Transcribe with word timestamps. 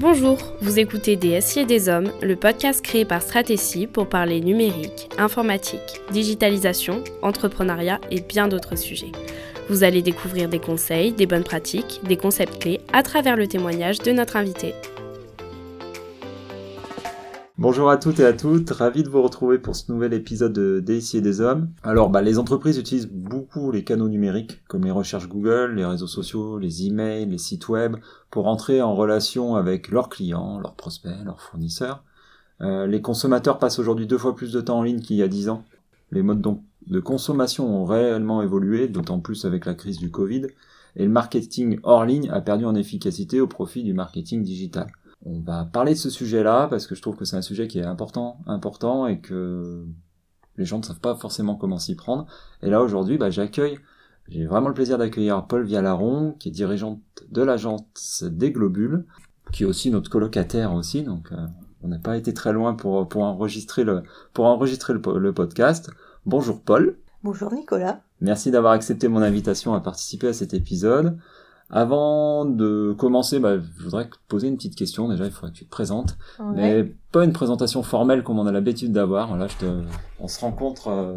Bonjour, 0.00 0.38
vous 0.60 0.78
écoutez 0.78 1.16
Des 1.16 1.40
SI 1.40 1.60
et 1.60 1.64
des 1.64 1.88
Hommes, 1.88 2.10
le 2.22 2.36
podcast 2.36 2.82
créé 2.82 3.04
par 3.04 3.22
Stratégie 3.22 3.86
pour 3.86 4.08
parler 4.08 4.40
numérique, 4.40 5.08
informatique, 5.18 6.00
digitalisation, 6.10 7.04
entrepreneuriat 7.22 8.00
et 8.10 8.20
bien 8.20 8.48
d'autres 8.48 8.76
sujets. 8.76 9.12
Vous 9.68 9.84
allez 9.84 10.02
découvrir 10.02 10.48
des 10.48 10.58
conseils, 10.58 11.12
des 11.12 11.26
bonnes 11.26 11.44
pratiques, 11.44 12.00
des 12.04 12.16
concepts 12.16 12.58
clés 12.58 12.80
à 12.92 13.02
travers 13.02 13.36
le 13.36 13.46
témoignage 13.46 13.98
de 13.98 14.12
notre 14.12 14.36
invité. 14.36 14.74
Bonjour 17.62 17.90
à 17.90 17.96
toutes 17.96 18.18
et 18.18 18.24
à 18.24 18.32
toutes, 18.32 18.70
ravi 18.70 19.04
de 19.04 19.08
vous 19.08 19.22
retrouver 19.22 19.56
pour 19.56 19.76
ce 19.76 19.92
nouvel 19.92 20.14
épisode 20.14 20.52
de 20.52 20.80
DSI 20.80 21.18
et 21.18 21.20
des 21.20 21.40
hommes. 21.40 21.70
Alors 21.84 22.10
bah, 22.10 22.20
les 22.20 22.40
entreprises 22.40 22.76
utilisent 22.76 23.08
beaucoup 23.08 23.70
les 23.70 23.84
canaux 23.84 24.08
numériques 24.08 24.64
comme 24.66 24.84
les 24.84 24.90
recherches 24.90 25.28
Google, 25.28 25.74
les 25.76 25.84
réseaux 25.84 26.08
sociaux, 26.08 26.58
les 26.58 26.86
emails, 26.86 27.26
les 27.26 27.38
sites 27.38 27.68
web 27.68 27.98
pour 28.32 28.48
entrer 28.48 28.82
en 28.82 28.96
relation 28.96 29.54
avec 29.54 29.92
leurs 29.92 30.08
clients, 30.08 30.58
leurs 30.58 30.74
prospects, 30.74 31.12
leurs 31.24 31.40
fournisseurs. 31.40 32.02
Euh, 32.62 32.88
les 32.88 33.00
consommateurs 33.00 33.60
passent 33.60 33.78
aujourd'hui 33.78 34.08
deux 34.08 34.18
fois 34.18 34.34
plus 34.34 34.50
de 34.50 34.60
temps 34.60 34.80
en 34.80 34.82
ligne 34.82 35.00
qu'il 35.00 35.14
y 35.14 35.22
a 35.22 35.28
dix 35.28 35.48
ans. 35.48 35.62
Les 36.10 36.24
modes 36.24 36.42
de 36.88 36.98
consommation 36.98 37.68
ont 37.80 37.84
réellement 37.84 38.42
évolué, 38.42 38.88
d'autant 38.88 39.20
plus 39.20 39.44
avec 39.44 39.66
la 39.66 39.74
crise 39.74 39.98
du 39.98 40.10
Covid, 40.10 40.48
et 40.96 41.04
le 41.04 41.10
marketing 41.10 41.78
hors 41.84 42.04
ligne 42.04 42.28
a 42.30 42.40
perdu 42.40 42.64
en 42.64 42.74
efficacité 42.74 43.40
au 43.40 43.46
profit 43.46 43.84
du 43.84 43.94
marketing 43.94 44.42
digital. 44.42 44.88
On 45.24 45.40
va 45.40 45.64
parler 45.64 45.92
de 45.92 45.98
ce 45.98 46.10
sujet-là 46.10 46.66
parce 46.68 46.86
que 46.86 46.94
je 46.94 47.02
trouve 47.02 47.16
que 47.16 47.24
c'est 47.24 47.36
un 47.36 47.42
sujet 47.42 47.68
qui 47.68 47.78
est 47.78 47.84
important, 47.84 48.38
important 48.46 49.06
et 49.06 49.20
que 49.20 49.86
les 50.56 50.64
gens 50.64 50.78
ne 50.78 50.84
savent 50.84 51.00
pas 51.00 51.14
forcément 51.14 51.54
comment 51.54 51.78
s'y 51.78 51.94
prendre. 51.94 52.26
Et 52.62 52.70
là 52.70 52.82
aujourd'hui, 52.82 53.18
bah, 53.18 53.30
j'accueille, 53.30 53.78
j'ai 54.28 54.46
vraiment 54.46 54.68
le 54.68 54.74
plaisir 54.74 54.98
d'accueillir 54.98 55.46
Paul 55.46 55.64
Vialaron, 55.64 56.32
qui 56.38 56.48
est 56.48 56.52
dirigeante 56.52 57.00
de 57.30 57.42
l'agence 57.42 58.24
des 58.24 58.50
Globules, 58.50 59.04
qui 59.52 59.62
est 59.62 59.66
aussi 59.66 59.90
notre 59.90 60.10
colocataire 60.10 60.72
aussi, 60.72 61.02
donc 61.02 61.30
euh, 61.32 61.46
on 61.82 61.88
n'a 61.88 61.98
pas 61.98 62.16
été 62.16 62.32
très 62.34 62.52
loin 62.52 62.74
pour, 62.74 63.08
pour 63.08 63.22
enregistrer 63.22 63.84
le 63.84 64.02
pour 64.32 64.46
enregistrer 64.46 64.92
le, 64.92 65.18
le 65.18 65.32
podcast. 65.32 65.90
Bonjour 66.26 66.60
Paul. 66.60 66.96
Bonjour 67.22 67.52
Nicolas. 67.52 68.00
Merci 68.20 68.50
d'avoir 68.50 68.72
accepté 68.72 69.08
mon 69.08 69.22
invitation 69.22 69.74
à 69.74 69.80
participer 69.80 70.28
à 70.28 70.32
cet 70.32 70.54
épisode. 70.54 71.18
Avant 71.74 72.44
de 72.44 72.94
commencer, 72.98 73.40
bah, 73.40 73.56
je 73.58 73.82
voudrais 73.82 74.04
te 74.04 74.16
poser 74.28 74.48
une 74.48 74.56
petite 74.56 74.76
question. 74.76 75.08
Déjà, 75.08 75.24
il 75.24 75.30
faudrait 75.30 75.52
que 75.52 75.56
tu 75.56 75.64
te 75.64 75.70
présentes, 75.70 76.18
mais 76.54 76.92
pas 77.12 77.24
une 77.24 77.32
présentation 77.32 77.82
formelle 77.82 78.22
comme 78.22 78.38
on 78.38 78.46
a 78.46 78.52
l'habitude 78.52 78.92
d'avoir. 78.92 79.38
Là, 79.38 79.46
je 79.48 79.56
te... 79.56 79.80
on 80.20 80.28
se 80.28 80.38
rencontre 80.40 80.88
euh, 80.88 81.16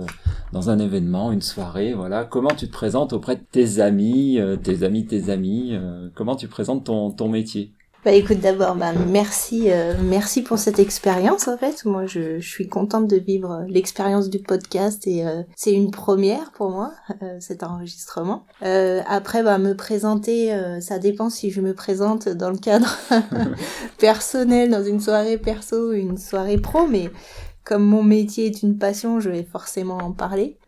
dans 0.53 0.69
un 0.69 0.79
événement, 0.79 1.33
une 1.33 1.41
soirée. 1.41 1.93
Voilà, 1.93 2.23
comment 2.23 2.51
tu 2.55 2.67
te 2.67 2.71
présentes 2.71 3.11
auprès 3.11 3.35
de 3.35 3.43
tes 3.51 3.81
amis, 3.81 4.39
euh, 4.39 4.55
tes 4.55 4.83
amis, 4.83 5.05
tes 5.05 5.29
amis. 5.29 5.71
Euh, 5.73 6.07
comment 6.15 6.37
tu 6.37 6.47
présentes 6.47 6.85
ton, 6.85 7.11
ton 7.11 7.27
métier? 7.27 7.73
Bah 8.05 8.11
écoute 8.11 8.39
d'abord 8.39 8.75
bah 8.75 8.93
merci 8.93 9.71
euh, 9.71 9.95
merci 9.99 10.43
pour 10.43 10.59
cette 10.59 10.77
expérience 10.77 11.47
en 11.47 11.57
fait 11.57 11.85
moi 11.85 12.05
je, 12.05 12.39
je 12.39 12.47
suis 12.47 12.67
contente 12.67 13.07
de 13.07 13.17
vivre 13.17 13.65
l'expérience 13.67 14.29
du 14.29 14.37
podcast 14.37 15.07
et 15.07 15.25
euh, 15.25 15.41
c'est 15.55 15.71
une 15.71 15.89
première 15.89 16.51
pour 16.51 16.69
moi 16.69 16.91
euh, 17.23 17.37
cet 17.39 17.63
enregistrement 17.63 18.45
après 18.61 19.41
bah 19.41 19.57
me 19.57 19.73
présenter 19.73 20.55
ça 20.81 20.99
dépend 20.99 21.31
si 21.31 21.49
je 21.49 21.61
me 21.61 21.73
présente 21.73 22.29
dans 22.29 22.51
le 22.51 22.57
cadre 22.57 22.95
personnel 23.97 24.69
dans 24.69 24.83
une 24.83 24.99
soirée 24.99 25.39
perso 25.39 25.89
ou 25.89 25.93
une 25.93 26.17
soirée 26.17 26.57
pro 26.57 26.85
mais 26.85 27.09
comme 27.63 27.83
mon 27.83 28.03
métier 28.03 28.45
est 28.45 28.61
une 28.61 28.77
passion, 28.77 29.19
je 29.19 29.31
vais 29.31 29.41
forcément 29.41 29.97
en 29.97 30.11
parler. 30.11 30.59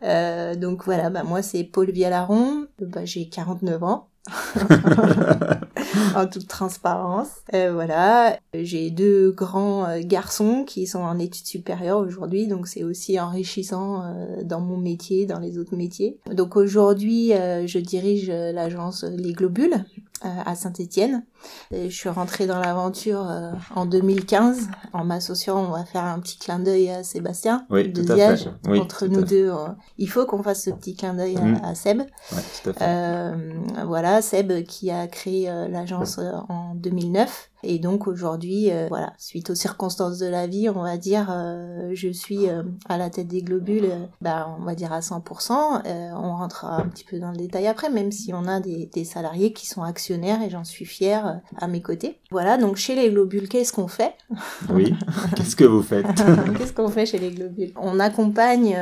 donc 0.56 0.84
voilà, 0.84 1.10
bah 1.10 1.22
moi 1.22 1.42
c'est 1.42 1.62
Paul 1.62 1.92
Vialaron, 1.92 2.66
bah, 2.80 3.04
j'ai 3.04 3.28
49 3.28 3.84
ans. 3.84 4.08
en 6.16 6.26
toute 6.26 6.48
transparence. 6.48 7.28
Euh, 7.54 7.72
voilà, 7.72 8.38
j'ai 8.54 8.90
deux 8.90 9.30
grands 9.30 9.86
euh, 9.86 10.00
garçons 10.02 10.64
qui 10.66 10.86
sont 10.86 11.00
en 11.00 11.18
études 11.18 11.46
supérieures 11.46 11.98
aujourd'hui, 11.98 12.46
donc 12.46 12.68
c'est 12.68 12.84
aussi 12.84 13.18
enrichissant 13.20 14.02
euh, 14.02 14.42
dans 14.42 14.60
mon 14.60 14.76
métier, 14.76 15.26
dans 15.26 15.38
les 15.38 15.58
autres 15.58 15.76
métiers. 15.76 16.18
Donc 16.32 16.56
aujourd'hui, 16.56 17.28
je 17.30 17.78
dirige 17.78 18.30
l'agence 18.30 19.04
Les 19.04 19.32
Globules 19.32 19.84
à 20.22 20.54
Saint-Étienne. 20.54 21.24
Je 21.72 21.88
suis 21.88 22.08
rentrée 22.08 22.46
dans 22.46 22.58
l'aventure 22.58 23.30
en 23.74 23.86
2015. 23.86 24.68
En 24.92 25.04
m'associant, 25.04 25.58
on 25.58 25.70
va 25.70 25.84
faire 25.84 26.04
un 26.04 26.18
petit 26.20 26.38
clin 26.38 26.58
d'œil 26.58 26.90
à 26.90 27.02
Sébastien 27.02 27.66
oui, 27.70 27.88
de 27.88 28.02
Ziage. 28.02 28.50
Oui, 28.66 28.80
Entre 28.80 29.06
nous 29.06 29.22
deux, 29.22 29.52
il 29.98 30.08
faut 30.08 30.26
qu'on 30.26 30.42
fasse 30.42 30.64
ce 30.64 30.70
petit 30.70 30.96
clin 30.96 31.14
d'œil 31.14 31.36
à, 31.36 31.72
mm. 31.72 31.74
Seb. 31.74 32.02
tout 32.62 32.70
à 32.70 32.72
fait. 32.72 33.84
voilà, 33.84 34.22
Seb 34.22 34.64
qui 34.64 34.90
a 34.90 35.06
créé 35.06 35.50
l'agence 35.68 36.18
en 36.48 36.74
2009 36.74 37.47
et 37.64 37.78
donc 37.78 38.06
aujourd'hui, 38.06 38.70
euh, 38.70 38.86
voilà, 38.88 39.12
suite 39.18 39.50
aux 39.50 39.54
circonstances 39.54 40.18
de 40.18 40.26
la 40.26 40.46
vie, 40.46 40.68
on 40.68 40.82
va 40.82 40.96
dire, 40.96 41.28
euh, 41.30 41.90
je 41.92 42.08
suis 42.08 42.48
euh, 42.48 42.62
à 42.88 42.98
la 42.98 43.10
tête 43.10 43.26
des 43.26 43.42
globules, 43.42 43.90
bah, 44.20 44.54
on 44.60 44.64
va 44.64 44.74
dire 44.74 44.92
à 44.92 45.00
100%. 45.00 45.82
on 46.14 46.36
rentrera 46.36 46.76
un 46.76 46.88
petit 46.88 47.04
peu 47.04 47.18
dans 47.18 47.32
le 47.32 47.36
détail 47.36 47.66
après, 47.66 47.90
même 47.90 48.12
si 48.12 48.32
on 48.32 48.46
a 48.46 48.60
des, 48.60 48.88
des 48.92 49.04
salariés 49.04 49.52
qui 49.52 49.66
sont 49.66 49.82
actionnaires 49.82 50.40
et 50.42 50.50
j'en 50.50 50.64
suis 50.64 50.84
fière 50.84 51.40
à 51.56 51.66
mes 51.66 51.82
côtés. 51.82 52.20
Voilà, 52.30 52.58
donc 52.58 52.76
chez 52.76 52.94
les 52.94 53.10
globules, 53.10 53.48
qu'est-ce 53.48 53.72
qu'on 53.72 53.88
fait? 53.88 54.14
Oui, 54.72 54.94
qu'est-ce 55.36 55.56
que 55.56 55.64
vous 55.64 55.82
faites? 55.82 56.06
Qu'est-ce 56.58 56.72
qu'on 56.72 56.88
fait 56.88 57.06
chez 57.06 57.18
les 57.18 57.30
globules? 57.30 57.72
On 57.76 57.98
accompagne 57.98 58.76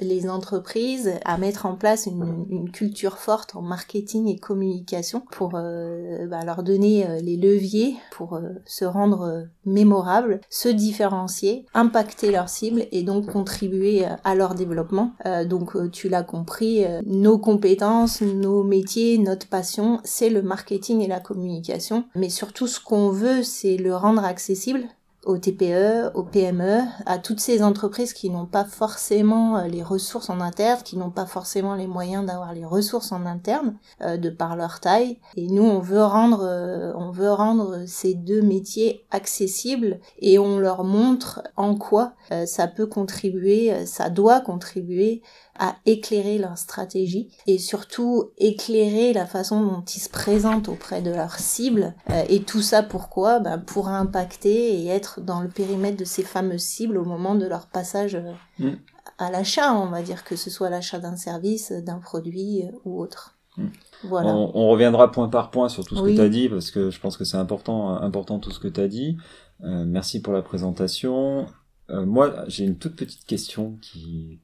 les 0.00 0.28
entreprises 0.28 1.12
à 1.24 1.38
mettre 1.38 1.66
en 1.66 1.74
place 1.74 2.06
une, 2.06 2.46
une, 2.48 2.70
culture 2.70 3.18
forte 3.18 3.54
en 3.56 3.62
marketing 3.62 4.28
et 4.28 4.38
communication 4.38 5.22
pour 5.30 5.50
bah, 5.50 6.44
leur 6.44 6.62
donner 6.62 7.06
les 7.20 7.36
leviers 7.36 7.83
pour 8.10 8.34
euh, 8.34 8.42
se 8.66 8.84
rendre 8.84 9.22
euh, 9.22 9.42
mémorable, 9.64 10.40
se 10.50 10.68
différencier, 10.68 11.66
impacter 11.74 12.30
leur 12.30 12.48
cible 12.48 12.86
et 12.92 13.02
donc 13.02 13.26
contribuer 13.26 14.06
euh, 14.06 14.10
à 14.24 14.34
leur 14.34 14.54
développement. 14.54 15.12
donc 15.48 15.90
tu 15.90 16.08
l'as 16.08 16.22
compris, 16.22 16.84
nos 17.06 17.38
compétences, 17.38 18.20
nos 18.22 18.62
métiers, 18.62 19.18
notre 19.18 19.48
passion, 19.48 20.00
c'est 20.04 20.30
le 20.30 20.42
marketing 20.42 21.00
et 21.00 21.06
la 21.06 21.20
communication. 21.20 22.04
Mais 22.14 22.28
surtout 22.28 22.66
ce 22.66 22.80
qu'on 22.80 23.10
veut, 23.10 23.42
c'est 23.42 23.76
le 23.76 23.94
rendre 23.94 24.24
accessible 24.24 24.88
aux 25.24 25.38
TPE, 25.38 26.10
aux 26.14 26.22
PME, 26.22 26.80
à 27.06 27.18
toutes 27.18 27.40
ces 27.40 27.62
entreprises 27.62 28.12
qui 28.12 28.30
n'ont 28.30 28.46
pas 28.46 28.64
forcément 28.64 29.56
euh, 29.56 29.66
les 29.66 29.82
ressources 29.82 30.30
en 30.30 30.40
interne, 30.40 30.82
qui 30.82 30.96
n'ont 30.96 31.10
pas 31.10 31.26
forcément 31.26 31.74
les 31.74 31.86
moyens 31.86 32.26
d'avoir 32.26 32.52
les 32.52 32.64
ressources 32.64 33.12
en 33.12 33.26
interne 33.26 33.76
euh, 34.02 34.16
de 34.16 34.30
par 34.30 34.56
leur 34.56 34.80
taille. 34.80 35.18
Et 35.36 35.48
nous, 35.48 35.64
on 35.64 35.80
veut 35.80 36.04
rendre, 36.04 36.42
euh, 36.44 36.92
on 36.96 37.10
veut 37.10 37.32
rendre 37.32 37.80
ces 37.86 38.14
deux 38.14 38.42
métiers 38.42 39.04
accessibles 39.10 40.00
et 40.18 40.38
on 40.38 40.58
leur 40.58 40.84
montre 40.84 41.42
en 41.56 41.74
quoi 41.76 42.14
ça 42.46 42.66
peut 42.66 42.86
contribuer, 42.86 43.86
ça 43.86 44.10
doit 44.10 44.40
contribuer 44.40 45.22
à 45.58 45.76
éclairer 45.86 46.38
leur 46.38 46.58
stratégie 46.58 47.28
et 47.46 47.58
surtout 47.58 48.30
éclairer 48.38 49.12
la 49.12 49.26
façon 49.26 49.62
dont 49.62 49.82
ils 49.82 50.00
se 50.00 50.08
présentent 50.08 50.68
auprès 50.68 51.00
de 51.00 51.10
leur 51.10 51.38
cible. 51.38 51.94
Euh, 52.10 52.24
et 52.28 52.42
tout 52.42 52.62
ça 52.62 52.82
pourquoi? 52.82 53.38
Ben 53.38 53.58
Pour 53.58 53.88
impacter 53.88 54.80
et 54.80 54.88
être 54.88 55.20
dans 55.20 55.40
le 55.40 55.48
périmètre 55.48 55.96
de 55.96 56.04
ces 56.04 56.22
fameuses 56.22 56.62
cibles 56.62 56.98
au 56.98 57.04
moment 57.04 57.34
de 57.34 57.46
leur 57.46 57.66
passage 57.66 58.16
euh, 58.16 58.32
mm. 58.58 58.76
à 59.18 59.30
l'achat, 59.30 59.72
on 59.74 59.86
va 59.86 60.02
dire 60.02 60.24
que 60.24 60.34
ce 60.34 60.50
soit 60.50 60.70
l'achat 60.70 60.98
d'un 60.98 61.16
service, 61.16 61.70
d'un 61.70 61.98
produit 61.98 62.64
euh, 62.64 62.72
ou 62.84 63.00
autre. 63.00 63.36
Mm. 63.56 63.66
Voilà. 64.04 64.34
On, 64.34 64.68
reviendra 64.68 65.12
point 65.12 65.28
par 65.28 65.52
point 65.52 65.68
sur 65.68 65.84
tout 65.84 65.96
ce 65.96 66.02
que 66.02 66.14
tu 66.14 66.20
as 66.20 66.28
dit 66.28 66.48
parce 66.48 66.72
que 66.72 66.90
je 66.90 67.00
pense 67.00 67.16
que 67.16 67.24
c'est 67.24 67.36
important, 67.36 67.90
important 67.90 68.40
tout 68.40 68.50
ce 68.50 68.58
que 68.58 68.68
tu 68.68 68.80
as 68.80 68.88
dit. 68.88 69.16
merci 69.60 70.20
pour 70.20 70.32
la 70.34 70.42
présentation. 70.42 71.46
moi, 71.88 72.44
j'ai 72.48 72.64
une 72.64 72.76
toute 72.76 72.96
petite 72.96 73.24
question 73.24 73.78
qui, 73.80 74.40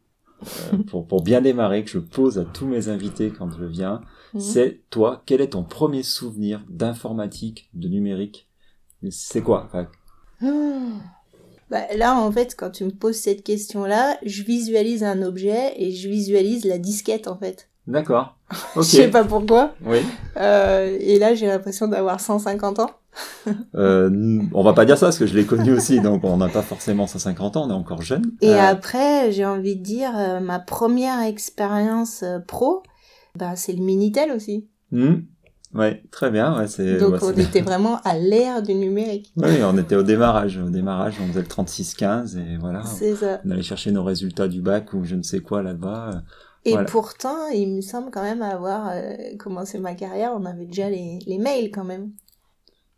pour, 0.89 1.07
pour 1.07 1.23
bien 1.23 1.41
démarrer, 1.41 1.85
que 1.85 1.91
je 1.91 1.99
pose 1.99 2.39
à 2.39 2.45
tous 2.45 2.67
mes 2.67 2.89
invités 2.89 3.31
quand 3.31 3.51
je 3.51 3.65
viens, 3.65 4.03
mhm. 4.35 4.41
c'est 4.41 4.81
toi, 4.91 5.23
quel 5.27 5.41
est 5.41 5.51
ton 5.51 5.65
premier 5.65 6.03
souvenir 6.03 6.65
d'informatique, 6.69 7.71
de 7.75 7.89
numérique? 7.89 8.49
C'est 9.11 9.43
quoi? 9.43 9.71
Bah, 11.71 11.87
Là, 11.97 12.19
en 12.19 12.31
fait, 12.33 12.55
quand 12.57 12.71
tu 12.71 12.85
me 12.85 12.91
poses 12.91 13.17
cette 13.17 13.45
question-là, 13.45 14.19
je 14.25 14.43
visualise 14.43 15.05
un 15.05 15.23
objet 15.23 15.73
et 15.77 15.93
je 15.93 16.09
visualise 16.09 16.65
la 16.65 16.79
disquette, 16.79 17.29
en 17.29 17.39
fait. 17.39 17.70
D'accord. 17.87 18.37
je 18.77 18.83
sais 18.83 19.09
pas 19.09 19.25
pourquoi. 19.25 19.75
Oui. 19.85 19.99
Euh, 20.37 20.97
et 21.01 21.19
là, 21.19 21.35
j'ai 21.35 21.47
l'impression 21.47 21.89
d'avoir 21.89 22.21
150 22.21 22.79
ans. 22.81 22.91
euh, 23.75 24.41
on 24.53 24.63
va 24.63 24.73
pas 24.73 24.85
dire 24.85 24.97
ça 24.97 25.07
parce 25.07 25.19
que 25.19 25.27
je 25.27 25.35
l'ai 25.35 25.45
connu 25.45 25.73
aussi, 25.73 26.01
donc 26.01 26.23
on 26.25 26.37
n'a 26.37 26.49
pas 26.49 26.63
forcément 26.63 27.07
150 27.07 27.57
ans, 27.57 27.67
on 27.67 27.71
est 27.71 27.75
encore 27.75 28.03
jeune. 28.03 28.33
Et 28.41 28.51
euh, 28.51 28.61
après, 28.61 29.33
j'ai 29.33 29.45
envie 29.45 29.77
de 29.77 29.83
dire, 29.83 30.13
euh, 30.17 30.41
ma 30.41 30.61
première 30.61 31.21
expérience 31.23 32.25
pro, 32.47 32.83
bah, 33.37 33.57
c'est 33.57 33.73
le 33.73 33.83
Minitel 33.83 34.31
aussi. 34.31 34.69
Mmh. 34.93 35.15
Ouais, 35.73 36.03
très 36.11 36.31
bien. 36.31 36.59
Ouais, 36.59 36.67
c'est, 36.67 36.99
donc 36.99 37.23
on 37.23 37.33
était 37.33 37.61
vraiment 37.61 38.01
à 38.05 38.19
l'ère 38.19 38.61
du 38.63 38.75
numérique. 38.75 39.33
Oui, 39.37 39.63
on 39.63 39.79
était 39.79 39.95
au 39.95 40.03
démarrage. 40.03 40.59
Au 40.59 40.69
démarrage, 40.69 41.15
on 41.23 41.29
faisait 41.29 41.43
le 41.43 41.47
3615 41.47 42.37
et 42.37 42.57
voilà. 42.59 42.83
C'est 42.83 43.15
ça. 43.15 43.41
On 43.45 43.51
allait 43.51 43.63
chercher 43.63 43.93
nos 43.93 44.03
résultats 44.03 44.49
du 44.49 44.61
bac 44.61 44.93
ou 44.95 45.05
je 45.05 45.15
ne 45.15 45.23
sais 45.23 45.41
quoi 45.41 45.63
là-bas. 45.63 46.23
Et 46.65 46.77
pourtant, 46.89 47.49
il 47.49 47.77
me 47.77 47.81
semble 47.81 48.11
quand 48.11 48.23
même 48.23 48.43
avoir 48.43 48.93
commencé 49.39 49.79
ma 49.79 49.95
carrière, 49.95 50.33
on 50.35 50.45
avait 50.45 50.67
déjà 50.67 50.91
les, 50.91 51.19
les 51.27 51.39
mails 51.39 51.71
quand 51.71 51.85
même. 51.85 52.13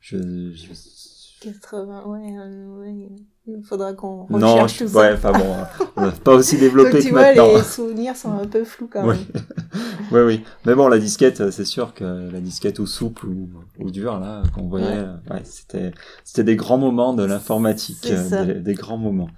Je, 0.00 0.18
je... 0.52 0.66
80, 1.42 2.04
ouais, 2.06 2.36
euh, 2.38 2.80
ouais. 2.80 3.08
Il 3.48 3.62
faudra 3.64 3.92
qu'on 3.94 4.26
Non, 4.30 4.54
recherche 4.54 4.78
je... 4.78 4.84
tout 4.84 4.96
ouais, 4.96 5.10
ça. 5.10 5.14
enfin 5.14 5.32
bon, 5.32 5.56
on 5.96 6.02
n'a 6.02 6.12
pas 6.12 6.34
aussi 6.34 6.56
développé 6.56 6.92
Donc, 6.92 7.00
que 7.00 7.06
tu 7.06 7.10
vois, 7.12 7.22
maintenant. 7.22 7.56
les 7.56 7.62
souvenirs 7.64 8.16
sont 8.16 8.30
un 8.32 8.46
peu 8.46 8.62
flous 8.64 8.88
quand 8.92 9.04
Oui. 9.08 9.16
même. 9.34 9.42
oui, 10.12 10.20
oui. 10.20 10.44
Mais 10.64 10.74
bon, 10.76 10.86
la 10.86 10.98
disquette, 10.98 11.50
c'est 11.50 11.64
sûr 11.64 11.94
que 11.94 12.30
la 12.30 12.40
disquette 12.40 12.78
au 12.78 12.86
souple 12.86 13.26
ou, 13.26 13.48
ou 13.80 13.90
dur, 13.90 14.20
là, 14.20 14.44
qu'on 14.54 14.68
voyait, 14.68 14.86
Ouais. 14.86 14.94
euh, 14.98 15.16
ouais, 15.34 15.42
c'était, 15.44 15.90
c'était 16.24 16.44
des 16.44 16.54
grands 16.56 16.78
moments 16.78 17.14
de 17.14 17.24
l'informatique, 17.24 18.06
euh, 18.10 18.60
des 18.60 18.74
grands 18.74 18.98
moments. 18.98 19.30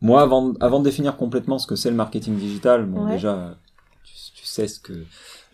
Moi, 0.00 0.22
avant, 0.22 0.52
avant 0.60 0.78
de 0.80 0.84
définir 0.84 1.16
complètement 1.16 1.58
ce 1.58 1.66
que 1.66 1.76
c'est 1.76 1.90
le 1.90 1.96
marketing 1.96 2.36
digital, 2.36 2.86
bon, 2.86 3.04
Ouais. 3.06 3.12
déjà, 3.14 3.56
tu, 4.04 4.12
tu 4.34 4.46
sais 4.46 4.68
ce 4.68 4.78
que 4.78 4.92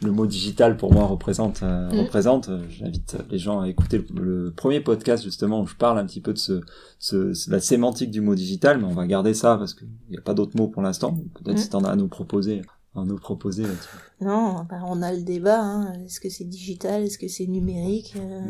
le 0.02 0.10
mot 0.10 0.26
digital 0.26 0.76
pour 0.76 0.92
moi 0.92 1.04
représente. 1.06 1.62
euh, 1.62 1.90
Mm. 1.90 2.00
représente. 2.00 2.48
Euh, 2.50 2.62
J'invite 2.68 3.16
les 3.30 3.38
gens 3.38 3.60
à 3.60 3.68
écouter 3.68 4.04
le, 4.14 4.44
le 4.44 4.50
premier 4.52 4.80
podcast 4.80 5.24
justement 5.24 5.62
où 5.62 5.66
je 5.66 5.76
parle 5.76 5.98
un 5.98 6.04
petit 6.04 6.20
peu 6.20 6.32
de 6.34 6.38
ce, 6.38 6.60
ce, 6.98 7.50
la 7.50 7.60
sémantique 7.60 8.10
du 8.10 8.20
mot 8.20 8.34
digital, 8.34 8.78
mais 8.78 8.84
on 8.84 8.92
va 8.92 9.06
garder 9.06 9.32
ça 9.34 9.56
parce 9.56 9.72
qu'il 9.72 9.88
n'y 10.10 10.18
a 10.18 10.20
pas 10.20 10.34
d'autres 10.34 10.56
mots 10.58 10.68
pour 10.68 10.82
l'instant. 10.82 11.16
Peut-être 11.34 11.56
Mm. 11.56 11.60
si 11.62 11.70
t'en 11.70 11.84
as 11.84 11.90
à 11.90 11.96
nous 11.96 12.08
proposer, 12.08 12.60
à 12.96 13.04
nous 13.04 13.16
proposer 13.16 13.62
là-dessus. 13.62 13.88
Non, 14.20 14.64
bah, 14.70 14.80
on 14.86 15.02
a 15.02 15.12
le 15.12 15.22
débat. 15.22 15.60
Hein. 15.60 15.92
Est-ce 16.04 16.20
que 16.20 16.28
c'est 16.30 16.44
digital 16.44 17.02
Est-ce 17.02 17.18
que 17.18 17.28
c'est 17.28 17.46
numérique 17.46 18.14
euh, 18.16 18.40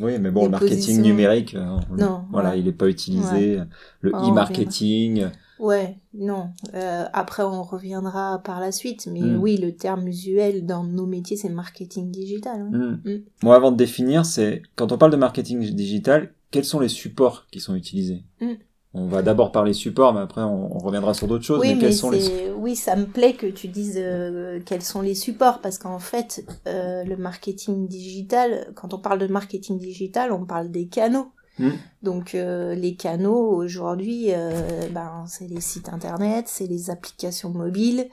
Oui, 0.00 0.18
mais 0.18 0.30
bon, 0.30 0.44
le 0.44 0.50
marketing 0.50 0.76
positions- 0.78 1.02
numérique, 1.02 1.54
euh, 1.54 1.78
on- 1.90 1.94
Non, 1.96 2.24
voilà, 2.32 2.50
ouais. 2.50 2.58
il 2.60 2.64
n'est 2.64 2.72
pas 2.72 2.88
utilisé. 2.88 3.58
Le 4.00 4.10
e-marketing, 4.10 5.26
Ouais, 5.58 5.96
non. 6.12 6.48
Euh, 6.74 7.04
après, 7.12 7.44
on 7.44 7.62
reviendra 7.62 8.40
par 8.42 8.58
la 8.58 8.72
suite. 8.72 9.06
Mais 9.12 9.20
Mm. 9.20 9.36
oui, 9.40 9.56
le 9.58 9.76
terme 9.76 10.08
usuel 10.08 10.66
dans 10.66 10.82
nos 10.82 11.06
métiers, 11.06 11.36
c'est 11.36 11.48
marketing 11.50 12.10
digital. 12.10 12.64
hmm. 12.64 13.00
Mm. 13.04 13.22
moi, 13.44 13.54
avant 13.54 13.70
de 13.70 13.76
définir, 13.76 14.26
c'est 14.26 14.62
quand 14.74 14.90
on 14.90 14.98
parle 14.98 15.12
de 15.12 15.16
marketing 15.16 15.60
digital, 15.72 16.32
quels 16.50 16.64
sont 16.64 16.80
les 16.80 16.88
supports 16.88 17.46
qui 17.52 17.60
sont 17.60 17.76
utilisés? 17.76 18.24
Mm. 18.40 18.54
On 18.94 19.06
va 19.06 19.22
d'abord 19.22 19.52
parler 19.52 19.72
supports, 19.72 20.12
mais 20.12 20.20
après 20.20 20.42
on, 20.42 20.76
on 20.76 20.78
reviendra 20.78 21.14
sur 21.14 21.26
d'autres 21.26 21.44
choses. 21.44 21.60
Oui, 21.60 21.68
mais 21.68 21.74
mais 21.74 21.80
quels 21.80 21.94
sont 21.94 22.10
les 22.10 22.20
c'est 22.20 22.50
oui, 22.50 22.76
ça 22.76 22.94
me 22.94 23.06
plaît 23.06 23.34
que 23.34 23.46
tu 23.46 23.66
dises 23.68 23.98
euh, 23.98 24.60
quels 24.64 24.82
sont 24.82 25.00
les 25.00 25.16
supports 25.16 25.60
parce 25.60 25.78
qu'en 25.78 25.98
fait, 25.98 26.44
euh, 26.68 27.02
le 27.02 27.16
marketing 27.16 27.88
digital, 27.88 28.70
quand 28.76 28.94
on 28.94 28.98
parle 28.98 29.18
de 29.18 29.26
marketing 29.26 29.78
digital, 29.78 30.30
on 30.30 30.44
parle 30.44 30.70
des 30.70 30.86
canaux. 30.86 31.32
Mm. 31.58 31.70
Donc 32.02 32.34
euh, 32.34 32.74
les 32.74 32.94
canaux 32.94 33.54
aujourd'hui, 33.56 34.26
euh, 34.28 34.88
ben 34.90 35.24
c'est 35.26 35.48
les 35.48 35.60
sites 35.60 35.88
internet, 35.88 36.46
c'est 36.48 36.66
les 36.66 36.90
applications 36.90 37.50
mobiles, 37.50 38.08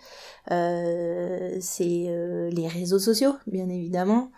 euh, 0.52 1.58
c'est 1.62 2.06
euh, 2.08 2.50
les 2.50 2.68
réseaux 2.68 3.00
sociaux, 3.00 3.36
bien 3.48 3.70
évidemment. 3.70 4.32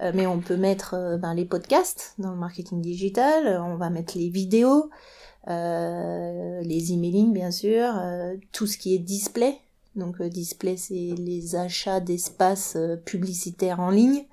Euh, 0.00 0.12
mais 0.14 0.26
on 0.26 0.38
peut 0.38 0.56
mettre 0.56 0.94
euh, 0.94 1.16
ben, 1.18 1.34
les 1.34 1.44
podcasts 1.44 2.14
dans 2.18 2.30
le 2.30 2.38
marketing 2.38 2.80
digital, 2.80 3.60
on 3.64 3.76
va 3.76 3.90
mettre 3.90 4.16
les 4.16 4.28
vidéos, 4.28 4.84
euh, 4.84 4.90
les 5.46 6.92
emailing 6.92 7.32
bien 7.32 7.50
sûr, 7.50 7.96
euh, 7.96 8.36
tout 8.52 8.66
ce 8.66 8.78
qui 8.78 8.94
est 8.94 8.98
display. 8.98 9.58
Donc 9.96 10.20
euh, 10.20 10.28
display 10.28 10.76
c'est 10.76 10.94
les 10.94 11.56
achats 11.56 12.00
d'espaces 12.00 12.76
euh, 12.76 12.96
publicitaires 12.96 13.80
en 13.80 13.90
ligne. 13.90 14.24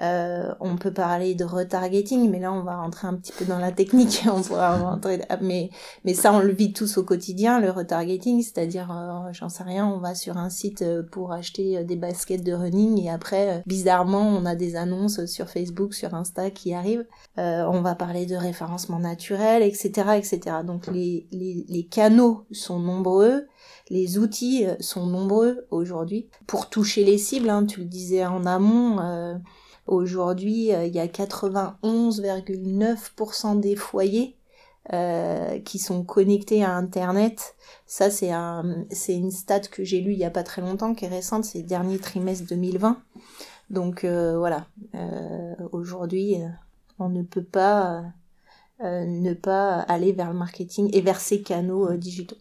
Euh, 0.00 0.54
on 0.60 0.76
peut 0.76 0.92
parler 0.92 1.34
de 1.34 1.44
retargeting, 1.44 2.30
mais 2.30 2.38
là 2.40 2.52
on 2.52 2.62
va 2.62 2.76
rentrer 2.76 3.06
un 3.06 3.14
petit 3.14 3.32
peu 3.32 3.44
dans 3.44 3.58
la 3.58 3.70
technique. 3.70 4.24
On 4.32 4.40
pourra 4.40 4.76
rentrer, 4.78 5.20
mais 5.42 5.70
mais 6.04 6.14
ça 6.14 6.32
on 6.32 6.38
le 6.40 6.52
vit 6.52 6.72
tous 6.72 6.96
au 6.96 7.04
quotidien, 7.04 7.60
le 7.60 7.70
retargeting, 7.70 8.42
c'est-à-dire 8.42 8.90
euh, 8.90 9.28
j'en 9.32 9.48
sais 9.50 9.62
rien, 9.62 9.86
on 9.86 9.98
va 9.98 10.14
sur 10.14 10.38
un 10.38 10.48
site 10.48 10.82
euh, 10.82 11.02
pour 11.02 11.32
acheter 11.32 11.78
euh, 11.78 11.84
des 11.84 11.96
baskets 11.96 12.42
de 12.42 12.52
running 12.52 13.02
et 13.02 13.10
après 13.10 13.62
bizarrement 13.66 14.22
on 14.22 14.46
a 14.46 14.54
des 14.54 14.76
annonces 14.76 15.26
sur 15.26 15.48
Facebook, 15.50 15.92
sur 15.92 16.14
Insta 16.14 16.50
qui 16.50 16.72
arrivent. 16.72 17.06
Euh, 17.38 17.64
on 17.68 17.82
va 17.82 17.94
parler 17.94 18.24
de 18.24 18.36
référencement 18.36 19.00
naturel, 19.00 19.62
etc., 19.62 20.12
etc. 20.16 20.40
Donc 20.64 20.86
les 20.86 21.26
les, 21.30 21.66
les 21.68 21.84
canaux 21.84 22.46
sont 22.52 22.78
nombreux. 22.78 23.46
Les 23.90 24.18
outils 24.18 24.64
sont 24.78 25.04
nombreux 25.06 25.66
aujourd'hui 25.70 26.28
pour 26.46 26.70
toucher 26.70 27.04
les 27.04 27.18
cibles. 27.18 27.50
hein, 27.50 27.66
tu 27.66 27.80
le 27.80 27.86
disais 27.86 28.24
en 28.24 28.46
amont. 28.46 28.98
Aujourd'hui, 29.90 30.72
euh, 30.72 30.86
il 30.86 30.94
y 30.94 31.00
a 31.00 31.08
91,9% 31.08 33.58
des 33.58 33.74
foyers 33.74 34.36
euh, 34.92 35.58
qui 35.58 35.80
sont 35.80 36.04
connectés 36.04 36.62
à 36.62 36.76
Internet. 36.76 37.56
Ça, 37.86 38.08
c'est 38.08 38.30
un, 38.30 38.84
c'est 38.92 39.16
une 39.16 39.32
stat 39.32 39.62
que 39.62 39.82
j'ai 39.82 40.00
lue 40.00 40.12
il 40.12 40.20
y 40.20 40.24
a 40.24 40.30
pas 40.30 40.44
très 40.44 40.62
longtemps, 40.62 40.94
qui 40.94 41.06
est 41.06 41.08
récente, 41.08 41.44
c'est 41.44 41.62
le 41.62 41.66
dernier 41.66 41.98
trimestre 41.98 42.46
2020. 42.46 43.02
Donc 43.70 44.04
euh, 44.04 44.38
voilà, 44.38 44.68
aujourd'hui, 45.72 46.36
on 47.00 47.08
ne 47.08 47.24
peut 47.24 47.42
pas 47.42 48.04
ne 48.80 49.34
pas 49.34 49.80
aller 49.80 50.12
vers 50.12 50.32
le 50.32 50.38
marketing 50.38 50.88
et 50.92 51.00
vers 51.00 51.20
ces 51.20 51.42
canaux 51.42 51.96
digitaux. 51.96 52.36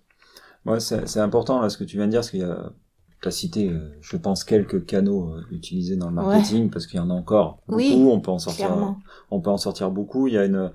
Ouais, 0.68 0.80
c'est 0.80 1.08
c'est 1.08 1.20
important 1.20 1.60
là 1.60 1.70
ce 1.70 1.80
que 1.80 1.84
tu 1.84 1.98
viens 1.98 2.06
de 2.06 2.12
dire, 2.12 2.20
parce 2.20 2.30
qu'il 2.30 2.42
y 2.42 2.44
a, 2.44 2.72
tu 3.22 3.28
as 3.28 3.32
cité, 3.32 3.70
euh, 3.70 3.80
je 4.02 4.18
pense, 4.18 4.44
quelques 4.44 4.86
canaux 4.86 5.34
euh, 5.34 5.42
utilisés 5.52 5.96
dans 5.98 6.10
le 6.10 6.16
marketing, 6.16 6.70
parce 6.70 6.88
qu'il 6.88 6.98
y 6.98 7.02
en 7.02 7.10
a 7.10 7.14
encore 7.14 7.60
beaucoup. 7.68 7.78
Oui, 7.80 7.94
on 7.96 8.20
peut 8.22 8.32
en 8.32 8.40
sortir, 8.40 8.68
Clairement. 8.68 9.00
on 9.32 9.40
peut 9.42 9.50
en 9.50 9.58
sortir 9.58 9.92
beaucoup. 9.92 10.28
Il 10.28 10.34
y 10.34 10.38
a 10.38 10.46
une 10.46 10.72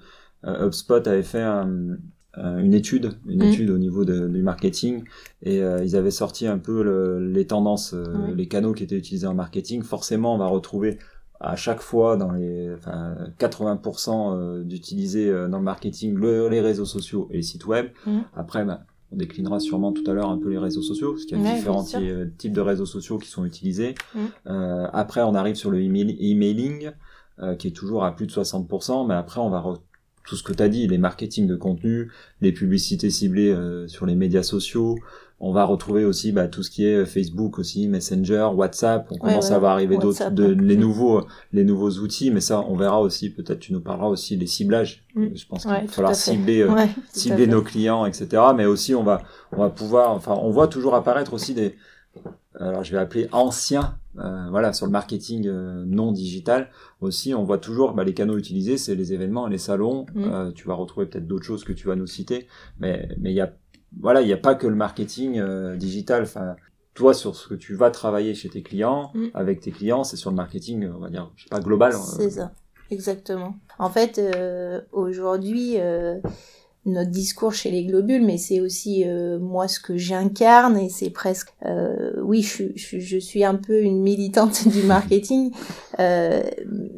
euh, 0.47 0.67
HubSpot 0.67 0.97
avait 1.09 1.23
fait 1.23 1.41
un- 1.41 1.97
un- 2.35 2.59
une 2.59 2.75
étude, 2.75 3.13
une 3.27 3.39
Mm. 3.43 3.47
étude 3.47 3.71
au 3.71 3.79
niveau 3.79 4.05
de- 4.05 4.29
du 4.29 4.43
marketing, 4.43 5.05
et 5.43 5.63
euh, 5.63 5.83
ils 5.83 5.97
avaient 5.97 6.11
sorti 6.11 6.47
un 6.47 6.59
peu 6.59 6.83
le- 6.83 7.19
les 7.33 7.47
tendances, 7.47 7.95
euh, 7.95 8.05
les 8.35 8.47
canaux 8.47 8.75
qui 8.75 8.83
étaient 8.85 8.99
utilisés 8.99 9.27
en 9.27 9.33
marketing. 9.35 9.83
Forcément, 9.83 10.35
on 10.35 10.39
va 10.39 10.47
retrouver 10.49 10.99
à 11.41 11.57
chaque 11.57 11.81
fois 11.81 12.17
dans 12.19 12.31
les 12.33 12.75
enfin, 12.75 13.17
80% 13.39 14.35
euh, 14.37 14.63
d'utiliser 14.65 15.31
dans 15.49 15.59
le 15.59 15.65
marketing 15.65 16.15
le- 16.15 16.49
les 16.49 16.61
réseaux 16.61 16.85
sociaux 16.85 17.29
et 17.31 17.37
les 17.37 17.43
sites 17.43 17.67
web. 17.67 17.87
Mm. 18.07 18.19
Après, 18.37 18.65
ben, 18.67 18.81
on 19.15 19.17
déclinera 19.17 19.61
sûrement 19.61 19.93
tout 19.93 20.05
à 20.11 20.13
l'heure 20.13 20.29
un 20.29 20.39
peu 20.39 20.51
les 20.51 20.59
réseaux 20.59 20.83
sociaux, 20.83 21.13
parce 21.13 21.25
qu'il 21.25 21.39
y 21.39 21.41
a 21.41 21.45
Ouais, 21.45 21.55
différents 21.57 21.85
euh, 21.95 22.27
types 22.37 22.53
de 22.53 22.61
réseaux 22.61 22.87
sociaux 22.87 23.19
qui 23.19 23.29
sont 23.29 23.45
utilisés. 23.45 23.95
Mm. 24.15 24.19
Euh, 24.49 24.87
après, 24.93 25.23
on 25.23 25.35
arrive 25.35 25.55
sur 25.55 25.71
le 25.71 25.81
email- 25.81 26.17
emailing, 26.21 26.91
euh, 27.41 27.55
qui 27.55 27.69
est 27.69 27.77
toujours 27.77 28.05
à 28.05 28.15
plus 28.15 28.27
de 28.27 28.33
60%, 28.33 29.07
mais 29.07 29.15
après, 29.15 29.41
on 29.41 29.51
va 29.51 29.65
tout 30.27 30.37
ce 30.37 30.43
que 30.43 30.53
tu 30.53 30.63
as 30.63 30.69
dit, 30.69 30.87
les 30.89 30.99
marketing 30.99 31.47
de 31.47 31.55
contenu, 31.57 32.11
les 32.41 32.51
publicités 32.53 33.11
ciblées 33.11 33.51
euh, 33.51 33.87
sur 33.89 34.07
les 34.07 34.15
médias 34.15 34.43
sociaux. 34.43 34.97
On 35.41 35.53
va 35.53 35.65
retrouver 35.65 36.05
aussi 36.05 36.33
bah, 36.33 36.49
tout 36.49 36.63
ce 36.63 36.71
qui 36.71 36.87
est 36.87 37.05
Facebook 37.05 37.59
aussi, 37.59 37.89
Messenger, 37.89 38.51
WhatsApp. 38.55 39.09
On 39.11 39.19
commence 39.19 39.49
ouais, 39.49 39.55
à 39.55 39.59
voir 39.59 39.73
arriver 39.73 39.99
d'autres, 39.99 40.31
de, 40.31 40.47
les 40.47 40.77
nouveaux, 40.77 41.27
les 41.53 41.65
nouveaux 41.65 41.91
outils. 41.91 42.31
Mais 42.31 42.41
ça, 42.41 42.65
on 42.69 42.77
verra 42.77 43.01
aussi. 43.01 43.31
Peut-être 43.31 43.59
tu 43.59 43.73
nous 43.73 43.81
parleras 43.81 44.09
aussi 44.09 44.37
des 44.37 44.47
ciblages. 44.47 45.05
Mm. 45.15 45.27
Je 45.35 45.47
pense 45.47 45.63
qu'il 45.63 45.71
Ouais, 45.73 45.83
va 45.83 45.89
falloir 45.89 46.15
cibler 46.15 46.63
euh, 46.63 46.71
cibler 47.13 47.47
nos 47.47 47.63
clients, 47.63 48.07
etc. 48.07 48.43
Mais 48.57 48.65
aussi, 48.65 48.95
on 48.95 49.03
va, 49.03 49.23
on 49.53 49.59
va 49.59 49.71
pouvoir, 49.71 50.13
enfin, 50.13 50.39
on 50.41 50.51
voit 50.51 50.69
toujours 50.69 50.95
apparaître 50.95 51.35
aussi 51.35 51.53
des, 51.53 51.75
alors 52.59 52.85
je 52.85 52.93
vais 52.93 52.99
appeler 52.99 53.29
anciens, 53.33 53.99
euh, 54.19 54.47
voilà, 54.51 54.73
sur 54.73 54.87
le 54.87 54.93
marketing 54.93 55.47
euh, 55.47 55.85
non 55.87 56.13
digital. 56.13 56.71
Aussi, 57.01 57.35
on 57.35 57.43
voit 57.43 57.59
toujours 57.59 57.95
bah, 57.95 58.05
les 58.05 58.15
canaux 58.15 58.39
utilisés, 58.39 58.77
c'est 58.77 58.95
les 58.95 59.13
événements 59.13 59.49
et 59.49 59.51
les 59.51 59.59
salons. 59.59 60.07
Mm. 60.15 60.25
Euh, 60.25 60.53
tu 60.53 60.69
vas 60.69 60.75
retrouver 60.75 61.07
peut-être 61.07 61.27
d'autres 61.27 61.45
choses 61.45 61.65
que 61.65 61.73
tu 61.73 61.89
vas 61.89 61.97
nous 61.97 62.07
citer, 62.07 62.47
mais 62.79 63.09
mais 63.19 63.33
il 63.33 63.37
y 63.37 63.41
a, 63.41 63.53
voilà, 64.01 64.21
il 64.23 64.27
n'y 64.27 64.33
a 64.33 64.37
pas 64.39 64.55
que 64.55 64.67
le 64.67 64.75
marketing 64.77 65.39
euh, 65.39 65.77
digital. 65.77 66.23
Enfin, 66.25 66.57
toi, 66.95 67.13
sur 67.15 67.35
ce 67.37 67.49
que 67.49 67.55
tu 67.55 67.75
vas 67.75 67.91
travailler 67.91 68.35
chez 68.35 68.49
tes 68.49 68.63
clients, 68.63 69.11
Mm. 69.15 69.27
avec 69.35 69.61
tes 69.61 69.71
clients, 69.73 70.05
c'est 70.05 70.17
sur 70.17 70.31
le 70.31 70.37
marketing, 70.37 70.89
on 70.95 70.99
va 71.01 71.11
dire, 71.11 71.31
je 71.37 71.45
sais 71.45 71.49
pas 71.51 71.61
global. 71.61 71.93
euh, 71.93 71.97
C'est 72.19 72.31
ça, 72.31 72.53
exactement. 72.91 73.55
En 73.79 73.91
fait, 73.91 74.19
euh, 74.19 74.81
aujourd'hui, 74.93 75.75
euh, 75.79 76.19
notre 76.87 77.11
discours 77.11 77.55
chez 77.55 77.71
les 77.71 77.85
globules, 77.87 78.23
mais 78.23 78.37
c'est 78.37 78.61
aussi 78.61 79.05
euh, 79.07 79.39
moi 79.39 79.69
ce 79.69 79.81
que 79.81 79.97
j'incarne 79.97 80.77
et 80.77 80.91
c'est 80.91 81.09
presque, 81.11 81.55
euh, 81.65 82.13
oui, 82.23 82.43
je, 82.43 82.49
suis- 82.49 82.73
je, 82.77 82.85
suis- 82.87 83.01
je 83.01 83.19
suis 83.19 83.43
un 83.43 83.55
peu 83.55 83.81
une 83.81 84.03
militante 84.03 84.69
du 84.69 84.83
marketing, 84.83 85.51
euh, 85.99 86.43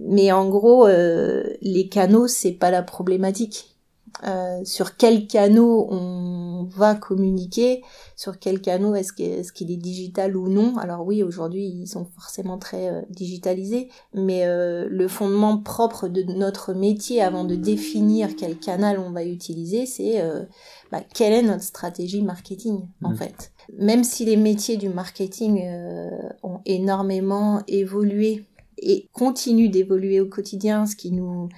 mais 0.08 0.32
en 0.32 0.48
gros, 0.48 0.88
les 0.88 1.88
canaux, 1.90 2.26
c'est 2.26 2.52
pas 2.52 2.70
la 2.70 2.82
problématique. 2.82 3.72
Sur 4.64 4.96
quels 4.96 5.26
canaux 5.26 5.86
on 5.90 6.35
va 6.68 6.94
communiquer, 6.94 7.82
sur 8.16 8.38
quel 8.38 8.60
canot 8.60 8.94
est-ce 8.94 9.12
qu'il 9.12 9.70
est 9.70 9.76
digital 9.76 10.36
ou 10.36 10.48
non. 10.48 10.76
Alors 10.78 11.06
oui, 11.06 11.22
aujourd'hui, 11.22 11.64
ils 11.66 11.86
sont 11.86 12.06
forcément 12.18 12.58
très 12.58 12.88
euh, 12.88 13.02
digitalisés, 13.10 13.88
mais 14.14 14.44
euh, 14.46 14.86
le 14.88 15.08
fondement 15.08 15.58
propre 15.58 16.08
de 16.08 16.22
notre 16.22 16.74
métier 16.74 17.22
avant 17.22 17.44
de 17.44 17.54
définir 17.54 18.36
quel 18.36 18.58
canal 18.58 18.98
on 18.98 19.10
va 19.10 19.24
utiliser, 19.24 19.86
c'est 19.86 20.20
euh, 20.20 20.44
bah, 20.92 21.02
quelle 21.14 21.32
est 21.32 21.42
notre 21.42 21.64
stratégie 21.64 22.22
marketing 22.22 22.86
en 23.02 23.10
Mhm. 23.10 23.16
fait. 23.16 23.52
Même 23.78 24.04
si 24.04 24.24
les 24.24 24.36
métiers 24.36 24.76
du 24.76 24.88
marketing 24.88 25.64
ont 26.42 26.60
énormément 26.66 27.60
évolué 27.66 28.46
et 28.78 29.08
continuent 29.12 29.70
d'évoluer 29.70 30.20
au 30.20 30.26
quotidien, 30.26 30.86
ce 30.86 30.96
qui 30.96 31.12
nous 31.12 31.48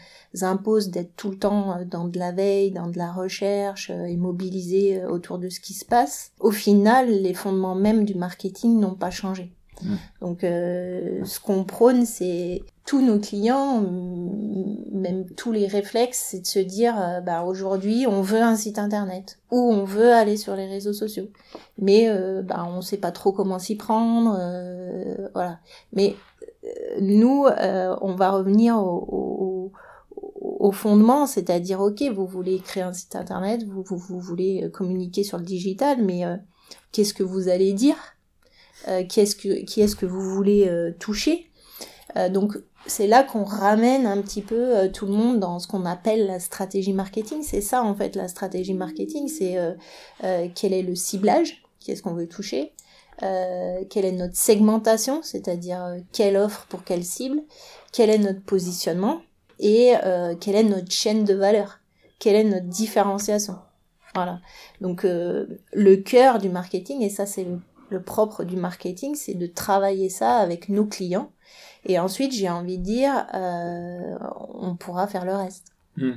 impose 0.42 0.90
d'être 0.90 1.16
tout 1.16 1.30
le 1.30 1.38
temps 1.38 1.72
euh, 1.72 1.84
dans 1.84 2.06
de 2.06 2.18
la 2.18 2.32
veille, 2.32 2.70
dans 2.70 2.88
de 2.88 2.98
la 2.98 3.12
recherche 3.12 3.90
euh, 3.90 4.04
et 4.04 4.16
mobilisé 4.16 5.00
euh, 5.00 5.08
autour 5.08 5.38
de 5.38 5.48
ce 5.48 5.60
qui 5.60 5.74
se 5.74 5.84
passe. 5.84 6.32
Au 6.38 6.50
final, 6.50 7.08
les 7.10 7.34
fondements 7.34 7.74
même 7.74 8.04
du 8.04 8.14
marketing 8.14 8.78
n'ont 8.78 8.94
pas 8.94 9.10
changé. 9.10 9.52
Mm. 9.82 9.94
Donc, 10.20 10.44
euh, 10.44 11.24
ce 11.24 11.40
qu'on 11.40 11.64
prône, 11.64 12.04
c'est 12.04 12.62
tous 12.84 13.02
nos 13.02 13.18
clients, 13.18 13.82
même 14.92 15.26
tous 15.36 15.52
les 15.52 15.66
réflexes, 15.66 16.28
c'est 16.30 16.40
de 16.40 16.46
se 16.46 16.58
dire, 16.58 16.98
euh, 16.98 17.20
bah, 17.20 17.42
aujourd'hui, 17.42 18.06
on 18.06 18.22
veut 18.22 18.40
un 18.40 18.56
site 18.56 18.78
internet 18.78 19.38
ou 19.50 19.58
on 19.58 19.84
veut 19.84 20.12
aller 20.12 20.36
sur 20.36 20.56
les 20.56 20.66
réseaux 20.66 20.94
sociaux, 20.94 21.28
mais 21.78 22.08
euh, 22.08 22.42
bah, 22.42 22.66
on 22.66 22.80
sait 22.80 22.96
pas 22.96 23.12
trop 23.12 23.32
comment 23.32 23.58
s'y 23.58 23.76
prendre, 23.76 24.36
euh, 24.40 25.28
voilà. 25.34 25.58
Mais 25.92 26.16
nous, 27.00 27.46
on 28.00 28.14
va 28.14 28.30
revenir 28.30 28.78
au, 28.78 29.72
au, 30.40 30.72
fondement, 30.72 31.26
c'est-à-dire, 31.26 31.80
ok, 31.80 32.02
vous 32.14 32.26
voulez 32.26 32.58
créer 32.58 32.82
un 32.82 32.92
site 32.92 33.16
internet, 33.16 33.64
vous, 33.64 33.84
vous, 33.88 34.20
voulez 34.20 34.70
communiquer 34.72 35.24
sur 35.24 35.38
le 35.38 35.44
digital, 35.44 36.02
mais 36.02 36.24
qu'est-ce 36.92 37.14
que 37.14 37.22
vous 37.22 37.48
allez 37.48 37.72
dire? 37.72 37.96
Euh, 38.86 39.02
que 39.02 39.64
qui 39.64 39.80
est-ce 39.80 39.96
que 39.96 40.06
vous 40.06 40.20
voulez 40.20 40.68
euh, 40.68 40.92
toucher? 40.98 41.50
Euh, 42.16 42.28
donc 42.28 42.56
c'est 42.86 43.08
là 43.08 43.24
qu'on 43.24 43.44
ramène 43.44 44.06
un 44.06 44.22
petit 44.22 44.40
peu 44.40 44.88
tout 44.94 45.04
le 45.04 45.12
monde 45.12 45.40
dans 45.40 45.58
ce 45.58 45.66
qu'on 45.66 45.84
appelle 45.84 46.26
la 46.26 46.38
stratégie 46.38 46.92
marketing. 46.92 47.42
C'est 47.42 47.60
ça 47.60 47.82
en 47.82 47.94
fait 47.94 48.16
la 48.16 48.28
stratégie 48.28 48.72
marketing, 48.72 49.28
c'est 49.28 49.58
quel 50.54 50.72
est 50.72 50.82
le 50.82 50.94
ciblage, 50.94 51.62
qui 51.80 51.90
est-ce 51.90 52.02
qu'on 52.02 52.14
veut 52.14 52.28
toucher, 52.28 52.72
quelle 53.20 54.04
est 54.04 54.12
notre 54.12 54.36
segmentation, 54.36 55.22
c'est-à-dire 55.22 55.96
quelle 56.12 56.36
offre 56.36 56.66
pour 56.68 56.84
quelle 56.84 57.04
cible, 57.04 57.40
quel 57.92 58.10
est 58.10 58.18
notre 58.18 58.42
positionnement 58.42 59.22
et 59.58 59.94
quelle 60.40 60.54
est 60.54 60.62
notre 60.62 60.92
chaîne 60.92 61.24
de 61.24 61.34
valeur, 61.34 61.80
quelle 62.18 62.36
est 62.36 62.44
notre 62.44 62.66
différenciation. 62.66 63.56
Voilà. 64.14 64.40
Donc 64.80 65.04
le 65.04 65.96
cœur 65.96 66.38
du 66.38 66.48
marketing, 66.48 67.02
et 67.02 67.10
ça 67.10 67.26
c'est 67.26 67.46
le 67.90 68.02
propre 68.02 68.44
du 68.44 68.56
marketing, 68.56 69.14
c'est 69.14 69.34
de 69.34 69.46
travailler 69.46 70.08
ça 70.08 70.36
avec 70.36 70.68
nos 70.68 70.86
clients. 70.86 71.32
Et 71.84 71.98
ensuite, 71.98 72.32
j'ai 72.32 72.48
envie 72.48 72.78
de 72.78 72.84
dire, 72.84 73.26
euh, 73.34 74.18
on 74.54 74.76
pourra 74.76 75.06
faire 75.06 75.24
le 75.24 75.34
reste. 75.34 75.72
Hmm. 75.96 76.14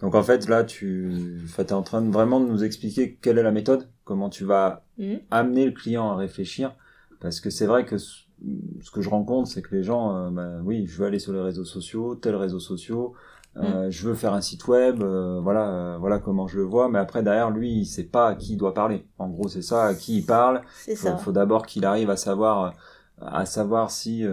Donc 0.00 0.14
en 0.14 0.22
fait, 0.22 0.48
là, 0.48 0.64
tu 0.64 1.40
es 1.58 1.72
en 1.72 1.82
train 1.82 2.02
de 2.02 2.10
vraiment 2.10 2.40
de 2.40 2.46
nous 2.46 2.64
expliquer 2.64 3.18
quelle 3.22 3.38
est 3.38 3.42
la 3.42 3.52
méthode, 3.52 3.88
comment 4.06 4.30
tu 4.30 4.44
vas 4.44 4.84
hmm. 4.96 5.16
amener 5.30 5.66
le 5.66 5.72
client 5.72 6.10
à 6.10 6.16
réfléchir. 6.16 6.74
Parce 7.20 7.40
que 7.40 7.50
c'est 7.50 7.66
vrai 7.66 7.84
que 7.84 7.98
ce 7.98 8.90
que 8.92 9.02
je 9.02 9.10
rencontre, 9.10 9.50
c'est 9.50 9.60
que 9.60 9.74
les 9.74 9.82
gens, 9.82 10.14
euh, 10.16 10.30
bah, 10.30 10.60
oui, 10.64 10.86
je 10.86 10.96
veux 10.96 11.06
aller 11.06 11.18
sur 11.18 11.32
les 11.32 11.40
réseaux 11.40 11.64
sociaux, 11.64 12.14
tels 12.14 12.36
réseaux 12.36 12.60
sociaux, 12.60 13.14
euh, 13.56 13.88
mm. 13.88 13.90
je 13.90 14.08
veux 14.08 14.14
faire 14.14 14.32
un 14.32 14.40
site 14.40 14.68
web, 14.68 15.02
euh, 15.02 15.40
voilà, 15.42 15.96
voilà 15.98 16.18
comment 16.18 16.46
je 16.46 16.56
le 16.56 16.62
vois. 16.62 16.88
Mais 16.88 16.98
après 16.98 17.22
derrière 17.22 17.50
lui, 17.50 17.72
il 17.72 17.84
sait 17.84 18.04
pas 18.04 18.28
à 18.28 18.34
qui 18.36 18.52
il 18.52 18.56
doit 18.56 18.74
parler. 18.74 19.06
En 19.18 19.28
gros, 19.28 19.48
c'est 19.48 19.62
ça, 19.62 19.86
à 19.86 19.94
qui 19.94 20.18
il 20.18 20.26
parle. 20.26 20.62
Il 20.86 20.96
faut, 20.96 21.32
d'abord 21.32 21.66
qu'il 21.66 21.84
arrive 21.84 22.10
à 22.10 22.16
savoir, 22.16 22.74
à 23.20 23.44
savoir 23.44 23.90
si 23.90 24.24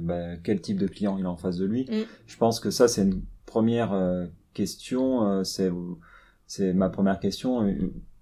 bah, 0.00 0.36
quel 0.42 0.60
type 0.60 0.78
de 0.78 0.88
client 0.88 1.16
il 1.18 1.26
a 1.26 1.30
en 1.30 1.36
face 1.36 1.56
de 1.56 1.66
lui. 1.66 1.84
Mm. 1.88 2.06
Je 2.26 2.36
pense 2.36 2.58
que 2.58 2.70
ça 2.70 2.88
c'est 2.88 3.02
une 3.02 3.22
première 3.46 3.94
question. 4.54 5.44
c'est 5.44 5.70
c'est 6.46 6.72
ma 6.72 6.88
première 6.88 7.20
question 7.20 7.64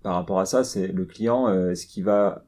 par 0.03 0.15
rapport 0.15 0.41
à 0.41 0.47
ça. 0.47 0.65
C'est 0.65 0.89
le 0.89 1.05
client, 1.05 1.49
est-ce 1.71 1.87
qu'il 1.87 2.05
va 2.05 2.45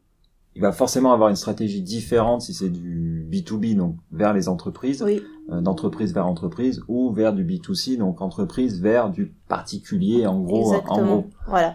il 0.56 0.62
va 0.62 0.72
forcément 0.72 1.12
avoir 1.12 1.28
une 1.28 1.36
stratégie 1.36 1.80
différente 1.80 2.42
si 2.42 2.54
c'est 2.54 2.70
du 2.70 3.24
B2B, 3.30 3.76
donc 3.76 3.96
vers 4.10 4.32
les 4.32 4.48
entreprises, 4.48 5.02
oui. 5.02 5.22
euh, 5.52 5.60
d'entreprise 5.60 6.12
vers 6.12 6.26
entreprise, 6.26 6.82
ou 6.88 7.12
vers 7.12 7.32
du 7.32 7.44
B2C, 7.44 7.96
donc 7.96 8.20
entreprise 8.20 8.80
vers 8.80 9.10
du 9.10 9.32
particulier, 9.48 10.26
en 10.26 10.40
gros. 10.40 10.74
En 10.88 11.04
gros. 11.04 11.26
Voilà. 11.46 11.74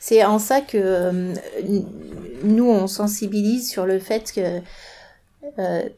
C'est 0.00 0.24
en 0.24 0.40
ça 0.40 0.60
que 0.60 0.76
euh, 0.76 1.34
nous, 2.42 2.68
on 2.68 2.88
sensibilise 2.88 3.70
sur 3.70 3.86
le 3.86 4.00
fait 4.00 4.32
que 4.32 4.60
euh, 5.60 5.88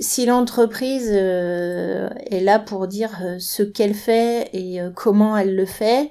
si 0.00 0.26
l'entreprise 0.26 1.10
euh, 1.12 2.08
est 2.26 2.40
là 2.40 2.58
pour 2.58 2.86
dire 2.88 3.18
euh, 3.22 3.36
ce 3.38 3.62
qu'elle 3.62 3.94
fait 3.94 4.50
et 4.52 4.80
euh, 4.80 4.90
comment 4.94 5.36
elle 5.36 5.54
le 5.54 5.66
fait, 5.66 6.10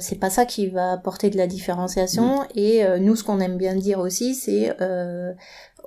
c'est 0.00 0.18
pas 0.18 0.30
ça 0.30 0.46
qui 0.46 0.68
va 0.68 0.92
apporter 0.92 1.30
de 1.30 1.36
la 1.36 1.46
différenciation. 1.46 2.44
Et 2.54 2.84
nous, 3.00 3.16
ce 3.16 3.24
qu'on 3.24 3.40
aime 3.40 3.56
bien 3.56 3.74
dire 3.74 3.98
aussi, 3.98 4.34
c'est 4.34 4.70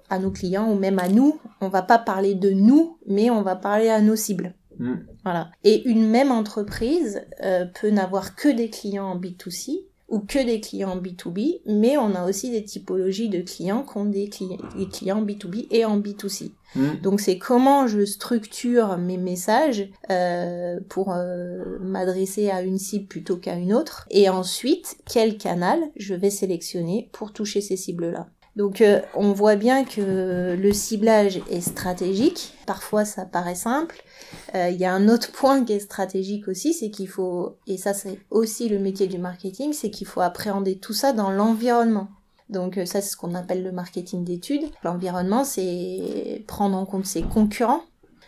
à 0.10 0.20
nos 0.20 0.32
clients 0.32 0.70
ou 0.70 0.76
même 0.76 1.00
à 1.00 1.08
nous, 1.08 1.40
on 1.62 1.70
va 1.70 1.82
pas 1.82 1.98
parler 1.98 2.36
de 2.36 2.52
nous, 2.52 2.98
mais 3.08 3.30
on 3.30 3.42
va 3.42 3.56
parler 3.56 3.90
à 3.90 4.02
nos 4.02 4.16
cibles. 4.16 4.54
Mm. 4.78 4.94
Voilà. 5.24 5.50
Et 5.64 5.88
une 5.88 6.08
même 6.08 6.32
entreprise 6.32 7.22
peut 7.80 7.90
n'avoir 7.90 8.36
que 8.36 8.50
des 8.50 8.70
clients 8.70 9.06
en 9.06 9.20
B2C 9.20 9.86
ou 10.14 10.20
que 10.20 10.38
des 10.38 10.62
clients 10.62 10.96
B2B, 10.96 11.62
mais 11.66 11.98
on 11.98 12.14
a 12.14 12.30
aussi 12.30 12.52
des 12.52 12.64
typologies 12.64 13.30
de 13.30 13.42
clients 13.42 13.82
qui 13.82 13.98
ont 13.98 14.06
des, 14.06 14.30
clients 14.30 15.26
B2B 15.26 15.66
et 15.72 15.86
en 15.86 16.00
B2C. 16.00 16.52
Hmm. 16.76 17.00
Donc 17.02 17.20
c'est 17.20 17.40
comment 17.40 17.88
je 17.88 18.06
structure 18.06 19.00
mes 19.00 19.18
messages 19.18 19.90
euh, 20.12 20.80
pour 20.88 21.14
euh, 21.14 21.80
m'adresser 21.82 22.52
à 22.52 22.62
une 22.62 22.78
cible 22.78 23.08
plutôt 23.08 23.38
qu'à 23.38 23.56
une 23.56 23.74
autre, 23.74 24.06
et 24.12 24.30
ensuite 24.30 24.98
quel 25.12 25.40
canal 25.40 25.80
je 25.96 26.14
vais 26.14 26.30
sélectionner 26.30 27.10
pour 27.12 27.34
toucher 27.34 27.62
ces 27.62 27.76
cibles-là. 27.76 28.28
Donc 28.56 28.82
euh, 28.82 29.02
on 29.16 29.34
voit 29.34 29.56
bien 29.56 29.84
que 29.84 30.56
le 30.56 30.74
ciblage 30.74 31.42
est 31.50 31.62
stratégique. 31.62 32.54
Parfois 32.68 33.04
ça 33.04 33.26
paraît 33.26 33.56
simple. 33.56 34.04
Euh, 34.56 34.70
il 34.70 34.78
y 34.78 34.86
a 34.86 34.94
un 34.94 35.08
autre 35.10 35.32
point 35.32 35.64
qui 35.66 35.74
est 35.74 35.80
stratégique 35.80 36.48
aussi, 36.48 36.74
c'est 36.74 36.90
qu'il 36.90 37.08
faut, 37.08 37.58
et 37.68 37.78
ça 37.78 37.94
c'est 37.94 38.20
aussi 38.30 38.70
le 38.70 38.80
métier 38.80 39.08
du 39.08 39.18
marketing, 39.18 39.74
c'est 39.74 39.90
qu'il 39.90 40.08
faut 40.08 40.22
appréhender 40.22 40.78
tout 40.78 40.94
ça 40.94 41.14
dans 41.14 41.32
l'environnement. 41.32 42.08
Donc 42.50 42.78
euh, 42.78 42.86
ça 42.86 43.02
c'est 43.02 43.12
ce 43.12 43.18
qu'on 43.18 43.36
appelle 43.36 43.64
le 43.64 43.72
marketing 43.72 44.24
d'études. 44.24 44.66
L'environnement 44.84 45.44
c'est 45.44 46.44
prendre 46.48 46.78
en 46.78 46.86
compte 46.86 47.06
ses 47.06 47.24
concurrents, 47.24 47.84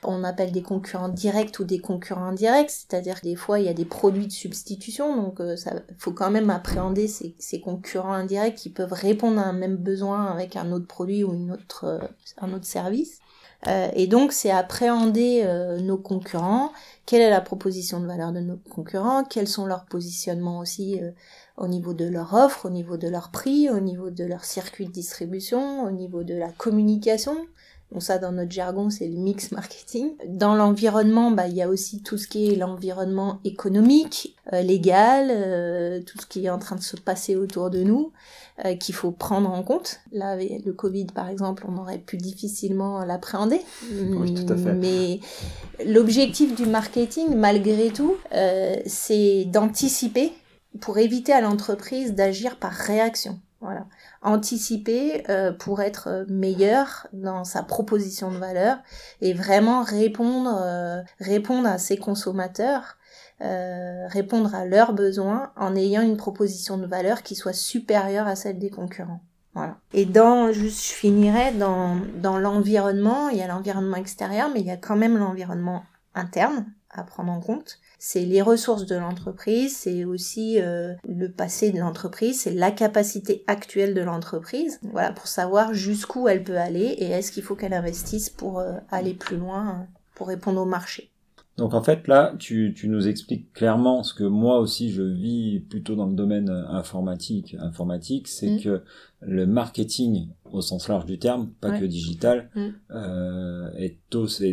on 0.07 0.23
appelle 0.23 0.51
des 0.51 0.61
concurrents 0.61 1.09
directs 1.09 1.59
ou 1.59 1.63
des 1.63 1.79
concurrents 1.79 2.25
indirects, 2.25 2.69
c'est-à-dire 2.69 3.19
des 3.23 3.35
fois 3.35 3.59
il 3.59 3.65
y 3.65 3.69
a 3.69 3.73
des 3.73 3.85
produits 3.85 4.27
de 4.27 4.31
substitution, 4.31 5.15
donc 5.15 5.35
il 5.39 5.45
euh, 5.45 5.79
faut 5.97 6.11
quand 6.11 6.31
même 6.31 6.49
appréhender 6.49 7.07
ces, 7.07 7.61
concurrents 7.61 8.13
indirects 8.13 8.55
qui 8.55 8.69
peuvent 8.69 8.93
répondre 8.93 9.39
à 9.39 9.45
un 9.45 9.53
même 9.53 9.77
besoin 9.77 10.25
avec 10.25 10.55
un 10.55 10.71
autre 10.71 10.87
produit 10.87 11.23
ou 11.23 11.33
une 11.33 11.51
autre, 11.51 12.09
un 12.39 12.53
autre 12.53 12.65
service. 12.65 13.19
Euh, 13.67 13.89
et 13.93 14.07
donc 14.07 14.31
c'est 14.31 14.51
appréhender 14.51 15.43
nos 15.81 15.97
concurrents, 15.97 16.71
quelle 17.05 17.21
est 17.21 17.29
la 17.29 17.41
proposition 17.41 17.99
de 17.99 18.05
valeur 18.05 18.31
de 18.31 18.39
nos 18.39 18.57
concurrents, 18.69 19.23
quels 19.23 19.47
sont 19.47 19.65
leurs 19.65 19.85
positionnements 19.85 20.59
aussi 20.59 20.99
au 21.57 21.67
niveau 21.67 21.93
de 21.93 22.05
leur 22.05 22.33
offre, 22.33 22.65
au 22.65 22.69
niveau 22.69 22.97
de 22.97 23.07
leur 23.07 23.31
prix, 23.31 23.69
au 23.69 23.79
niveau 23.79 24.09
de 24.09 24.23
leur 24.23 24.43
circuit 24.43 24.85
de 24.85 24.91
distribution, 24.91 25.83
au 25.83 25.91
niveau 25.91 26.23
de 26.23 26.35
la 26.35 26.49
communication, 26.49 27.37
donc 27.95 28.03
ça, 28.03 28.17
dans 28.17 28.33
notre 28.33 28.51
jargon, 28.51 28.89
c'est 28.89 29.07
le 29.07 29.15
mix 29.15 29.53
marketing. 29.53 30.15
Dans 30.27 30.53
l'environnement, 30.53 31.31
bah, 31.31 31.47
il 31.47 31.53
y 31.53 31.61
a 31.61 31.69
aussi 31.69 32.03
tout 32.03 32.17
ce 32.17 32.27
qui 32.27 32.51
est 32.51 32.57
l'environnement 32.57 33.39
économique, 33.45 34.35
euh, 34.51 34.61
légal, 34.61 35.29
euh, 35.31 36.01
tout 36.01 36.19
ce 36.19 36.25
qui 36.25 36.45
est 36.45 36.49
en 36.49 36.59
train 36.59 36.75
de 36.75 36.81
se 36.81 36.97
passer 36.97 37.37
autour 37.37 37.69
de 37.69 37.83
nous, 37.83 38.11
euh, 38.65 38.75
qu'il 38.75 38.93
faut 38.93 39.11
prendre 39.11 39.49
en 39.49 39.63
compte. 39.63 40.01
Là, 40.11 40.31
avec 40.31 40.65
le 40.65 40.73
Covid, 40.73 41.05
par 41.05 41.29
exemple, 41.29 41.65
on 41.69 41.77
aurait 41.77 41.99
pu 41.99 42.17
difficilement 42.17 43.05
l'appréhender. 43.05 43.61
Oui, 43.89 44.33
tout 44.33 44.51
à 44.51 44.57
fait. 44.57 44.73
Mais 44.73 45.21
l'objectif 45.85 46.53
du 46.53 46.65
marketing, 46.65 47.33
malgré 47.33 47.91
tout, 47.91 48.17
c'est 48.85 49.45
d'anticiper 49.45 50.33
pour 50.81 50.97
éviter 50.97 51.31
à 51.31 51.39
l'entreprise 51.39 52.13
d'agir 52.13 52.57
par 52.57 52.73
réaction. 52.73 53.39
Voilà. 53.61 53.85
Anticiper 54.21 55.23
euh, 55.29 55.51
pour 55.51 55.81
être 55.81 56.07
euh, 56.07 56.25
meilleur 56.27 57.07
dans 57.13 57.43
sa 57.43 57.63
proposition 57.63 58.31
de 58.31 58.37
valeur 58.37 58.77
et 59.21 59.33
vraiment 59.33 59.81
répondre 59.81 60.59
euh, 60.61 61.01
répondre 61.19 61.67
à 61.67 61.77
ses 61.77 61.97
consommateurs 61.97 62.97
répondre 63.39 64.55
à 64.55 64.63
leurs 64.63 64.93
besoins 64.93 65.51
en 65.57 65.75
ayant 65.75 66.01
une 66.01 66.15
proposition 66.15 66.77
de 66.77 66.87
valeur 66.87 67.21
qui 67.21 67.35
soit 67.35 67.51
supérieure 67.51 68.27
à 68.27 68.37
celle 68.37 68.59
des 68.59 68.69
concurrents. 68.69 69.19
Voilà. 69.53 69.75
Et 69.93 70.05
dans, 70.05 70.53
juste, 70.53 70.87
je 70.87 70.93
finirai 70.93 71.51
dans, 71.51 71.97
dans 72.21 72.37
l'environnement, 72.37 73.27
il 73.27 73.37
y 73.37 73.41
a 73.41 73.47
l'environnement 73.47 73.97
extérieur, 73.97 74.49
mais 74.53 74.61
il 74.61 74.65
y 74.65 74.71
a 74.71 74.77
quand 74.77 74.95
même 74.95 75.17
l'environnement 75.17 75.83
interne 76.13 76.65
à 76.95 77.03
prendre 77.03 77.31
en 77.31 77.39
compte 77.39 77.79
c'est 77.97 78.25
les 78.25 78.41
ressources 78.41 78.85
de 78.85 78.95
l'entreprise, 78.95 79.75
c'est 79.75 80.05
aussi 80.05 80.59
euh, 80.59 80.93
le 81.07 81.27
passé 81.31 81.71
de 81.71 81.79
l'entreprise, 81.79 82.41
c'est 82.41 82.53
la 82.53 82.71
capacité 82.71 83.43
actuelle 83.47 83.93
de 83.93 84.01
l'entreprise, 84.01 84.79
voilà, 84.83 85.11
pour 85.11 85.27
savoir 85.27 85.73
jusqu'où 85.73 86.27
elle 86.27 86.43
peut 86.43 86.57
aller 86.57 86.95
et 86.99 87.05
est-ce 87.05 87.31
qu'il 87.31 87.43
faut 87.43 87.55
qu'elle 87.55 87.73
investisse 87.73 88.29
pour 88.29 88.59
euh, 88.59 88.73
aller 88.89 89.13
plus 89.13 89.37
loin, 89.37 89.87
pour 90.13 90.27
répondre 90.27 90.61
au 90.61 90.65
marché. 90.65 91.09
Donc 91.57 91.73
en 91.73 91.81
fait 91.81 92.07
là, 92.07 92.35
tu, 92.37 92.73
tu 92.75 92.89
nous 92.89 93.07
expliques 93.07 93.53
clairement 93.53 94.03
ce 94.03 94.13
que 94.13 94.25
moi 94.25 94.59
aussi 94.59 94.91
je 94.91 95.01
vis 95.01 95.61
plutôt 95.61 95.95
dans 95.95 96.05
le 96.05 96.15
domaine 96.15 96.49
informatique. 96.49 97.55
Informatique, 97.59 98.27
c'est 98.27 98.51
mm. 98.51 98.61
que 98.61 98.83
le 99.21 99.47
marketing 99.47 100.27
au 100.51 100.61
sens 100.61 100.89
large 100.89 101.05
du 101.05 101.17
terme, 101.17 101.49
pas 101.61 101.79
que 101.79 101.85
digital, 101.85 102.49
mm. 102.55 102.67
euh, 102.91 103.71
est 103.77 103.97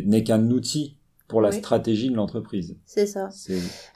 n'est 0.05 0.23
qu'un 0.23 0.49
outil 0.49 0.95
pour 1.27 1.41
la 1.41 1.51
stratégie 1.51 2.09
de 2.09 2.15
l'entreprise. 2.15 2.75
C'est 2.85 3.07
ça. 3.07 3.29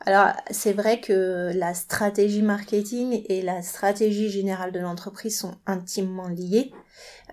Alors, 0.05 0.33
c'est 0.49 0.73
vrai 0.73 1.01
que 1.01 1.51
la 1.53 1.73
stratégie 1.73 2.41
marketing 2.41 3.23
et 3.27 3.41
la 3.41 3.61
stratégie 3.61 4.29
générale 4.29 4.71
de 4.71 4.79
l'entreprise 4.79 5.37
sont 5.37 5.55
intimement 5.65 6.29
liées. 6.29 6.71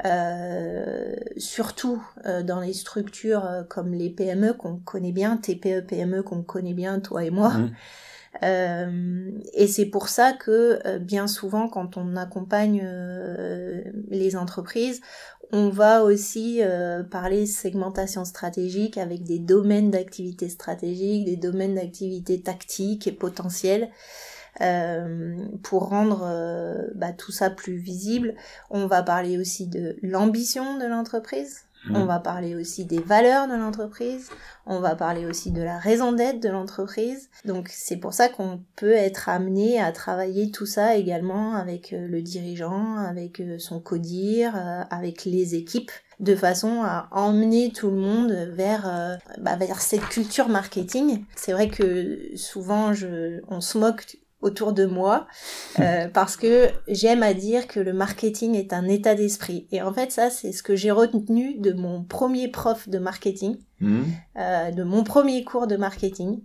euh, 0.05 1.15
surtout 1.37 2.03
euh, 2.27 2.43
dans 2.43 2.61
les 2.61 2.73
structures 2.73 3.45
euh, 3.45 3.63
comme 3.63 3.95
les 3.95 4.11
PME 4.11 4.55
qu'on 4.55 4.77
connaît 4.77 5.13
bien, 5.13 5.37
TPE, 5.37 5.87
PME 5.87 6.23
qu'on 6.23 6.43
connaît 6.43 6.75
bien, 6.75 7.01
toi 7.01 7.25
et 7.25 7.31
moi. 7.31 7.51
Mmh. 7.51 7.73
Euh, 8.43 9.31
et 9.53 9.69
c'est 9.69 9.87
pour 9.87 10.09
ça 10.09 10.33
que 10.33 10.99
bien 10.99 11.29
souvent, 11.29 11.69
quand 11.69 11.97
on 11.97 12.17
accompagne 12.17 12.85
les 14.09 14.35
entreprises, 14.35 15.01
on 15.53 15.69
va 15.69 16.05
aussi 16.05 16.61
parler 17.11 17.47
segmentation 17.47 18.25
stratégique 18.25 18.99
avec 18.99 19.23
des 19.23 19.39
domaines 19.39 19.91
d'activité 19.91 20.49
stratégique, 20.49 21.25
des 21.25 21.37
domaines 21.37 21.75
d'activité 21.75 22.41
tactique 22.41 23.07
et 23.07 23.13
potentiels. 23.13 23.91
Euh, 24.61 25.35
pour 25.65 25.89
rendre 25.89 26.23
euh, 26.25 26.87
bah, 26.95 27.13
tout 27.13 27.33
ça 27.33 27.51
plus 27.51 27.77
visible. 27.77 28.35
On 28.71 28.87
va 28.87 29.03
parler 29.03 29.37
aussi 29.37 29.67
de 29.67 29.97
l'ambition 30.03 30.79
de 30.79 30.85
l'entreprise. 30.85 31.63
Mmh. 31.87 31.97
On 31.97 32.07
va 32.07 32.19
parler 32.19 32.55
aussi 32.55 32.85
des 32.85 33.01
valeurs 33.01 33.49
de 33.49 33.55
l'entreprise. 33.55 34.31
On 34.67 34.81
va 34.81 34.95
parler 34.95 35.27
aussi 35.27 35.51
de 35.51 35.63
la 35.63 35.79
raison 35.79 36.13
d'être 36.13 36.41
de 36.41 36.49
l'entreprise. 36.49 37.29
Donc 37.45 37.69
c'est 37.71 37.97
pour 37.97 38.15
ça 38.15 38.29
qu'on 38.29 38.61
peut 38.77 38.93
être 38.93 39.29
amené 39.29 39.81
à 39.81 39.93
travailler 39.93 40.51
tout 40.51 40.67
ça 40.67 40.97
également 40.97 41.55
avec 41.55 41.93
euh, 41.93 42.07
le 42.07 42.23
dirigeant, 42.23 42.97
avec 42.97 43.43
son 43.59 43.81
codir, 43.81 44.55
avec 44.91 45.25
les 45.25 45.55
équipes 45.55 45.91
de 46.21 46.35
façon 46.37 46.83
à 46.83 47.09
emmener 47.11 47.73
tout 47.73 47.91
le 47.91 47.97
monde 47.97 48.33
vers, 48.53 49.19
bah, 49.41 49.57
vers 49.57 49.81
cette 49.81 50.07
culture 50.09 50.49
marketing. 50.49 51.25
C'est 51.35 51.53
vrai 51.53 51.69
que 51.69 52.31
souvent 52.37 52.93
je, 52.93 53.41
on 53.49 53.61
se 53.61 53.79
moque 53.79 54.17
autour 54.45 54.73
de 54.73 54.85
moi 54.85 55.27
euh, 55.81 56.07
parce 56.13 56.37
que 56.37 56.69
j'aime 56.87 57.23
à 57.23 57.35
dire 57.35 57.67
que 57.67 57.81
le 57.81 57.93
marketing 57.93 58.55
est 58.55 58.73
un 58.73 58.87
état 58.87 59.15
d'esprit. 59.15 59.67
Et 59.73 59.83
en 59.83 59.93
fait, 59.93 60.13
ça, 60.13 60.31
c'est 60.31 60.53
ce 60.53 60.63
que 60.63 60.77
j'ai 60.77 60.91
retenu 60.91 61.59
de 61.59 61.73
mon 61.73 62.05
premier 62.05 62.49
prof 62.49 62.89
de 62.89 62.99
marketing, 62.99 63.57
Mmh. 63.81 64.03
euh, 64.39 64.71
de 64.71 64.83
mon 64.85 65.03
premier 65.03 65.43
cours 65.45 65.67
de 65.67 65.77
marketing. 65.77 66.41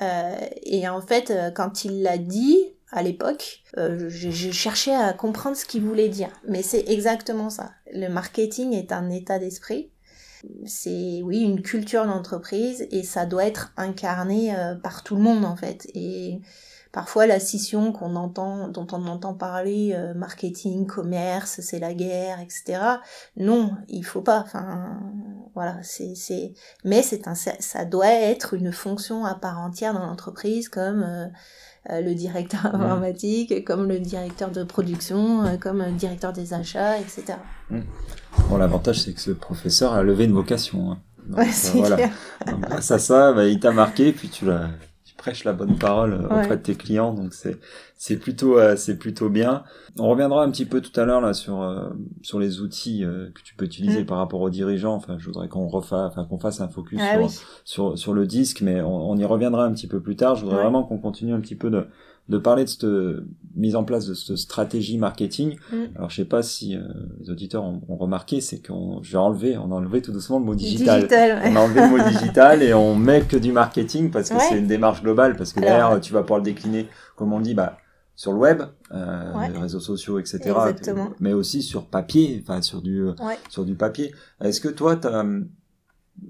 Euh, 0.00 0.34
et 0.62 0.88
en 0.88 1.02
fait, 1.02 1.32
quand 1.54 1.84
il 1.84 2.02
l'a 2.02 2.16
dit 2.16 2.58
à 2.90 3.02
l'époque, 3.02 3.62
je, 3.76 4.08
je 4.08 4.50
cherchais 4.50 4.94
à 4.94 5.12
comprendre 5.12 5.56
ce 5.56 5.66
qu'il 5.66 5.82
voulait 5.82 6.08
dire. 6.08 6.30
Mais 6.48 6.62
c'est 6.62 6.88
exactement 6.88 7.50
ça. 7.50 7.72
Le 7.92 8.08
marketing 8.08 8.72
est 8.72 8.90
un 8.90 9.10
état 9.10 9.38
d'esprit. 9.38 9.90
C'est 10.66 11.20
oui 11.22 11.40
une 11.40 11.62
culture 11.62 12.04
d'entreprise 12.04 12.88
et 12.90 13.02
ça 13.02 13.26
doit 13.26 13.44
être 13.44 13.72
incarné 13.76 14.54
par 14.82 15.04
tout 15.04 15.14
le 15.14 15.22
monde 15.22 15.44
en 15.44 15.56
fait. 15.56 15.88
Et 15.94 16.40
parfois 16.92 17.26
la 17.26 17.40
scission 17.40 17.90
qu'on 17.92 18.16
entend, 18.16 18.68
dont 18.68 18.86
on 18.92 19.06
entend 19.06 19.34
parler, 19.34 19.92
euh, 19.94 20.14
marketing, 20.14 20.86
commerce, 20.86 21.60
c'est 21.60 21.78
la 21.78 21.94
guerre, 21.94 22.38
etc. 22.40 22.80
Non, 23.36 23.72
il 23.88 24.04
faut 24.04 24.20
pas. 24.22 24.40
Enfin, 24.40 25.00
voilà, 25.54 25.76
c'est, 25.82 26.14
c'est, 26.14 26.52
mais 26.84 27.02
c'est 27.02 27.26
un, 27.28 27.34
ça, 27.34 27.84
doit 27.84 28.08
être 28.12 28.54
une 28.54 28.72
fonction 28.72 29.24
à 29.24 29.34
part 29.34 29.58
entière 29.60 29.94
dans 29.94 30.06
l'entreprise, 30.06 30.68
comme 30.68 31.02
euh, 31.02 31.26
euh, 31.90 32.00
le 32.00 32.14
directeur 32.14 32.60
Mmh. 32.76 32.76
informatique, 32.82 33.64
comme 33.64 33.88
le 33.88 33.98
directeur 33.98 34.50
de 34.50 34.62
production, 34.62 35.44
euh, 35.44 35.56
comme 35.56 35.82
le 35.82 35.92
directeur 35.92 36.32
des 36.32 36.54
achats, 36.54 36.98
etc. 36.98 37.38
Bon, 38.48 38.56
l'avantage, 38.56 39.00
c'est 39.02 39.12
que 39.14 39.20
ce 39.20 39.30
professeur 39.30 39.92
a 39.94 40.02
levé 40.02 40.24
une 40.24 40.32
vocation. 40.32 40.92
hein. 40.92 40.98
Donc, 41.26 41.38
Ouais, 41.38 41.46
euh, 41.48 41.50
c'est 41.52 41.78
voilà. 41.78 41.96
clair. 41.96 42.12
Donc, 42.46 42.60
grâce 42.60 42.90
à 42.90 42.98
ça, 42.98 43.32
bah, 43.32 43.46
il 43.46 43.58
t'a 43.60 43.72
marqué, 43.72 44.12
puis 44.12 44.28
tu 44.28 44.44
l'as, 44.46 44.68
prêches 45.22 45.44
la 45.44 45.52
bonne 45.52 45.78
parole 45.78 46.14
euh, 46.14 46.24
auprès 46.26 46.48
Ouais. 46.50 46.56
de 46.56 46.62
tes 46.62 46.74
clients, 46.74 47.14
donc 47.14 47.32
c'est, 47.32 47.56
c'est 47.96 48.16
plutôt, 48.16 48.58
euh, 48.58 48.74
c'est 48.76 48.98
plutôt 48.98 49.28
bien. 49.28 49.62
On 49.98 50.08
reviendra 50.08 50.42
un 50.42 50.50
petit 50.50 50.64
peu 50.66 50.80
tout 50.80 50.98
à 51.00 51.04
l'heure 51.04 51.20
là 51.20 51.32
sur 51.32 51.62
euh, 51.62 51.90
sur 52.22 52.40
les 52.40 52.60
outils 52.60 53.04
euh, 53.04 53.30
que 53.34 53.40
tu 53.42 53.54
peux 53.54 53.64
utiliser 53.64 54.02
Mm. 54.02 54.06
par 54.06 54.18
rapport 54.18 54.40
aux 54.40 54.50
dirigeants. 54.50 54.94
Enfin, 54.94 55.16
je 55.18 55.26
voudrais 55.26 55.48
qu'on 55.48 55.68
refasse, 55.68 56.10
enfin 56.10 56.24
qu'on 56.24 56.38
fasse 56.38 56.60
un 56.60 56.68
focus 56.68 56.98
Ah 57.00 57.12
sur, 57.12 57.20
oui. 57.22 57.38
sur 57.64 57.98
sur 57.98 58.12
le 58.14 58.26
disque, 58.26 58.62
mais 58.62 58.80
on, 58.82 59.10
on 59.10 59.16
y 59.16 59.24
reviendra 59.24 59.64
un 59.64 59.72
petit 59.72 59.86
peu 59.86 60.00
plus 60.00 60.16
tard. 60.16 60.34
Je 60.34 60.42
voudrais 60.42 60.56
Ouais. 60.58 60.62
vraiment 60.64 60.82
qu'on 60.82 60.98
continue 60.98 61.32
un 61.34 61.40
petit 61.40 61.54
peu 61.56 61.70
de 61.70 61.86
de 62.28 62.38
parler 62.38 62.64
de 62.64 62.68
cette 62.68 62.86
mise 63.54 63.76
en 63.76 63.84
place 63.84 64.06
de 64.06 64.14
cette 64.14 64.36
stratégie 64.36 64.96
marketing. 64.96 65.56
Mm. 65.72 65.76
Alors 65.96 66.08
je 66.10 66.16
sais 66.16 66.24
pas 66.24 66.42
si 66.42 66.76
euh, 66.76 66.80
les 67.20 67.30
auditeurs 67.30 67.64
ont, 67.64 67.82
ont 67.88 67.96
remarqué, 67.96 68.40
c'est 68.40 68.66
qu'on 68.66 69.02
j'ai 69.02 69.16
enlevé, 69.18 69.58
on 69.58 69.70
a 69.72 69.74
enlevé 69.74 70.00
tout 70.00 70.12
doucement 70.12 70.38
le 70.38 70.44
mot 70.44 70.54
digital. 70.54 71.00
Digital, 71.00 71.42
ouais. 71.42 71.50
On 71.52 71.56
a 71.56 71.60
enlevé 71.60 71.80
le 71.82 71.88
mot 71.88 72.08
digital 72.08 72.62
et 72.62 72.72
on 72.72 72.94
met 72.96 73.22
que 73.22 73.36
du 73.36 73.52
marketing 73.52 74.10
parce 74.10 74.30
que 74.30 74.34
Ouais. 74.36 74.40
c'est 74.48 74.58
une 74.58 74.66
démarche 74.68 75.02
globale 75.02 75.36
parce 75.36 75.52
que 75.52 75.58
Alors, 75.60 75.70
derrière 75.90 76.00
tu 76.00 76.12
vas 76.12 76.22
pouvoir 76.22 76.38
le 76.38 76.44
décliner 76.44 76.88
comme 77.16 77.32
on 77.32 77.40
dit 77.40 77.54
bah 77.54 77.76
sur 78.14 78.32
le 78.32 78.38
web, 78.38 78.62
euh, 78.92 79.38
Ouais. 79.38 79.50
les 79.50 79.58
réseaux 79.58 79.80
sociaux, 79.80 80.18
etc. 80.18 80.38
Exactement. 80.44 81.10
Mais 81.18 81.32
aussi 81.32 81.60
sur 81.62 81.86
papier, 81.86 82.40
enfin 82.42 82.62
sur 82.62 82.80
du 82.82 83.04
Ouais. 83.04 83.38
sur 83.50 83.64
du 83.64 83.74
papier. 83.74 84.14
Est-ce 84.40 84.60
que 84.60 84.68
toi 84.68 84.96
t'as 84.96 85.24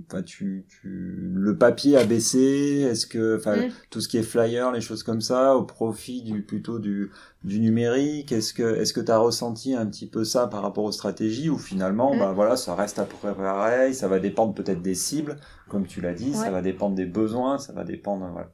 Enfin, 0.09 0.23
tu, 0.23 0.65
tu, 0.69 1.33
le 1.35 1.59
papier 1.59 1.97
a 1.97 2.05
baissé. 2.05 2.87
Est-ce 2.89 3.07
que, 3.07 3.37
enfin, 3.37 3.57
Mm. 3.57 3.71
tout 3.91 4.01
ce 4.01 4.09
qui 4.09 4.17
est 4.17 4.23
flyer, 4.23 4.71
les 4.73 4.81
choses 4.81 5.03
comme 5.03 5.21
ça, 5.21 5.57
au 5.57 5.65
profit 5.65 6.23
du 6.23 6.43
plutôt 6.43 6.79
du, 6.79 7.11
du 7.45 7.61
numérique. 7.61 8.31
Est-ce 8.33 8.55
que, 8.55 8.77
est-ce 8.77 8.93
que 8.93 9.01
t'as 9.01 9.19
ressenti 9.19 9.75
un 9.75 9.87
petit 9.87 10.07
peu 10.07 10.25
ça 10.25 10.47
par 10.47 10.63
rapport 10.63 10.85
aux 10.85 10.93
stratégies 10.93 11.51
ou 11.51 11.59
finalement, 11.59 12.15
Mm. 12.15 12.19
bah 12.21 12.33
voilà, 12.33 12.57
ça 12.57 12.75
reste 12.75 12.99
à 12.99 13.05
peu 13.05 13.17
près 13.17 13.35
pareil. 13.35 13.93
Ça 13.95 14.09
va 14.09 14.19
dépendre 14.19 14.55
peut-être 14.55 14.83
des 14.83 14.95
cibles, 14.95 15.37
comme 15.69 15.87
tu 15.87 16.01
l'as 16.01 16.15
dit. 16.15 16.33
Ça 16.33 16.51
va 16.51 16.63
dépendre 16.63 16.95
des 16.95 17.07
besoins. 17.07 17.59
Ça 17.59 17.73
va 17.73 17.85
dépendre, 17.85 18.29
voilà. 18.33 18.51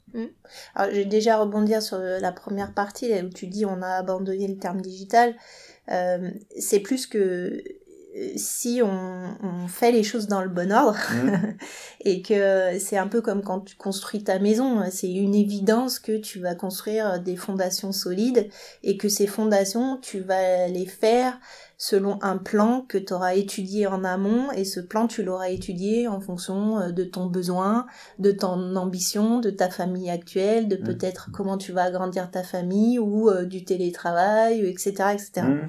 Alors, 0.75 0.95
j'ai 0.95 1.05
déjà 1.05 1.39
rebondir 1.39 1.83
sur 1.83 1.99
la 1.99 2.33
première 2.33 2.73
partie 2.75 3.09
là, 3.09 3.23
où 3.23 3.29
tu 3.29 3.47
dis 3.47 3.65
on 3.67 3.83
a 3.83 3.89
abandonné 3.99 4.49
le 4.49 4.57
terme 4.59 4.81
digital. 4.81 5.35
Euh, 5.91 6.31
c'est 6.59 6.81
plus 6.81 7.07
que 7.07 7.63
si 8.37 8.81
on, 8.83 9.37
on 9.43 9.69
fait 9.69 9.93
les 9.93 10.03
choses 10.03 10.27
dans 10.27 10.43
le 10.43 10.49
bon 10.49 10.73
ordre 10.73 10.99
Mm. 11.11 11.55
et 12.05 12.23
que 12.23 12.79
c'est 12.79 12.97
un 12.97 13.09
peu 13.09 13.21
comme 13.21 13.43
quand 13.43 13.61
tu 13.61 13.77
construis 13.77 14.23
ta 14.23 14.39
maison, 14.39 14.83
c'est 14.91 15.11
une 15.11 15.35
évidence 15.35 15.99
que 15.99 16.17
tu 16.17 16.41
vas 16.41 16.55
construire 16.55 17.21
des 17.21 17.37
fondations 17.37 17.93
solides 17.93 18.49
et 18.83 18.97
que 18.97 19.09
ces 19.09 19.27
fondations, 19.27 19.99
tu 20.01 20.21
vas 20.21 20.69
les 20.69 20.87
faire 20.87 21.39
selon 21.79 22.19
un 22.23 22.37
plan 22.37 22.85
que 22.89 22.99
tu 22.99 23.13
auras 23.13 23.35
étudié 23.37 23.87
en 23.87 24.03
amont 24.03 24.51
et 24.51 24.65
ce 24.65 24.81
plan, 24.81 25.07
tu 25.07 25.23
l'auras 25.23 25.49
étudié 25.51 26.09
en 26.09 26.21
fonction 26.21 26.81
euh, 26.81 26.91
de 26.91 27.05
ton 27.05 27.27
besoin, 27.27 27.87
de 28.19 28.33
ton 28.33 28.75
ambition, 28.75 29.39
de 29.39 29.51
ta 29.51 29.71
famille 29.71 30.11
actuelle, 30.11 30.67
de 30.69 30.77
Mm. 30.79 30.85
peut-être 30.85 31.31
comment 31.33 31.59
tu 31.59 31.73
vas 31.73 31.85
agrandir 31.85 32.31
ta 32.31 32.43
famille 32.43 32.99
ou 32.99 33.31
euh, 33.31 33.45
du 33.45 33.65
télétravail, 33.65 34.67
etc. 34.67 34.91
etc. 35.15 35.43
Mm. 35.43 35.69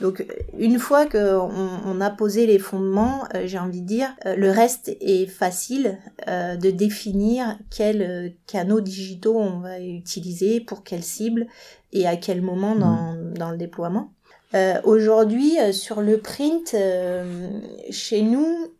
Donc 0.00 0.26
une 0.58 0.78
fois 0.78 1.06
qu'on 1.06 1.50
on 1.86 2.00
a 2.00 2.10
posé 2.10 2.46
les 2.46 2.58
fondements, 2.58 3.24
euh, 3.34 3.44
j'ai 3.46 3.58
envie 3.58 3.80
de 3.80 3.86
dire, 3.86 4.14
euh, 4.26 4.34
le 4.34 4.50
reste 4.50 4.88
est 5.00 5.26
facile 5.26 5.98
de 6.26 6.70
définir 6.70 7.58
quels 7.70 8.34
canaux 8.46 8.80
digitaux 8.80 9.38
on 9.38 9.60
va 9.60 9.80
utiliser 9.80 10.60
pour 10.60 10.82
quelle 10.82 11.02
cible 11.02 11.46
et 11.92 12.06
à 12.06 12.16
quel 12.16 12.42
moment 12.42 12.74
dans, 12.74 13.14
dans 13.34 13.50
le 13.50 13.56
déploiement. 13.56 14.12
Euh, 14.54 14.80
Aujourd'hui, 14.84 15.58
euh, 15.60 15.72
sur 15.72 16.00
le 16.00 16.18
print, 16.18 16.74
euh, 16.74 17.48
chez 17.90 18.22
nous, 18.22 18.72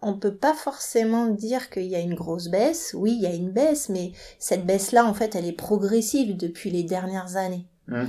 on 0.00 0.14
peut 0.14 0.34
pas 0.34 0.54
forcément 0.54 1.26
dire 1.26 1.70
qu'il 1.70 1.86
y 1.86 1.96
a 1.96 2.00
une 2.00 2.14
grosse 2.14 2.48
baisse. 2.48 2.94
Oui, 2.96 3.14
il 3.16 3.22
y 3.22 3.26
a 3.26 3.34
une 3.34 3.50
baisse, 3.50 3.88
mais 3.88 4.12
cette 4.38 4.64
baisse-là, 4.64 5.04
en 5.04 5.14
fait, 5.14 5.34
elle 5.34 5.46
est 5.46 5.52
progressive 5.52 6.36
depuis 6.36 6.70
les 6.70 6.84
dernières 6.84 7.36
années. 7.36 7.66
Mm. 7.88 8.04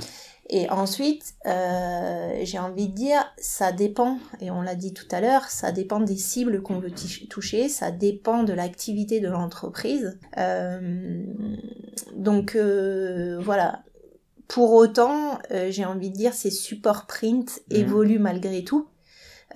Et 0.52 0.68
ensuite, 0.68 1.34
euh, 1.46 2.40
j'ai 2.42 2.58
envie 2.58 2.88
de 2.88 2.94
dire, 2.94 3.24
ça 3.38 3.70
dépend, 3.72 4.18
et 4.40 4.50
on 4.50 4.62
l'a 4.62 4.74
dit 4.74 4.92
tout 4.92 5.06
à 5.12 5.20
l'heure, 5.20 5.44
ça 5.44 5.70
dépend 5.70 6.00
des 6.00 6.16
cibles 6.16 6.60
qu'on 6.62 6.80
veut 6.80 6.90
tou- 6.90 7.26
toucher, 7.28 7.68
ça 7.68 7.92
dépend 7.92 8.42
de 8.42 8.52
l'activité 8.52 9.20
de 9.20 9.28
l'entreprise. 9.28 10.18
Euh, 10.38 11.22
donc 12.16 12.56
euh, 12.56 13.38
voilà. 13.40 13.82
Pour 14.50 14.72
autant, 14.72 15.38
euh, 15.52 15.70
j'ai 15.70 15.84
envie 15.84 16.10
de 16.10 16.16
dire, 16.16 16.34
ces 16.34 16.50
supports 16.50 17.06
print 17.06 17.60
Mhm. 17.70 17.76
évoluent 17.76 18.18
malgré 18.18 18.64
tout. 18.64 18.88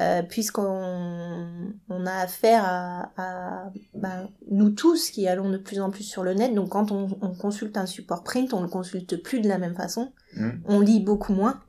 Euh, 0.00 0.22
puisqu'on 0.22 1.72
on 1.88 2.06
a 2.06 2.12
affaire 2.14 2.64
à, 2.64 3.12
à 3.16 3.70
ben, 3.94 4.28
nous 4.50 4.70
tous 4.70 5.10
qui 5.10 5.28
allons 5.28 5.50
de 5.50 5.56
plus 5.56 5.80
en 5.80 5.90
plus 5.90 6.02
sur 6.02 6.24
le 6.24 6.34
net. 6.34 6.52
Donc 6.52 6.70
quand 6.70 6.90
on, 6.90 7.16
on 7.22 7.32
consulte 7.34 7.76
un 7.76 7.86
support 7.86 8.24
print, 8.24 8.52
on 8.54 8.60
le 8.62 8.68
consulte 8.68 9.22
plus 9.22 9.40
de 9.40 9.48
la 9.48 9.58
même 9.58 9.76
façon. 9.76 10.12
Mm. 10.36 10.50
On 10.66 10.80
lit 10.80 11.00
beaucoup 11.00 11.32
moins. 11.32 11.60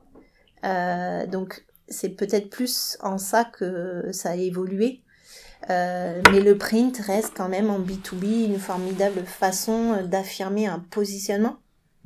Euh, 0.64 1.26
donc 1.26 1.64
c'est 1.88 2.08
peut-être 2.08 2.50
plus 2.50 2.96
en 3.00 3.18
ça 3.18 3.44
que 3.44 4.08
ça 4.12 4.30
a 4.30 4.34
évolué. 4.36 5.02
Euh, 5.70 6.20
mais 6.32 6.40
le 6.40 6.58
print 6.58 6.96
reste 6.98 7.32
quand 7.36 7.48
même 7.48 7.70
en 7.70 7.78
B2B 7.78 8.46
une 8.46 8.58
formidable 8.58 9.20
façon 9.24 10.02
d'affirmer 10.04 10.66
un 10.66 10.80
positionnement 10.80 11.58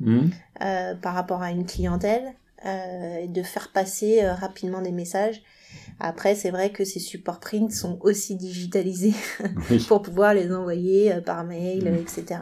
Mm. 0.03 0.31
Euh, 0.63 0.95
par 0.95 1.15
rapport 1.15 1.43
à 1.43 1.51
une 1.51 1.67
clientèle 1.67 2.35
euh, 2.65 3.19
et 3.19 3.29
de 3.29 3.43
faire 3.43 3.73
passer 3.73 4.23
euh, 4.23 4.35
rapidement 4.35 4.83
des 4.83 4.93
messages. 4.93 5.43
Après, 6.01 6.35
c'est 6.35 6.51
vrai 6.51 6.71
que 6.71 6.85
ces 6.85 6.99
supports 6.99 7.41
print 7.41 7.71
sont 7.71 7.99
aussi 8.01 8.37
digitalisés 8.37 9.15
Oui. 9.71 9.85
pour 9.87 10.03
pouvoir 10.03 10.35
les 10.35 10.53
envoyer 10.53 11.21
par 11.25 11.45
mail, 11.45 11.87
euh, 11.89 12.01
etc. 12.01 12.41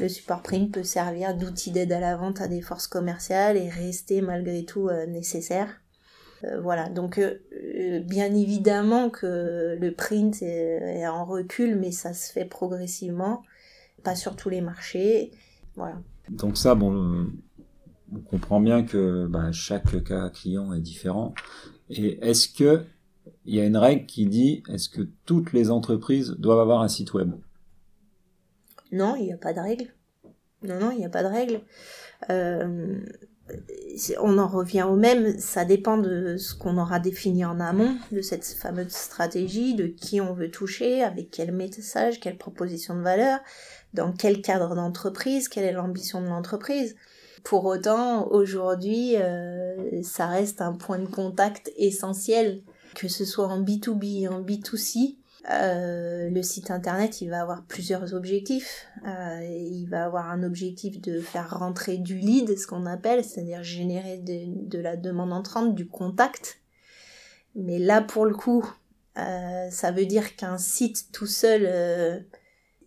Le 0.00 0.08
support 0.08 0.42
print 0.42 0.72
peut 0.72 0.82
servir 0.82 1.36
d'outil 1.36 1.70
d'aide 1.70 1.92
à 1.92 2.00
la 2.00 2.16
vente 2.16 2.40
à 2.40 2.48
des 2.48 2.60
forces 2.60 2.86
commerciales 2.88 3.56
et 3.56 3.68
rester 3.70 4.20
malgré 4.20 4.64
tout 4.64 4.90
nécessaire. 5.08 5.82
Euh, 6.44 6.60
voilà, 6.60 6.88
donc 6.88 7.18
euh, 7.18 8.00
bien 8.00 8.34
évidemment 8.34 9.10
que 9.10 9.76
le 9.80 9.92
print 9.92 10.42
est, 10.42 11.06
en 11.06 11.24
recul, 11.24 11.76
mais 11.76 11.92
ça 11.92 12.14
se 12.14 12.32
fait 12.32 12.44
progressivement, 12.44 13.42
pas 14.02 14.14
sur 14.14 14.36
tous 14.36 14.48
les 14.48 14.60
marchés. 14.60 15.30
Voilà. 15.76 15.96
Donc 16.32 16.56
ça, 16.56 16.74
bon, 16.74 17.26
on 18.12 18.20
comprend 18.20 18.60
bien 18.60 18.82
que 18.84 19.26
bah, 19.26 19.52
chaque 19.52 20.02
cas 20.04 20.30
client 20.30 20.72
est 20.72 20.80
différent. 20.80 21.34
Et 21.90 22.18
est-ce 22.26 22.48
que 22.48 22.84
il 23.44 23.54
y 23.54 23.60
a 23.60 23.64
une 23.64 23.76
règle 23.76 24.06
qui 24.06 24.26
dit 24.26 24.62
est-ce 24.68 24.88
que 24.88 25.02
toutes 25.24 25.52
les 25.52 25.70
entreprises 25.70 26.30
doivent 26.38 26.60
avoir 26.60 26.82
un 26.82 26.88
site 26.88 27.12
web? 27.14 27.32
Non, 28.90 29.16
il 29.16 29.24
n'y 29.24 29.32
a 29.32 29.36
pas 29.38 29.52
de 29.52 29.60
règle. 29.60 29.86
Non, 30.62 30.78
non, 30.78 30.90
il 30.90 30.98
n'y 30.98 31.06
a 31.06 31.10
pas 31.10 31.22
de 31.22 31.28
règle. 31.28 31.60
Euh, 32.30 33.00
on 34.20 34.38
en 34.38 34.48
revient 34.48 34.84
au 34.84 34.96
même, 34.96 35.38
ça 35.38 35.64
dépend 35.64 35.98
de 35.98 36.36
ce 36.36 36.54
qu'on 36.54 36.78
aura 36.78 37.00
défini 37.00 37.44
en 37.44 37.60
amont, 37.60 37.96
de 38.10 38.20
cette 38.20 38.44
fameuse 38.44 38.92
stratégie, 38.92 39.74
de 39.74 39.86
qui 39.86 40.20
on 40.20 40.32
veut 40.32 40.50
toucher, 40.50 41.02
avec 41.02 41.30
quel 41.30 41.52
message, 41.52 42.20
quelle 42.20 42.38
proposition 42.38 42.96
de 42.96 43.02
valeur, 43.02 43.40
dans 43.94 44.12
quel 44.12 44.40
cadre 44.42 44.74
d'entreprise, 44.74 45.48
quelle 45.48 45.64
est 45.64 45.72
l'ambition 45.72 46.20
de 46.20 46.26
l'entreprise. 46.26 46.96
Pour 47.44 47.64
autant, 47.64 48.28
aujourd'hui, 48.28 49.16
euh, 49.16 50.02
ça 50.02 50.26
reste 50.26 50.60
un 50.60 50.72
point 50.72 50.98
de 50.98 51.06
contact 51.06 51.72
essentiel, 51.76 52.62
que 52.94 53.08
ce 53.08 53.24
soit 53.24 53.48
en 53.48 53.62
B2B, 53.62 54.28
en 54.28 54.42
B2C. 54.42 55.16
Euh, 55.50 56.30
le 56.30 56.42
site 56.42 56.70
internet, 56.70 57.20
il 57.20 57.30
va 57.30 57.40
avoir 57.42 57.64
plusieurs 57.64 58.14
objectifs. 58.14 58.86
Euh, 59.06 59.40
il 59.42 59.86
va 59.86 60.04
avoir 60.04 60.30
un 60.30 60.44
objectif 60.44 61.00
de 61.00 61.20
faire 61.20 61.58
rentrer 61.58 61.98
du 61.98 62.16
lead, 62.16 62.56
ce 62.56 62.66
qu'on 62.66 62.86
appelle, 62.86 63.24
c'est-à-dire 63.24 63.62
générer 63.64 64.18
de, 64.18 64.78
la 64.78 64.96
demande 64.96 65.32
entrante, 65.32 65.74
du 65.74 65.88
contact. 65.88 66.60
Mais 67.56 67.80
là, 67.80 68.02
pour 68.02 68.24
le 68.24 68.34
coup, 68.34 68.64
euh, 69.18 69.68
ça 69.70 69.90
veut 69.90 70.06
dire 70.06 70.36
qu'un 70.36 70.58
site 70.58 71.10
tout 71.12 71.26
seul 71.26 72.24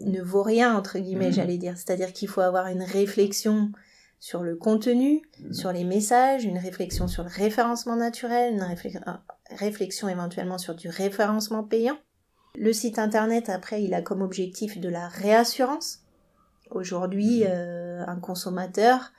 ne 0.01 0.21
vaut 0.21 0.43
rien, 0.43 0.75
entre 0.75 0.99
guillemets, 0.99 1.27
mhm. 1.27 1.33
j'allais 1.33 1.57
dire. 1.57 1.77
C'est-à-dire 1.77 2.13
qu'il 2.13 2.27
faut 2.27 2.41
avoir 2.41 2.67
une 2.67 2.83
réflexion 2.83 3.71
sur 4.19 4.43
le 4.43 4.55
contenu, 4.55 5.21
mhm. 5.39 5.53
sur 5.53 5.71
les 5.71 5.83
messages, 5.83 6.45
une 6.45 6.57
réflexion 6.57 7.07
sur 7.07 7.23
le 7.23 7.29
référencement 7.29 7.95
naturel, 7.95 8.53
une 8.53 8.75
réflexion 9.57 10.09
éventuellement 10.09 10.57
sur 10.57 10.75
du 10.75 10.89
référencement 10.89 11.63
payant. 11.63 11.97
Le 12.55 12.71
site 12.71 12.99
internet, 12.99 13.49
après, 13.49 13.83
il 13.83 13.93
a 13.93 14.01
comme 14.01 14.21
objectif 14.21 14.79
de 14.79 14.89
la 14.89 15.07
réassurance. 15.07 15.99
Aujourd'hui, 16.71 17.41
mhm. 17.41 17.49
euh, 17.49 18.03
un 18.07 18.19
consommateur, 18.19 19.11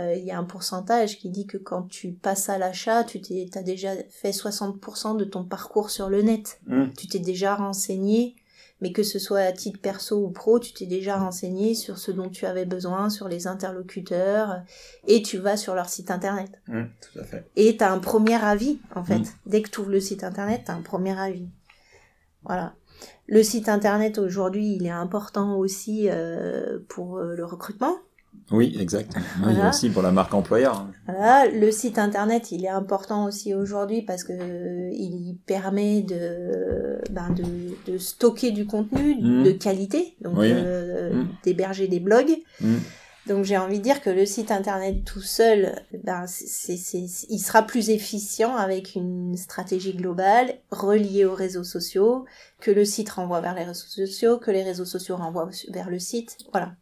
euh, 0.00 0.14
il 0.14 0.24
y 0.24 0.32
a 0.32 0.38
un 0.38 0.44
pourcentage 0.44 1.18
qui 1.18 1.30
dit 1.30 1.46
que 1.46 1.56
quand 1.56 1.82
tu 1.82 2.12
passes 2.12 2.48
à 2.48 2.58
l'achat, 2.58 3.04
tu 3.04 3.20
as 3.54 3.62
déjà 3.62 3.90
fait 4.10 4.30
60% 4.30 5.16
de 5.16 5.24
ton 5.24 5.44
parcours 5.44 5.90
sur 5.90 6.08
le 6.08 6.22
net. 6.22 6.60
Tu 6.96 7.06
t'es 7.06 7.20
déjà 7.20 7.54
renseigné, 7.54 8.34
mais 8.80 8.92
que 8.92 9.02
ce 9.02 9.18
soit 9.18 9.40
à 9.40 9.52
titre 9.52 9.80
perso 9.80 10.24
ou 10.24 10.30
pro, 10.30 10.58
tu 10.58 10.72
t'es 10.72 10.86
déjà 10.86 11.16
renseigné 11.16 11.74
sur 11.74 11.98
ce 11.98 12.10
dont 12.10 12.28
tu 12.28 12.46
avais 12.46 12.64
besoin, 12.64 13.08
sur 13.08 13.28
les 13.28 13.46
interlocuteurs, 13.46 14.62
et 15.06 15.22
tu 15.22 15.38
vas 15.38 15.56
sur 15.56 15.74
leur 15.74 15.88
site 15.88 16.10
internet. 16.10 16.50
Mhm, 16.68 16.88
tout 17.00 17.18
à 17.20 17.24
fait. 17.24 17.44
Et 17.56 17.76
tu 17.76 17.84
as 17.84 17.92
un 17.92 17.98
premier 17.98 18.42
avis, 18.42 18.78
en 18.94 19.04
fait. 19.04 19.22
Dès 19.46 19.62
que 19.62 19.70
tu 19.70 19.80
ouvres 19.80 19.90
le 19.90 20.00
site 20.00 20.24
internet, 20.24 20.62
tu 20.66 20.70
as 20.70 20.74
un 20.74 20.82
premier 20.82 21.18
avis. 21.18 21.48
Voilà. 22.42 22.74
Le 23.26 23.42
site 23.42 23.68
internet 23.68 24.18
aujourd'hui, 24.18 24.74
il 24.74 24.86
est 24.86 24.90
important 24.90 25.56
aussi 25.56 26.08
euh, 26.10 26.78
pour 26.88 27.18
euh, 27.18 27.34
le 27.34 27.44
recrutement. 27.44 27.96
Oui, 28.50 28.76
exact. 28.78 29.16
aussi 29.68 29.88
pour 29.90 30.02
la 30.02 30.12
marque 30.12 30.34
employeur. 30.34 30.76
Hein. 30.76 30.92
Voilà. 31.06 31.46
Le 31.50 31.70
site 31.70 31.98
internet, 31.98 32.52
il 32.52 32.64
est 32.64 32.70
important 32.70 33.24
aussi 33.24 33.54
aujourd'hui 33.54 34.02
parce 34.02 34.22
que 34.22 34.32
euh, 34.32 34.90
il 34.92 35.38
permet 35.46 36.02
de, 36.02 36.98
ben 37.10 37.30
de, 37.30 37.44
de, 37.90 37.98
stocker 37.98 38.50
du 38.50 38.66
contenu 38.66 39.14
mmh. 39.14 39.42
de 39.44 39.50
qualité, 39.52 40.16
donc 40.20 40.36
mmh. 40.36 41.26
d'héberger 41.42 41.88
des 41.88 42.00
blogs. 42.00 42.36
Mmh. 42.60 42.76
Donc 43.26 43.44
j'ai 43.44 43.56
envie 43.56 43.78
de 43.78 43.82
dire 43.82 44.02
que 44.02 44.10
le 44.10 44.26
site 44.26 44.50
internet 44.50 45.02
tout 45.04 45.22
seul, 45.22 45.80
ben, 46.04 46.26
c'est, 46.26 46.74
il 46.74 47.38
sera 47.38 47.62
plus 47.62 47.88
efficient 47.88 48.54
avec 48.54 48.94
une 48.94 49.34
stratégie 49.36 49.94
globale 49.94 50.58
reliée 50.70 51.24
aux 51.24 51.34
réseaux 51.34 51.64
sociaux, 51.64 52.26
que 52.60 52.70
le 52.70 52.84
site 52.84 53.08
renvoie 53.10 53.40
vers 53.40 53.54
les 53.54 53.64
réseaux 53.64 53.86
sociaux, 53.86 54.38
que 54.38 54.50
les 54.50 54.62
réseaux 54.62 54.84
sociaux 54.84 55.16
renvoient 55.16 55.48
vers 55.70 55.88
le 55.88 55.98
site. 55.98 56.36
Voilà. 56.52 56.74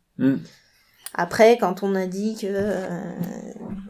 Après, 1.14 1.58
quand 1.58 1.82
on 1.82 1.94
a 1.94 2.06
dit 2.06 2.36
que 2.36 2.46
euh, 2.48 3.12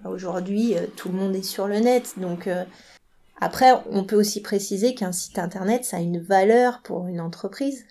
aujourd'hui 0.04 0.76
euh, 0.76 0.86
tout 0.96 1.08
le 1.08 1.14
monde 1.14 1.36
est 1.36 1.42
sur 1.42 1.68
le 1.68 1.78
net, 1.78 2.14
donc 2.16 2.46
euh, 2.46 2.64
après 3.40 3.72
on 3.90 4.04
peut 4.04 4.16
aussi 4.16 4.42
préciser 4.42 4.94
qu'un 4.94 5.12
site 5.12 5.38
internet 5.38 5.84
ça 5.84 5.98
a 5.98 6.00
une 6.00 6.20
valeur 6.20 6.80
pour 6.82 7.06
une 7.06 7.20
entreprise, 7.20 7.84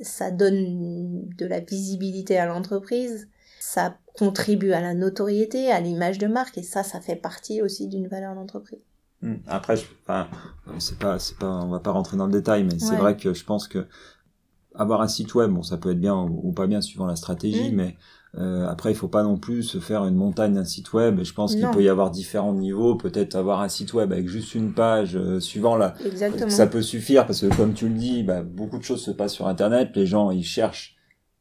ça 0.00 0.30
donne 0.30 1.28
de 1.36 1.46
la 1.46 1.60
visibilité 1.60 2.38
à 2.38 2.46
l'entreprise, 2.46 3.28
ça 3.60 3.96
contribue 4.14 4.72
à 4.72 4.80
la 4.80 4.94
notoriété, 4.94 5.70
à 5.70 5.80
l'image 5.80 6.18
de 6.18 6.26
marque, 6.26 6.58
et 6.58 6.62
ça, 6.62 6.82
ça 6.82 7.00
fait 7.00 7.16
partie 7.16 7.62
aussi 7.62 7.88
d'une 7.88 8.08
valeur 8.08 8.34
d'entreprise. 8.34 8.80
Hmm. 9.22 9.36
Après, 9.46 9.76
je, 9.76 9.84
enfin, 10.02 10.28
c'est 10.78 10.98
pas, 10.98 11.18
c'est 11.18 11.36
pas, 11.38 11.60
on 11.62 11.68
va 11.68 11.80
pas 11.80 11.90
rentrer 11.90 12.16
dans 12.16 12.26
le 12.26 12.32
détail, 12.32 12.64
mais 12.64 12.78
c'est 12.78 12.96
vrai 12.96 13.16
que 13.16 13.34
je 13.34 13.44
pense 13.44 13.66
que 13.66 13.86
avoir 14.74 15.00
un 15.00 15.08
site 15.08 15.34
web, 15.34 15.50
bon, 15.50 15.62
ça 15.62 15.78
peut 15.78 15.90
être 15.90 16.00
bien 16.00 16.14
ou, 16.14 16.52
pas 16.52 16.66
bien 16.66 16.80
suivant 16.80 17.06
la 17.06 17.16
stratégie, 17.16 17.72
hmm. 17.72 17.76
mais 17.76 17.96
euh, 18.38 18.66
après, 18.68 18.90
il 18.90 18.94
faut 18.94 19.08
pas 19.08 19.22
non 19.22 19.38
plus 19.38 19.62
se 19.62 19.78
faire 19.78 20.04
une 20.04 20.14
montagne 20.14 20.54
d'un 20.54 20.64
site 20.64 20.92
web. 20.92 21.20
Je 21.22 21.32
pense 21.32 21.54
qu'il 21.54 21.68
peut 21.70 21.82
y 21.82 21.88
avoir 21.88 22.10
différents 22.10 22.52
niveaux. 22.52 22.94
Peut-être 22.94 23.34
avoir 23.34 23.62
un 23.62 23.68
site 23.68 23.94
web 23.94 24.12
avec 24.12 24.28
juste 24.28 24.54
une 24.54 24.72
page, 24.72 25.16
euh, 25.16 25.40
suivant 25.40 25.76
la. 25.76 25.94
Exactement. 26.04 26.50
Ça 26.50 26.66
peut 26.66 26.82
suffire 26.82 27.26
parce 27.26 27.40
que 27.40 27.54
comme 27.54 27.72
tu 27.72 27.88
le 27.88 27.94
dis, 27.94 28.22
bah, 28.22 28.42
beaucoup 28.42 28.78
de 28.78 28.82
choses 28.82 29.02
se 29.02 29.10
passent 29.10 29.34
sur 29.34 29.46
Internet. 29.48 29.90
Les 29.94 30.06
gens, 30.06 30.30
ils 30.30 30.44
cherchent 30.44 30.95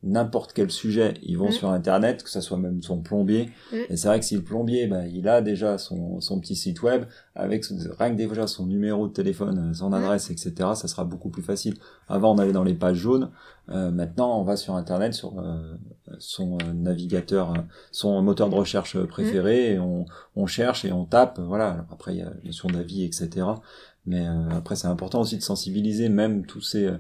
n'importe 0.06 0.54
quel 0.54 0.70
sujet, 0.70 1.16
ils 1.24 1.38
vont 1.38 1.50
mm. 1.50 1.54
sur 1.54 1.70
internet, 1.70 2.24
que 2.24 2.30
ça 2.30 2.40
soit 2.40 2.58
même 2.58 2.82
son 2.82 3.02
plombier. 3.02 3.50
Mm. 3.74 3.78
Et 3.90 3.98
c'est 3.98 4.08
vrai 4.08 4.20
que 4.20 4.26
si 4.26 4.36
le 4.36 4.44
plombier, 4.44 4.88
bah, 4.88 5.08
il 5.08 5.28
a 5.28 5.42
déjà 5.42 5.78
son, 5.78 6.22
son 6.22 6.40
petit 6.40 6.56
site 6.56 6.84
web 6.84 7.06
avec 7.34 7.66
rien 8.00 8.12
que 8.12 8.16
déjà 8.16 8.48
son 8.48 8.68
numéro 8.68 9.08
de 9.08 9.14
téléphone, 9.14 9.74
son 9.74 9.90
mm. 9.90 9.94
adresse, 9.96 10.30
etc. 10.30 10.54
Ça 10.76 10.88
sera 10.88 11.04
beaucoup 11.04 11.30
plus 11.30 11.42
facile. 11.42 11.74
Avant, 12.08 12.36
on 12.36 12.38
allait 12.38 12.54
dans 12.54 12.64
les 12.64 12.76
pages 12.76 12.98
jaunes. 12.98 13.32
Euh, 13.70 13.90
maintenant, 13.90 14.40
on 14.40 14.44
va 14.44 14.58
sur 14.58 14.76
internet, 14.76 15.16
sur 15.16 15.40
euh, 15.40 15.76
son 16.20 16.60
navigateur, 16.74 17.54
son 17.92 18.22
moteur 18.22 18.50
de 18.50 18.56
recherche 18.56 18.98
préféré, 19.06 19.74
et 19.74 19.80
on, 19.80 20.06
on 20.36 20.46
cherche 20.46 20.86
et 20.86 20.92
on 20.92 21.06
tape. 21.06 21.40
Voilà. 21.40 21.86
après, 21.92 22.14
il 22.14 22.20
y 22.20 22.22
a 22.22 22.26
la 22.26 22.36
notion 22.46 22.70
d'avis, 22.70 23.04
etc. 23.04 23.48
Mais 24.06 24.28
euh, 24.28 24.50
après, 24.52 24.76
c'est 24.76 24.88
important 24.88 25.22
aussi 25.22 25.38
de 25.38 25.42
sensibiliser 25.42 26.10
même 26.10 26.46
tous 26.46 26.62
ces 26.62 26.92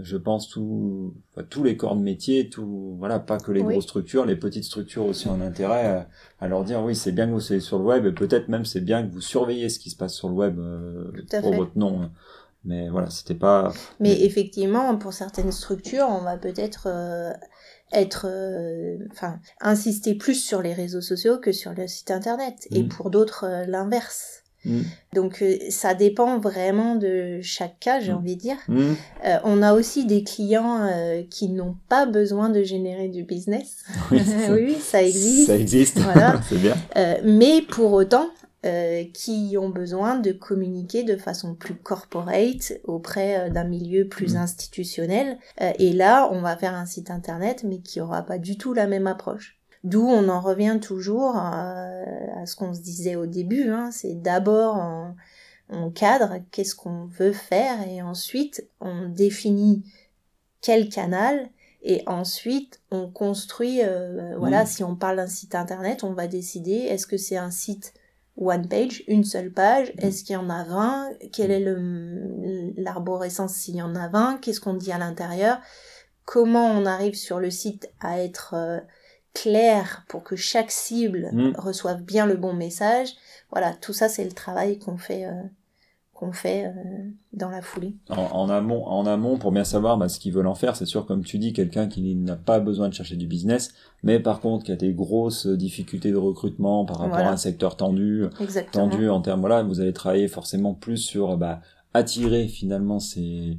je 0.00 0.16
pense 0.16 0.48
tout, 0.48 1.14
tous 1.50 1.64
les 1.64 1.76
corps 1.76 1.96
de 1.96 2.02
métier, 2.02 2.48
tout, 2.48 2.96
voilà, 2.98 3.18
pas 3.18 3.38
que 3.38 3.52
les 3.52 3.62
grosses 3.62 3.84
structures, 3.84 4.24
les 4.24 4.36
petites 4.36 4.64
structures 4.64 5.04
aussi 5.04 5.28
en 5.28 5.40
intérêt 5.40 6.06
à, 6.40 6.48
leur 6.48 6.64
dire 6.64 6.82
oui, 6.82 6.96
c'est 6.96 7.12
bien 7.12 7.26
que 7.26 7.32
vous 7.32 7.40
soyez 7.40 7.60
sur 7.60 7.78
le 7.78 7.84
web 7.84 8.06
et 8.06 8.12
peut-être 8.12 8.48
même 8.48 8.64
c'est 8.64 8.80
bien 8.80 9.06
que 9.06 9.12
vous 9.12 9.20
surveillez 9.20 9.68
ce 9.68 9.78
qui 9.78 9.90
se 9.90 9.96
passe 9.96 10.14
sur 10.14 10.28
le 10.28 10.34
web 10.34 10.58
euh, 10.58 11.12
pour 11.40 11.54
votre 11.54 11.76
nom. 11.76 12.10
Mais 12.64 12.88
voilà, 12.88 13.10
c'était 13.10 13.34
pas. 13.34 13.72
Mais, 13.98 14.22
effectivement, 14.22 14.96
pour 14.96 15.12
certaines 15.12 15.50
structures, 15.50 16.06
on 16.08 16.20
va 16.20 16.36
peut-être 16.36 16.86
euh, 16.86 17.32
être, 17.90 18.26
euh, 18.28 18.98
enfin, 19.10 19.40
insister 19.60 20.14
plus 20.14 20.36
sur 20.36 20.62
les 20.62 20.72
réseaux 20.72 21.00
sociaux 21.00 21.38
que 21.38 21.50
sur 21.50 21.72
le 21.72 21.88
site 21.88 22.12
internet. 22.12 22.68
Et 22.70 22.84
mmh. 22.84 22.88
pour 22.88 23.10
d'autres, 23.10 23.64
l'inverse. 23.66 24.41
Mm. 24.64 24.80
Donc 25.14 25.42
euh, 25.42 25.56
ça 25.70 25.94
dépend 25.94 26.38
vraiment 26.38 26.94
de 26.94 27.40
chaque 27.42 27.78
cas, 27.80 28.00
j'ai 28.00 28.12
mm. 28.12 28.16
envie 28.16 28.36
de 28.36 28.40
dire. 28.40 28.56
Mm. 28.68 28.92
Euh, 29.24 29.38
on 29.44 29.62
a 29.62 29.74
aussi 29.74 30.06
des 30.06 30.22
clients 30.22 30.84
euh, 30.84 31.22
qui 31.28 31.48
n'ont 31.48 31.76
pas 31.88 32.06
besoin 32.06 32.48
de 32.48 32.62
générer 32.62 33.08
du 33.08 33.24
business. 33.24 33.84
Oui, 34.50 34.74
ça 34.74 35.02
existe. 35.02 35.46
Ça 35.46 35.56
existe, 35.56 35.98
voilà. 36.00 36.40
c'est 36.48 36.58
bien. 36.58 36.76
mais 37.24 37.62
pour 37.62 37.92
autant, 37.92 38.28
qui 39.12 39.56
ont 39.58 39.70
besoin 39.70 40.16
de 40.16 40.30
communiquer 40.30 41.02
de 41.02 41.16
façon 41.16 41.54
plus 41.54 41.74
corporate 41.74 42.74
auprès 42.84 43.50
d'un 43.50 43.64
milieu 43.64 44.06
plus 44.06 44.36
institutionnel. 44.36 45.38
et 45.80 45.92
là, 45.92 46.28
on 46.30 46.40
va 46.40 46.56
faire 46.56 46.74
un 46.74 46.86
site 46.86 47.10
internet, 47.10 47.64
mais 47.64 47.80
qui 47.80 48.00
aura 48.00 48.22
pas 48.22 48.38
du 48.38 48.56
tout 48.56 48.72
la 48.72 48.86
même 48.86 49.08
approche. 49.08 49.61
D'où 49.84 50.06
on 50.06 50.28
en 50.28 50.40
revient 50.40 50.78
toujours 50.80 51.36
à, 51.36 52.46
ce 52.46 52.54
qu'on 52.54 52.72
se 52.72 52.80
disait 52.80 53.16
au 53.16 53.26
début, 53.26 53.68
hein, 53.70 53.90
c'est 53.90 54.14
d'abord 54.14 54.76
on, 55.68 55.90
cadre 55.90 56.36
qu'est-ce 56.50 56.74
qu'on 56.74 57.06
veut 57.06 57.32
faire 57.32 57.88
et 57.88 58.02
ensuite 58.02 58.68
on 58.80 59.08
définit 59.08 59.82
quel 60.60 60.88
canal 60.88 61.48
et 61.82 62.02
ensuite 62.06 62.80
on 62.90 63.08
construit, 63.08 63.80
euh, 63.82 64.36
voilà, 64.38 64.66
si 64.66 64.84
on 64.84 64.94
parle 64.94 65.16
d'un 65.16 65.26
site 65.26 65.54
internet, 65.54 66.04
on 66.04 66.12
va 66.12 66.28
décider 66.28 66.72
est-ce 66.72 67.06
que 67.06 67.16
c'est 67.16 67.38
un 67.38 67.50
site 67.50 67.94
one 68.36 68.68
page, 68.68 69.02
une 69.08 69.24
seule 69.24 69.50
page, 69.50 69.92
est-ce 69.98 70.24
qu'il 70.24 70.34
y 70.34 70.36
en 70.36 70.48
a 70.48 70.62
20, 70.62 71.10
quelle 71.32 71.50
est 71.50 71.64
l'arborescence 72.76 73.54
s'il 73.54 73.76
y 73.76 73.82
en 73.82 73.96
a 73.96 74.08
20, 74.08 74.38
qu'est-ce 74.40 74.60
qu'on 74.60 74.74
dit 74.74 74.92
à 74.92 74.98
l'intérieur, 74.98 75.58
comment 76.24 76.66
on 76.66 76.86
arrive 76.86 77.14
sur 77.14 77.40
le 77.40 77.50
site 77.50 77.90
à 78.00 78.20
être... 78.20 78.54
Euh, 78.54 78.78
clair 79.34 80.04
pour 80.08 80.22
que 80.22 80.36
chaque 80.36 80.70
cible 80.70 81.30
mm. 81.32 81.52
reçoive 81.58 82.02
bien 82.02 82.26
le 82.26 82.36
bon 82.36 82.52
message. 82.52 83.14
Voilà, 83.50 83.74
tout 83.74 83.92
ça 83.92 84.08
c'est 84.08 84.24
le 84.24 84.32
travail 84.32 84.78
qu'on 84.78 84.96
fait 84.96 85.26
euh, 85.26 85.42
qu'on 86.22 86.30
fait 86.32 86.72
dans 87.32 87.50
la 87.50 87.62
foulée. 87.62 87.96
En, 88.08 88.48
amont, 88.48 88.86
en 88.86 89.06
amont, 89.06 89.38
pour 89.38 89.50
bien 89.50 89.64
savoir 89.64 89.98
bah, 89.98 90.08
ce 90.08 90.20
qu'ils 90.20 90.32
veulent 90.32 90.46
en 90.46 90.54
faire, 90.54 90.76
c'est 90.76 90.86
sûr, 90.86 91.04
comme 91.04 91.24
tu 91.24 91.36
dis, 91.36 91.52
quelqu'un 91.52 91.88
qui 91.88 92.14
n'a 92.14 92.36
pas 92.36 92.60
besoin 92.60 92.88
de 92.88 92.94
chercher 92.94 93.16
du 93.16 93.26
business, 93.26 93.74
mais 94.04 94.20
par 94.20 94.38
contre 94.40 94.64
qui 94.64 94.70
a 94.70 94.76
des 94.76 94.92
grosses 94.92 95.48
difficultés 95.48 96.12
de 96.12 96.16
recrutement 96.16 96.84
par 96.84 96.98
rapport 96.98 97.18
à 97.18 97.30
un 97.30 97.36
secteur 97.36 97.76
tendu, 97.76 98.26
tendu 98.70 99.08
en 99.08 99.20
termes, 99.20 99.40
voilà, 99.40 99.64
vous 99.64 99.80
allez 99.80 99.92
travailler 99.92 100.28
forcément 100.28 100.74
plus 100.74 100.98
sur 100.98 101.36
bah, 101.36 101.60
attirer 101.92 102.46
finalement 102.46 103.00
ces 103.00 103.58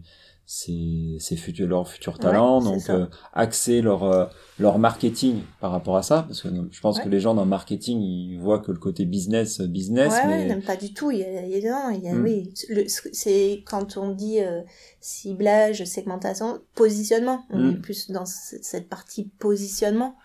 ces, 0.54 1.18
ces 1.20 1.36
futurs 1.36 1.68
leurs 1.68 1.88
futurs 1.88 2.20
talents 2.20 2.62
donc 2.62 2.88
euh, 2.92 3.08
axer 3.34 3.82
leur 3.82 4.04
euh, 4.04 4.26
leur 4.60 4.78
marketing 4.78 5.42
par 5.60 5.72
rapport 5.72 5.98
à 5.98 6.04
ça 6.04 6.26
parce 6.28 6.44
que 6.44 6.50
je 6.70 6.80
pense 6.80 7.00
que 7.00 7.10
les 7.10 7.20
gens 7.20 7.34
dans 7.34 7.44
le 7.44 7.50
marketing 7.50 8.00
ils 8.00 8.38
voient 8.38 8.60
que 8.60 8.72
le 8.72 8.78
côté 8.78 9.06
business 9.06 9.62
business 9.62 10.14
ouais, 10.14 10.28
mais 10.28 10.54
ouais, 10.54 10.62
pas 10.62 10.76
du 10.76 10.94
tout 10.94 11.10
il 11.10 11.22
y 11.22 11.24
a, 11.24 11.42
il 11.42 11.50
y 11.50 11.68
a, 11.68 11.92
il 11.92 12.04
y 12.04 12.08
a 12.08 12.14
hmm. 12.14 12.24
oui 12.24 12.54
c'est 12.94 13.64
quand 13.66 13.98
on 13.98 14.12
dit 14.12 14.42
euh, 14.42 14.62
ciblage 15.02 15.86
segmentation 15.86 16.62
positionnement 16.76 17.46
on 17.50 17.58
hmm. 17.58 17.70
est 17.72 17.82
plus 17.82 18.12
dans 18.12 18.26
cette 18.26 18.90
partie 18.90 19.32
positionnement 19.40 20.16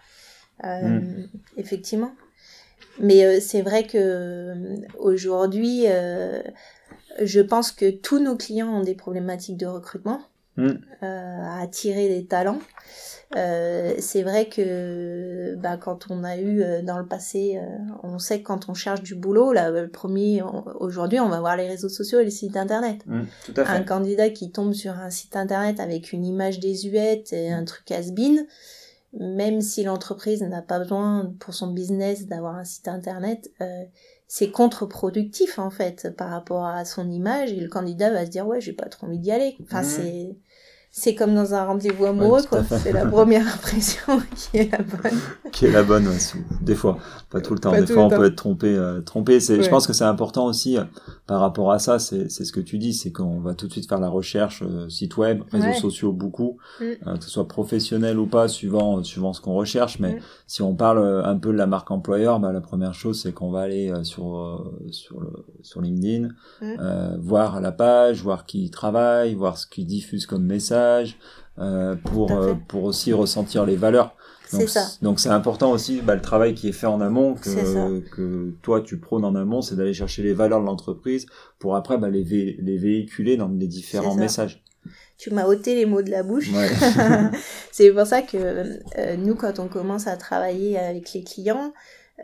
euh, 0.62 1.01
hmm. 1.01 1.29
effectivement 1.57 2.12
mais 3.01 3.25
euh, 3.25 3.38
c'est 3.41 3.62
vrai 3.62 3.87
que 3.87 4.53
aujourd'hui 4.99 5.87
je 7.20 7.40
pense 7.40 7.72
que 7.72 7.90
tous 7.90 8.18
nos 8.18 8.37
clients 8.37 8.68
ont 8.68 8.83
des 8.83 8.94
problématiques 8.94 9.57
de 9.57 9.66
recrutement, 9.66 10.20
mm. 10.57 10.66
euh, 10.66 10.76
à 11.02 11.61
attirer 11.61 12.09
des 12.09 12.26
talents. 12.26 12.61
Euh, 13.37 13.94
c'est 13.98 14.22
vrai 14.22 14.48
que 14.48 15.54
bah, 15.57 15.76
quand 15.76 16.07
on 16.11 16.24
a 16.24 16.38
eu 16.38 16.62
euh, 16.62 16.81
dans 16.81 16.98
le 16.98 17.07
passé, 17.07 17.61
on 18.02 18.18
sait 18.18 18.40
que 18.40 18.46
quand 18.46 18.70
on 18.70 18.74
cherche 18.74 19.02
du 19.02 19.14
boulot, 19.14 19.52
là, 19.52 19.70
le 19.70 19.88
premier, 19.88 20.42
aujourd'hui, 20.81 21.20
on 21.20 21.28
va 21.28 21.40
voir 21.40 21.57
les 21.57 21.68
réseaux 21.68 21.90
sociaux 21.90 22.20
et 22.20 22.24
les 22.24 22.31
sites 22.31 22.57
internet. 22.57 23.04
Mm, 23.07 23.22
tout 23.44 23.54
à 23.57 23.64
fait. 23.64 23.70
Un 23.70 23.83
candidat 23.83 24.31
qui 24.31 24.50
tombe 24.50 24.72
sur 24.72 24.92
un 24.92 25.11
site 25.11 25.37
internet 25.37 25.81
avec 25.81 26.12
une 26.12 26.24
image 26.24 26.59
désuète 26.59 27.33
et 27.33 27.50
un 27.50 27.64
truc 27.64 27.90
has-been, 27.90 28.46
même 29.12 29.61
si 29.61 29.83
l'entreprise 29.85 30.42
n'a 30.42 30.62
pas 30.62 30.78
besoin 30.78 31.33
pour 31.38 31.54
son 31.54 31.68
business 31.72 32.26
d'avoir 32.26 32.57
un 32.57 32.64
site 32.64 32.88
internet, 32.88 33.50
c'est 34.31 34.51
contre-productif 34.51 35.59
en 35.59 35.71
fait 35.71 36.14
par 36.17 36.29
rapport 36.29 36.67
à 36.67 36.85
son 36.85 37.11
image 37.11 37.51
et 37.51 37.61
le 37.61 37.69
candidat 37.69 38.11
va 38.11 38.27
se 38.27 38.31
dire 38.31 38.47
ouais 38.47 38.61
j'ai 38.61 38.75
pas 38.75 38.87
trop 38.87 39.07
envie 39.07 39.19
d'y 39.19 39.33
aller 39.33 39.57
enfin 39.62 39.81
mmh. 39.81 39.85
c'est 39.85 40.37
c'est 40.90 41.14
comme 41.14 41.35
dans 41.35 41.55
un 41.55 41.64
rendez-vous 41.64 42.07
amoureux. 42.07 42.40
C'est 42.83 42.92
la 42.92 43.07
première 43.07 43.46
impression 43.55 44.20
qui 44.35 44.59
est 44.59 44.72
la 44.72 44.79
bonne. 44.79 45.18
qui 45.53 45.66
est 45.66 45.70
la 45.70 45.83
bonne, 45.83 46.09
des 46.62 46.74
fois. 46.74 46.98
Pas 47.31 47.40
tout 47.40 47.53
le 47.53 47.61
temps. 47.61 47.72
des 47.72 47.87
fois, 47.87 48.05
on 48.05 48.09
peut 48.09 48.24
être 48.24 48.37
trompé. 48.37 48.68
Euh, 48.68 49.01
trompé. 49.03 49.38
Je 49.38 49.68
pense 49.68 49.87
que 49.87 49.92
c'est 49.92 50.05
important 50.05 50.46
aussi, 50.46 50.79
euh, 50.79 50.85
par 51.27 51.40
rapport 51.40 51.72
à 51.72 51.79
ça, 51.79 51.98
c'est, 51.98 52.31
ce 52.31 52.53
que 52.53 52.61
tu 52.61 52.79
dis, 52.79 52.94
c'est 52.94 53.12
qu'on 53.12 53.40
va 53.40 53.55
tout 53.55 53.66
de 53.66 53.72
suite 53.72 53.87
faire 53.87 54.01
la 54.01 54.09
recherche, 54.09 54.62
euh, 54.62 54.88
site 54.88 55.16
web, 55.18 55.42
réseaux 55.53 55.79
sociaux, 55.79 56.12
beaucoup, 56.12 56.57
mm. 56.81 57.18
que 57.18 57.24
ce 57.24 57.31
soit 57.31 57.46
professionnel 57.46 58.18
ou 58.18 58.27
pas, 58.27 58.48
suivant, 58.48 59.05
suivant 59.05 59.35
ce 59.35 59.42
qu'on 59.42 59.55
recherche. 59.55 59.98
Mais 59.98 60.14
mm. 60.14 60.20
si 60.46 60.62
on 60.62 60.74
parle 60.74 61.22
un 61.24 61.37
peu 61.37 61.53
de 61.53 61.59
la 61.59 61.66
marque 61.66 61.90
employeur, 61.90 62.40
bah, 62.40 62.51
la 62.51 62.62
première 62.62 62.94
chose, 62.94 63.20
c'est 63.20 63.33
qu'on 63.33 63.51
va 63.51 63.61
aller 63.61 63.92
sur, 64.05 64.72
sur, 64.90 65.20
le, 65.20 65.31
sur 65.62 65.83
LinkedIn, 65.83 66.31
mm. 66.62 67.18
voir 67.20 67.61
la 67.61 67.72
page, 67.72 68.22
voir 68.22 68.46
qui 68.46 68.70
travaille, 68.70 69.35
voir 69.35 69.59
ce 69.59 69.66
qu'il 69.66 69.87
diffuse 69.87 70.24
comme 70.24 70.44
message, 70.44 70.78
euh, 71.59 71.97
pour, 71.97 72.33
euh, 72.33 72.55
pour 72.69 72.85
aussi 72.85 73.12
ressentir 73.12 73.67
les 73.67 73.77
valeurs. 73.77 74.14
Donc, 74.53 74.69
ça. 74.69 74.87
Donc 75.03 75.21
c'est 75.21 75.29
important 75.29 75.73
aussi 75.73 76.01
bah, 76.01 76.14
le 76.14 76.23
travail 76.23 76.55
qui 76.55 76.69
est 76.69 76.73
fait 76.73 76.87
en 76.87 77.01
amont 77.01 77.35
que, 77.35 78.01
que 78.11 78.55
toi 78.62 78.81
tu 78.81 78.99
prônes 78.99 79.25
en 79.25 79.35
amont, 79.35 79.61
c'est 79.61 79.75
d'aller 79.75 79.93
chercher 79.93 80.23
les 80.23 80.33
valeurs 80.33 80.61
de 80.61 80.67
l'entreprise 80.67 81.27
pour 81.59 81.77
après 81.77 81.99
bah, 81.99 82.09
les, 82.09 82.23
les 82.23 82.79
véhiculer 82.79 83.37
dans 83.37 83.49
les 83.49 83.67
différents 83.67 84.14
messages. 84.14 84.62
Tu 85.19 85.33
m'as 85.33 85.47
ôté 85.47 85.75
les 85.75 85.85
mots 85.85 86.01
de 86.01 86.11
la 86.11 86.23
bouche. 86.23 86.51
c'est 87.73 87.91
pour 87.91 88.07
ça 88.07 88.23
que 88.23 88.37
euh, 88.97 89.17
nous 89.17 89.35
quand 89.35 89.59
on 89.59 89.67
commence 89.67 90.07
à 90.07 90.17
travailler 90.17 90.79
avec 90.79 91.12
les 91.12 91.25
clients, 91.25 91.73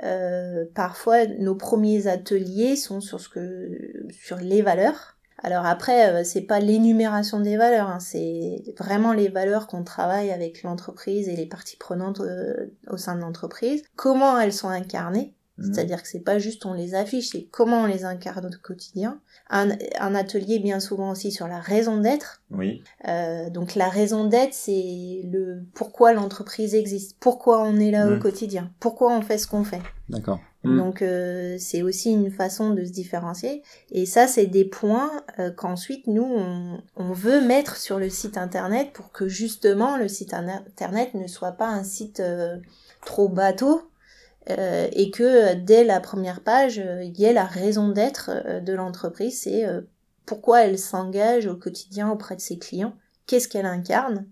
euh, 0.05 0.65
parfois 0.75 1.27
nos 1.27 1.57
premiers 1.57 2.07
ateliers 2.07 2.77
sont 2.77 3.01
sur 3.01 3.21
ce 3.21 3.29
que 3.29 3.69
sur 4.13 4.37
les 4.37 4.63
valeurs 4.63 5.14
alors 5.45 5.67
après, 5.67 6.11
euh, 6.11 6.25
c'est 6.25 6.41
pas 6.41 6.59
l'énumération 6.59 7.39
des 7.39 7.59
valeurs, 7.59 7.91
hein, 7.91 8.01
c'est 8.01 8.65
vraiment 8.79 9.13
les 9.13 9.29
valeurs 9.29 9.67
qu'on 9.67 9.85
travaille 9.85 10.31
avec 10.31 10.63
l'entreprise 10.63 11.29
et 11.29 11.37
les 11.37 11.45
parties 11.45 11.77
prenantes 11.77 12.21
euh, 12.21 12.73
au 12.89 12.97
sein 12.97 13.15
de 13.15 13.21
l'entreprise. 13.21 13.83
Comment 13.95 14.39
elles 14.39 14.55
sont 14.55 14.71
incarnées, 14.71 15.35
mhm. 15.59 15.75
c'est-à-dire 15.75 16.03
que 16.03 16.09
c'est 16.09 16.25
pas 16.25 16.39
juste 16.39 16.65
on 16.65 16.73
les 16.73 16.95
affiche, 16.95 17.29
c'est 17.33 17.47
comment 17.51 17.83
on 17.83 17.87
les 17.87 18.07
incarne 18.07 18.47
au 18.47 18.59
quotidien. 18.63 19.21
Un, 19.51 19.73
un, 20.01 20.15
atelier 20.15 20.61
bien 20.61 20.81
souvent 20.81 21.11
aussi 21.11 21.31
sur 21.31 21.47
la 21.47 21.61
raison 21.61 21.99
d'être. 21.99 22.41
Oui. 22.51 22.83
Euh, 23.07 23.51
donc 23.51 23.75
la 23.75 23.91
raison 23.91 24.25
d'être, 24.25 24.55
c'est 24.55 25.29
le 25.31 25.67
pourquoi 25.75 26.15
l'entreprise 26.15 26.75
existe, 26.75 27.19
pourquoi 27.21 27.63
on 27.63 27.77
est 27.77 27.91
là 27.91 28.07
au 28.07 28.13
mhm. 28.13 28.19
quotidien, 28.19 28.71
pourquoi 28.81 29.13
on 29.13 29.21
fait 29.21 29.37
ce 29.37 29.47
qu'on 29.47 29.65
fait. 29.65 29.83
D'accord. 30.09 30.41
Mm. 30.65 30.79
Donc 30.79 31.03
euh, 31.03 31.57
c'est 31.59 31.83
aussi 31.83 32.11
une 32.11 32.31
façon 32.31 32.71
de 32.71 32.85
se 32.85 32.91
différencier. 32.91 33.63
Et 33.91 34.07
ça, 34.07 34.27
c'est 34.27 34.47
des 34.47 34.65
points 34.65 35.11
euh, 35.39 35.51
qu'ensuite 35.51 36.07
nous, 36.07 36.25
on, 36.97 37.13
veut 37.13 37.41
mettre 37.41 37.77
sur 37.77 37.99
le 37.99 38.09
site 38.09 38.37
internet 38.39 38.93
pour 38.93 39.13
que 39.13 39.29
justement 39.29 39.97
le 39.97 40.09
site 40.09 40.35
internet 40.35 41.15
ne 41.15 41.27
soit 41.27 41.53
pas 41.53 41.69
un 41.69 41.85
site 41.85 42.21
euh, 42.21 42.57
trop 43.05 43.29
bateau. 43.29 43.83
et 44.49 45.11
que 45.11 45.55
dès 45.55 45.85
la 45.85 46.01
première 46.01 46.43
page, 46.43 46.77
il 46.77 47.19
y 47.19 47.25
ait 47.25 47.33
la 47.33 47.47
raison 47.47 47.89
d'être 47.89 48.31
de 48.61 48.73
l'entreprise, 48.75 49.41
c'est 49.41 49.65
pourquoi 50.27 50.65
elle 50.65 50.79
s'engage 50.79 51.47
au 51.47 51.57
quotidien 51.57 52.11
auprès 52.11 52.37
de 52.37 52.43
ses 52.43 52.59
clients, 52.59 52.95
qu'est-ce 53.27 53.49
qu'elle 53.49 53.65
incarne, 53.65 54.27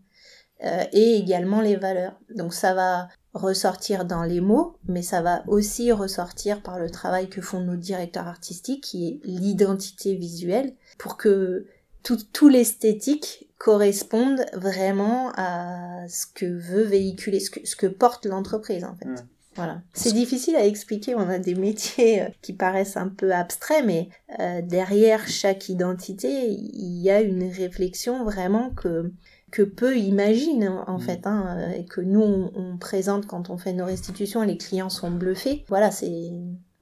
et 0.93 1.17
également 1.17 1.63
les 1.63 1.77
valeurs. 1.77 2.21
Donc 2.35 2.53
ça 2.53 2.75
va 2.75 3.09
ressortir 3.35 4.05
dans 4.05 4.25
les 4.25 4.41
mots, 4.41 4.77
mais 4.87 5.03
ça 5.03 5.23
va 5.23 5.43
aussi 5.47 5.91
ressortir 5.93 6.63
par 6.63 6.79
le 6.79 6.91
travail 6.91 7.29
que 7.29 7.41
font 7.41 7.61
nos 7.61 7.77
directeurs 7.77 8.27
artistiques, 8.27 8.85
qui 8.85 9.09
est 9.09 9.21
l'identité 9.25 10.15
visuelle, 10.15 10.75
pour 10.99 11.17
que 11.17 11.67
tout, 12.03 12.19
tout 12.33 12.49
l'esthétique 12.49 13.49
corresponde 13.59 14.45
vraiment 14.55 15.33
à 15.37 16.07
ce 16.09 16.27
que 16.27 16.47
veut 16.47 16.83
véhiculer, 16.83 17.41
ce 17.41 17.51
que, 17.51 17.67
ce 17.67 17.77
que 17.77 17.87
porte 17.87 18.27
l'entreprise 18.27 18.85
en 18.85 18.97
fait. 18.97 19.07
Mmh. 19.07 19.29
Voilà. 19.55 19.83
C'est 19.93 20.13
difficile 20.13 20.57
à 20.57 20.65
expliquer, 20.65 21.15
on 21.15 21.29
a 21.29 21.39
des 21.39 21.55
métiers 21.55 22.23
euh, 22.23 22.29
qui 22.41 22.55
paraissent 22.55 22.97
un 22.97 23.09
peu 23.09 23.33
abstraits, 23.33 23.85
mais 23.85 24.09
euh, 24.41 24.63
derrière 24.63 25.29
chaque 25.29 25.69
identité, 25.69 26.49
il 26.49 27.03
y 27.03 27.11
a 27.11 27.21
une 27.21 27.45
réflexion 27.45 28.25
vraiment 28.25 28.71
que 28.71 29.13
que 29.53 29.63
peu 29.63 29.97
imaginent 29.97 30.83
en 30.87 30.99
mm. 30.99 31.01
fait, 31.01 31.27
hein, 31.27 31.57
euh, 31.57 31.71
et 31.71 31.85
que 31.85 32.01
nous 32.01 32.23
on, 32.23 32.77
présente 32.79 33.27
quand 33.27 33.51
on 33.51 33.59
fait 33.59 33.73
nos 33.73 33.85
restitutions, 33.85 34.43
les 34.43 34.57
clients 34.57 34.91
sont 34.91 35.13
bluffés. 35.13 35.65
Voilà, 35.69 35.93
c'est 35.93 36.33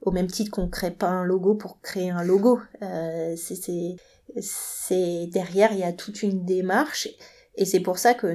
au 0.01 0.11
même 0.11 0.27
titre 0.27 0.49
qu'on 0.49 0.67
crée 0.67 0.89
pas 0.89 1.09
un 1.09 1.25
logo 1.25 1.53
pour 1.53 1.79
créer 1.81 2.09
un 2.09 2.23
logo. 2.23 2.59
Euh, 2.81 3.35
c'est 3.37 3.97
c'est 4.39 5.27
derrière 5.27 5.73
il 5.73 5.79
y 5.79 5.83
a 5.83 5.93
toute 5.93 6.23
une 6.23 6.45
démarche. 6.45 7.09
Et 7.55 7.65
c'est 7.65 7.81
pour 7.81 7.97
ça 7.97 8.13
que 8.13 8.33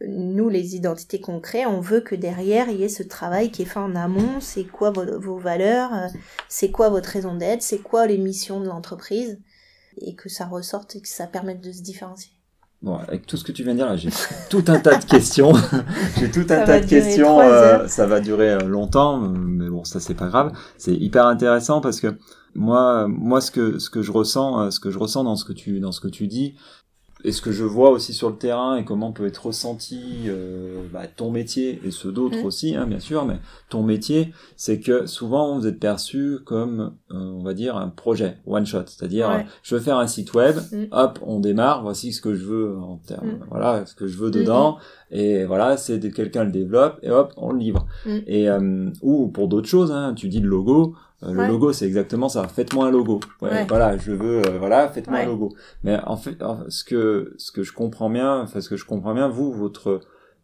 nous, 0.00 0.48
les 0.48 0.76
identités 0.76 1.20
qu'on 1.20 1.40
crée, 1.40 1.66
on 1.66 1.80
veut 1.82 2.00
que 2.00 2.14
derrière, 2.14 2.70
il 2.70 2.78
y 2.78 2.84
ait 2.84 2.88
ce 2.88 3.02
travail 3.02 3.50
qui 3.50 3.62
est 3.62 3.66
fait 3.66 3.78
en 3.78 3.94
amont. 3.94 4.40
C'est 4.40 4.64
quoi 4.64 4.90
vos, 4.90 5.20
vos 5.20 5.38
valeurs 5.38 5.92
euh, 5.92 6.08
C'est 6.48 6.70
quoi 6.70 6.88
votre 6.88 7.10
raison 7.10 7.34
d'être 7.34 7.60
C'est 7.60 7.80
quoi 7.80 8.06
les 8.06 8.16
missions 8.16 8.60
de 8.60 8.66
l'entreprise 8.66 9.38
Et 9.98 10.14
que 10.14 10.30
ça 10.30 10.46
ressorte 10.46 10.96
et 10.96 11.02
que 11.02 11.08
ça 11.08 11.26
permette 11.26 11.60
de 11.60 11.70
se 11.70 11.82
différencier. 11.82 12.35
Bon, 12.86 12.98
avec 12.98 13.26
tout 13.26 13.36
ce 13.36 13.42
que 13.42 13.50
tu 13.50 13.64
viens 13.64 13.72
de 13.72 13.78
dire, 13.78 13.86
là, 13.88 13.96
j'ai 13.96 14.10
tout 14.48 14.62
un 14.68 14.78
tas 14.78 14.96
de 14.96 15.04
questions. 15.04 15.52
j'ai 16.20 16.30
tout 16.30 16.46
un 16.50 16.64
tas 16.64 16.78
de 16.78 16.86
questions. 16.86 17.40
Euh, 17.40 17.88
ça 17.88 18.06
va 18.06 18.20
durer 18.20 18.52
euh, 18.52 18.60
longtemps, 18.60 19.18
mais 19.18 19.68
bon, 19.68 19.82
ça 19.82 19.98
c'est 19.98 20.14
pas 20.14 20.28
grave. 20.28 20.52
C'est 20.78 20.94
hyper 20.94 21.26
intéressant 21.26 21.80
parce 21.80 21.98
que 21.98 22.16
moi, 22.54 23.08
moi, 23.08 23.40
ce 23.40 23.50
que 23.50 23.80
ce 23.80 23.90
que 23.90 24.02
je 24.02 24.12
ressens, 24.12 24.60
euh, 24.60 24.70
ce 24.70 24.78
que 24.78 24.92
je 24.92 25.00
ressens 25.00 25.24
dans 25.24 25.34
ce 25.34 25.44
que 25.44 25.52
tu 25.52 25.80
dans 25.80 25.90
ce 25.90 26.00
que 26.00 26.06
tu 26.06 26.28
dis, 26.28 26.54
et 27.26 27.32
ce 27.32 27.42
que 27.42 27.50
je 27.50 27.64
vois 27.64 27.90
aussi 27.90 28.14
sur 28.14 28.30
le 28.30 28.36
terrain 28.36 28.76
et 28.76 28.84
comment 28.84 29.10
peut 29.10 29.26
être 29.26 29.46
ressenti 29.46 30.26
euh, 30.26 30.84
bah, 30.92 31.08
ton 31.08 31.32
métier 31.32 31.80
et 31.84 31.90
ceux 31.90 32.12
d'autres 32.12 32.38
mmh. 32.38 32.46
aussi, 32.46 32.76
hein, 32.76 32.86
bien 32.86 33.00
sûr, 33.00 33.24
mais 33.24 33.38
ton 33.68 33.82
métier, 33.82 34.32
c'est 34.54 34.78
que 34.78 35.06
souvent 35.06 35.58
vous 35.58 35.66
êtes 35.66 35.80
perçu 35.80 36.38
comme, 36.44 36.92
euh, 37.10 37.16
on 37.16 37.42
va 37.42 37.52
dire, 37.52 37.76
un 37.76 37.88
projet 37.88 38.36
one 38.46 38.64
shot, 38.64 38.84
c'est-à-dire 38.86 39.44
je 39.64 39.74
veux 39.74 39.80
faire 39.80 39.98
un 39.98 40.06
site 40.06 40.34
web, 40.34 40.56
mmh. 40.70 40.84
hop, 40.92 41.18
on 41.20 41.40
démarre, 41.40 41.82
voici 41.82 42.12
ce 42.12 42.20
que 42.20 42.32
je 42.32 42.44
veux 42.44 42.78
en 42.78 42.98
termes, 43.04 43.26
mmh. 43.26 43.46
voilà, 43.50 43.84
ce 43.86 43.96
que 43.96 44.06
je 44.06 44.16
veux 44.18 44.30
dedans, 44.30 44.78
et 45.10 45.44
voilà, 45.44 45.76
c'est 45.76 45.98
que 45.98 46.06
quelqu'un 46.06 46.44
le 46.44 46.52
développe 46.52 47.00
et 47.02 47.10
hop, 47.10 47.32
on 47.36 47.50
le 47.50 47.58
livre. 47.58 47.86
Et 48.28 48.48
euh, 48.48 48.88
ou 49.02 49.26
pour 49.26 49.48
d'autres 49.48 49.68
choses, 49.68 49.90
hein, 49.90 50.14
tu 50.14 50.28
dis 50.28 50.38
le 50.38 50.48
logo, 50.48 50.94
euh, 51.22 51.32
le 51.32 51.46
logo, 51.46 51.72
c'est 51.72 51.86
exactement 51.86 52.28
ça. 52.28 52.46
Faites-moi 52.48 52.86
un 52.86 52.90
logo. 52.90 53.20
Ouais, 53.40 53.64
Voilà, 53.68 53.96
je 53.96 54.12
veux, 54.12 54.42
euh, 54.46 54.58
voilà, 54.58 54.88
faites-moi 54.88 55.18
un 55.20 55.26
logo. 55.26 55.54
Mais 55.82 55.98
en 56.04 56.16
fait, 56.16 56.36
ce 56.68 56.84
que 56.84 57.34
ce 57.38 57.52
que 57.52 57.62
je 57.62 57.72
comprends 57.72 58.10
bien, 58.10 58.40
enfin 58.40 58.60
ce 58.60 58.68
que 58.68 58.76
je 58.76 58.84
comprends 58.84 59.14
bien, 59.14 59.28
vous, 59.28 59.52
votre 59.52 60.00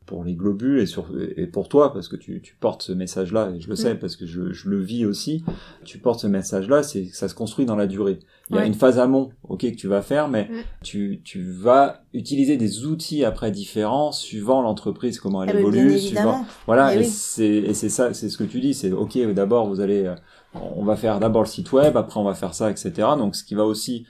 pour 0.06 0.24
les 0.24 0.34
globules 0.34 0.80
et, 0.80 0.86
sur, 0.86 1.08
et 1.36 1.46
pour 1.46 1.68
toi, 1.68 1.92
parce 1.92 2.08
que 2.08 2.16
tu, 2.16 2.40
tu 2.42 2.56
portes 2.58 2.82
ce 2.82 2.92
message-là, 2.92 3.52
et 3.54 3.60
je 3.60 3.68
le 3.68 3.76
sais 3.76 3.94
parce 3.94 4.16
que 4.16 4.26
je, 4.26 4.52
je, 4.52 4.68
le 4.68 4.80
vis 4.80 5.04
aussi, 5.04 5.44
tu 5.84 5.98
portes 5.98 6.20
ce 6.20 6.26
message-là, 6.26 6.82
c'est 6.82 7.06
que 7.06 7.16
ça 7.16 7.28
se 7.28 7.34
construit 7.34 7.66
dans 7.66 7.76
la 7.76 7.86
durée. 7.86 8.18
Il 8.50 8.56
y 8.56 8.58
a 8.58 8.66
une 8.66 8.74
phase 8.74 8.98
amont, 8.98 9.30
ok, 9.48 9.60
que 9.60 9.76
tu 9.76 9.88
vas 9.88 10.02
faire, 10.02 10.28
mais 10.28 10.48
tu, 10.82 11.20
tu 11.24 11.42
vas 11.42 12.02
utiliser 12.12 12.56
des 12.56 12.84
outils 12.84 13.24
après 13.24 13.50
différents 13.50 14.12
suivant 14.12 14.62
l'entreprise, 14.62 15.18
comment 15.20 15.42
elle 15.42 15.50
Ah, 15.50 15.54
mais 15.54 15.60
évolue, 15.60 15.98
suivant... 15.98 16.44
Voilà, 16.66 16.94
et 16.94 16.98
oui. 16.98 17.04
c'est 17.04 17.46
et 17.46 17.74
c'est 17.74 17.88
ça, 17.88 18.12
c'est 18.12 18.28
ce 18.28 18.36
que 18.36 18.44
tu 18.44 18.60
dis, 18.60 18.74
c'est 18.74 18.92
ok, 18.92 19.18
d'abord 19.32 19.66
vous 19.68 19.80
allez, 19.80 20.04
euh, 20.04 20.14
on 20.54 20.84
va 20.84 20.96
faire 20.96 21.20
d'abord 21.20 21.42
le 21.42 21.48
site 21.48 21.72
web, 21.72 21.96
après 21.96 22.20
on 22.20 22.24
va 22.24 22.34
faire 22.34 22.54
ça, 22.54 22.70
etc. 22.70 22.92
Donc 23.16 23.36
ce 23.36 23.44
qui 23.44 23.54
va 23.54 23.64
aussi 23.64 24.06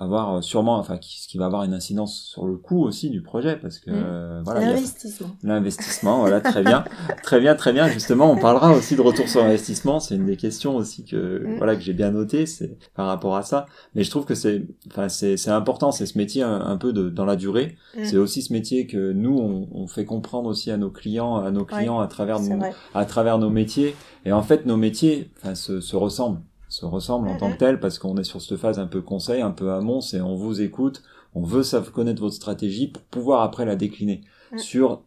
avoir 0.00 0.36
euh, 0.36 0.40
sûrement, 0.40 0.78
enfin 0.78 0.96
qui- 0.98 1.20
ce 1.22 1.28
qui 1.28 1.38
va 1.38 1.46
avoir 1.46 1.62
une 1.64 1.74
incidence 1.74 2.18
sur 2.32 2.46
le 2.46 2.56
coût 2.56 2.82
aussi 2.82 3.10
du 3.10 3.22
projet, 3.22 3.56
parce 3.56 3.78
que 3.78 3.90
Mm. 3.90 3.94
euh, 3.96 4.40
voilà, 4.44 4.60
L'investissement. 4.60 5.28
l'investissement, 5.42 6.20
voilà, 6.20 6.40
très 6.40 6.62
bien, 6.62 6.84
très 7.22 7.38
bien, 7.40 7.54
très 7.54 7.72
bien. 7.72 7.88
Justement, 7.88 8.30
on 8.32 8.36
parlera 8.36 8.72
aussi 8.72 8.96
de 8.96 9.00
retour 9.02 9.28
sur 9.28 9.42
investissement. 9.44 10.00
C'est 10.00 10.16
une 10.16 10.26
des 10.26 10.36
questions 10.36 10.76
aussi 10.76 11.04
que 11.04 11.44
Mm. 11.46 11.56
voilà 11.58 11.76
que 11.76 11.82
j'ai 11.82 11.92
bien 11.92 12.10
noté, 12.10 12.46
c'est 12.46 12.76
par 12.94 13.06
rapport 13.06 13.36
à 13.36 13.42
ça. 13.42 13.66
Mais 13.94 14.02
je 14.02 14.10
trouve 14.10 14.24
que 14.24 14.34
c'est, 14.34 14.66
enfin 14.88 15.08
c'est 15.08 15.36
c'est 15.36 15.50
important, 15.50 15.92
c'est 15.92 16.06
ce 16.06 16.16
métier 16.18 16.42
un, 16.42 16.60
un 16.60 16.76
peu 16.76 16.92
de 16.92 17.08
dans 17.10 17.24
la 17.24 17.36
durée. 17.36 17.76
Mm. 17.96 18.04
C'est 18.04 18.16
aussi 18.16 18.42
ce 18.42 18.52
métier 18.52 18.86
que 18.86 19.12
nous 19.12 19.38
on, 19.38 19.68
on 19.72 19.86
fait 19.86 20.04
comprendre 20.04 20.48
aussi 20.48 20.70
à 20.70 20.76
nos 20.76 20.90
clients, 20.90 21.36
à 21.36 21.50
nos 21.50 21.64
clients 21.64 22.00
à 22.00 22.06
travers 22.06 22.40
nos, 22.40 22.56
vrai. 22.56 22.72
à 22.94 23.04
travers 23.04 23.38
nos 23.38 23.50
métiers. 23.50 23.94
Et 24.26 24.32
en 24.32 24.42
fait, 24.42 24.66
nos 24.66 24.76
métiers 24.76 25.30
enfin, 25.38 25.54
se, 25.54 25.80
se 25.80 25.96
ressemblent, 25.96 26.40
se 26.70 26.86
ressemblent 26.86 27.28
en 27.28 27.36
tant 27.36 27.52
que 27.52 27.58
tels 27.58 27.80
parce 27.80 27.98
qu'on 27.98 28.16
est 28.16 28.24
sur 28.24 28.40
cette 28.40 28.56
phase 28.56 28.78
un 28.78 28.86
peu 28.86 29.02
conseil, 29.02 29.42
un 29.42 29.50
peu 29.50 29.72
amont, 29.72 30.00
c'est 30.00 30.20
on 30.20 30.36
vous 30.36 30.62
écoute, 30.62 31.02
on 31.34 31.42
veut 31.42 31.62
savoir 31.62 31.92
connaître 31.92 32.22
votre 32.22 32.34
stratégie 32.34 32.88
pour 32.88 33.02
pouvoir 33.02 33.42
après 33.42 33.66
la 33.66 33.76
décliner 33.76 34.22
sur 34.56 35.02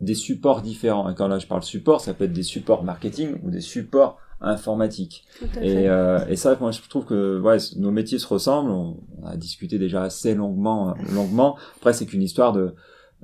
des 0.00 0.14
supports 0.14 0.62
différents. 0.62 1.08
Et 1.08 1.14
quand 1.14 1.28
là 1.28 1.38
je 1.38 1.46
parle 1.46 1.62
support, 1.62 2.00
ça 2.00 2.12
peut 2.12 2.24
être 2.24 2.32
des 2.32 2.42
supports 2.42 2.84
marketing 2.84 3.36
ou 3.42 3.50
des 3.50 3.60
supports 3.62 4.18
informatiques. 4.40 5.24
Et, 5.62 5.88
euh, 5.88 6.26
et 6.28 6.36
ça, 6.36 6.56
moi, 6.60 6.70
je 6.70 6.80
trouve 6.88 7.06
que 7.06 7.40
ouais, 7.40 7.56
nos 7.76 7.90
métiers 7.90 8.18
se 8.18 8.26
ressemblent. 8.26 8.70
On, 8.70 8.98
on 9.22 9.26
a 9.26 9.36
discuté 9.36 9.78
déjà 9.78 10.02
assez 10.02 10.34
longuement. 10.34 10.94
longuement. 11.14 11.56
Après, 11.76 11.94
c'est 11.94 12.04
qu'une 12.04 12.22
histoire 12.22 12.52
de, 12.52 12.74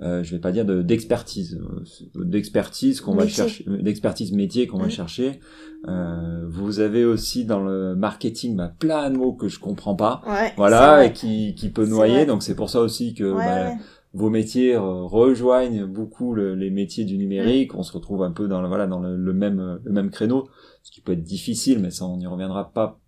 euh, 0.00 0.22
je 0.22 0.34
vais 0.34 0.40
pas 0.40 0.52
dire 0.52 0.64
de 0.64 0.80
d'expertise, 0.80 1.60
euh, 1.60 2.24
d'expertise 2.24 3.02
qu'on 3.02 3.14
va 3.14 3.28
chercher, 3.28 3.64
d'expertise 3.68 4.32
métier 4.32 4.66
qu'on 4.66 4.78
va 4.78 4.88
chercher. 4.88 5.40
Euh, 5.88 6.44
vous 6.48 6.78
avez 6.80 7.04
aussi 7.04 7.44
dans 7.44 7.60
le 7.60 7.94
marketing 7.96 8.54
bah, 8.56 8.72
plein 8.78 9.10
de 9.10 9.16
mots 9.16 9.32
que 9.32 9.48
je 9.48 9.58
comprends 9.58 9.96
pas. 9.96 10.22
Ouais, 10.26 10.52
Voilà, 10.56 11.04
et 11.06 11.12
qui, 11.12 11.54
qui 11.56 11.70
peut 11.70 11.86
noyer. 11.86 12.24
Donc 12.26 12.42
c'est 12.42 12.54
pour 12.54 12.70
ça 12.70 12.80
aussi 12.80 13.14
que 13.14 13.24
Ouais, 13.24 13.44
bah, 13.44 13.64
ouais. 13.70 13.76
vos 14.14 14.30
métiers 14.30 14.74
euh, 14.76 14.80
rejoignent 14.80 15.84
beaucoup 15.86 16.34
le- 16.34 16.54
les 16.54 16.70
métiers 16.70 17.04
du 17.04 17.18
numérique. 17.18 17.74
On 17.74 17.82
se 17.82 17.92
retrouve 17.92 18.22
un 18.22 18.30
peu 18.30 18.46
dans 18.46 18.62
le, 18.62 18.68
voilà 18.68 18.86
dans 18.86 19.00
le, 19.00 19.16
le 19.16 19.32
même 19.32 19.80
le 19.82 19.92
même 19.92 20.10
créneau, 20.10 20.48
ce 20.84 20.92
qui 20.92 21.00
peut 21.00 21.12
être 21.12 21.22
difficile, 21.24 21.80
mais 21.80 21.90
ça 21.90 22.04
on 22.04 22.16
n'y 22.16 22.26
reviendra 22.28 22.70
pas. 22.72 22.98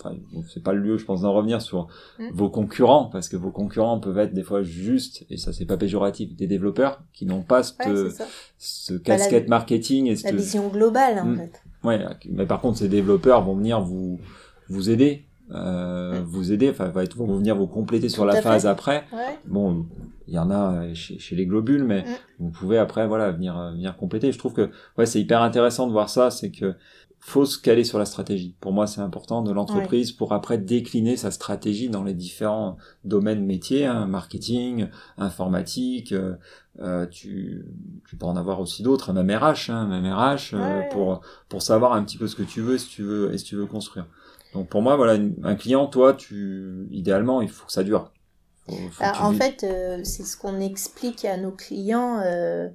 Enfin, 0.00 0.16
c'est 0.52 0.62
pas 0.62 0.72
le 0.72 0.80
lieu, 0.80 0.96
je 0.98 1.04
pense, 1.04 1.20
d'en 1.22 1.32
revenir 1.32 1.60
sur 1.62 1.86
Mm. 2.18 2.24
vos 2.32 2.50
concurrents, 2.50 3.04
parce 3.06 3.28
que 3.28 3.36
vos 3.36 3.50
concurrents 3.50 3.98
peuvent 4.00 4.18
être 4.18 4.32
des 4.34 4.42
fois 4.42 4.62
juste, 4.62 5.24
et 5.30 5.36
ça 5.36 5.52
c'est 5.52 5.64
pas 5.66 5.76
péjoratif, 5.76 6.34
des 6.34 6.46
développeurs 6.46 7.02
qui 7.12 7.24
n'ont 7.26 7.42
pas 7.42 7.62
cette, 7.62 8.22
ce 8.58 8.94
casquette 8.94 9.48
marketing 9.48 10.06
et 10.06 10.10
La 10.10 10.16
cette, 10.16 10.34
vision 10.36 10.68
globale, 10.68 11.18
en 11.20 11.24
Mm. 11.26 11.36
fait. 11.36 11.62
Ouais, 11.84 11.98
mais 12.30 12.46
par 12.46 12.60
contre, 12.60 12.78
ces 12.78 12.88
développeurs 12.88 13.42
vont 13.44 13.54
venir 13.56 13.80
vous 13.80 14.20
vous 14.68 14.88
aider, 14.90 15.24
euh, 15.52 16.22
vous 16.24 16.52
aider, 16.52 16.70
enfin, 16.70 16.88
vont 17.16 17.36
venir 17.36 17.56
vous 17.56 17.66
compléter 17.66 18.08
sur 18.08 18.22
Tout 18.22 18.28
la 18.28 18.34
fait. 18.36 18.42
phase 18.42 18.66
après. 18.66 19.04
Ouais. 19.12 19.38
Bon, 19.46 19.86
il 20.28 20.34
y 20.34 20.38
en 20.38 20.50
a 20.50 20.74
euh, 20.84 20.94
chez, 20.94 21.18
chez 21.18 21.34
les 21.36 21.46
globules, 21.46 21.84
mais 21.84 22.02
Mm. 22.02 22.06
vous 22.38 22.50
pouvez 22.50 22.78
après, 22.78 23.06
voilà, 23.06 23.30
venir 23.32 23.58
euh, 23.58 23.72
venir 23.72 23.96
compléter. 23.96 24.32
Je 24.32 24.38
trouve 24.38 24.52
que 24.54 24.70
ouais, 24.96 25.06
c'est 25.06 25.20
hyper 25.20 25.42
intéressant 25.42 25.86
de 25.86 25.92
voir 25.92 26.08
ça, 26.08 26.30
c'est 26.30 26.50
que 26.50 26.74
faut 27.24 27.44
se 27.44 27.56
caler 27.58 27.84
sur 27.84 28.00
la 28.00 28.04
stratégie. 28.04 28.56
Pour 28.60 28.72
moi, 28.72 28.88
c'est 28.88 29.00
important 29.00 29.42
de 29.42 29.52
l'entreprise 29.52 30.10
pour 30.10 30.32
après 30.32 30.58
décliner 30.58 31.16
sa 31.16 31.30
stratégie 31.30 31.88
dans 31.88 32.02
les 32.02 32.14
différents 32.14 32.78
domaines 33.04 33.44
métiers, 33.46 33.86
hein, 33.86 34.06
marketing, 34.06 34.88
informatique. 35.18 36.12
euh, 36.12 36.34
euh, 36.80 37.06
tu, 37.06 37.64
tu 38.08 38.16
peux 38.16 38.26
en 38.26 38.36
avoir 38.36 38.60
aussi 38.60 38.82
d'autres, 38.82 39.12
même 39.12 39.30
RH, 39.30 39.70
hein, 39.70 39.86
même 39.86 40.06
RH, 40.12 40.54
euh, 40.54 40.82
Ouais. 40.82 40.84
pour 40.84 41.20
pour 41.48 41.62
savoir 41.62 41.92
un 41.94 42.04
petit 42.04 42.18
peu 42.18 42.26
ce 42.28 42.36
que 42.36 42.42
tu 42.42 42.60
veux, 42.62 42.78
si 42.78 42.88
tu 42.88 43.02
veux 43.02 43.32
et 43.34 43.38
si 43.38 43.44
tu 43.44 43.56
veux 43.56 43.66
construire. 43.66 44.06
Donc 44.52 44.68
pour 44.70 44.82
moi, 44.82 44.96
voilà, 44.96 45.14
une- 45.16 45.36
un 45.44 45.54
client, 45.56 45.86
toi, 45.86 46.14
tu 46.14 46.86
idéalement, 46.90 47.42
il 47.42 47.48
faut 47.50 47.66
que 47.66 47.72
ça 47.72 47.84
dure. 47.84 48.12
Alors, 49.00 49.16
tu 49.16 49.22
en 49.22 49.32
fait, 49.32 49.64
euh, 49.64 50.00
c'est 50.04 50.24
ce 50.24 50.36
qu'on 50.36 50.60
explique 50.60 51.24
à 51.24 51.36
nos 51.36 51.50
clients. 51.50 52.20
euh, 52.24 52.68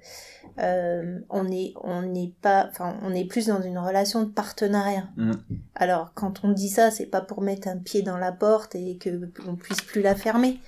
euh, 0.59 1.19
on 1.29 1.51
est, 1.51 1.73
on 1.83 2.01
n'est 2.01 2.33
pas, 2.41 2.67
enfin, 2.69 2.97
on 3.03 3.13
est 3.13 3.25
plus 3.25 3.47
dans 3.47 3.61
une 3.61 3.77
relation 3.77 4.23
de 4.23 4.29
partenariat. 4.29 5.07
Mm. 5.15 5.33
Alors, 5.75 6.13
quand 6.15 6.43
on 6.43 6.51
dit 6.51 6.69
ça, 6.69 6.89
c'est 6.89 7.05
pas 7.05 7.21
pour 7.21 7.41
mettre 7.41 7.67
un 7.67 7.77
pied 7.77 8.01
dans 8.01 8.17
la 8.17 8.31
porte 8.31 8.73
et 8.73 8.97
que 8.97 9.29
on 9.47 9.55
puisse 9.55 9.81
plus 9.81 10.01
la 10.01 10.15
fermer. 10.15 10.59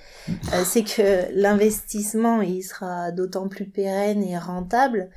Euh, 0.54 0.64
c'est 0.64 0.84
que 0.84 1.28
l'investissement, 1.34 2.42
il 2.42 2.62
sera 2.62 3.12
d'autant 3.12 3.48
plus 3.48 3.66
pérenne 3.66 4.24
et 4.24 4.38
rentable 4.38 5.10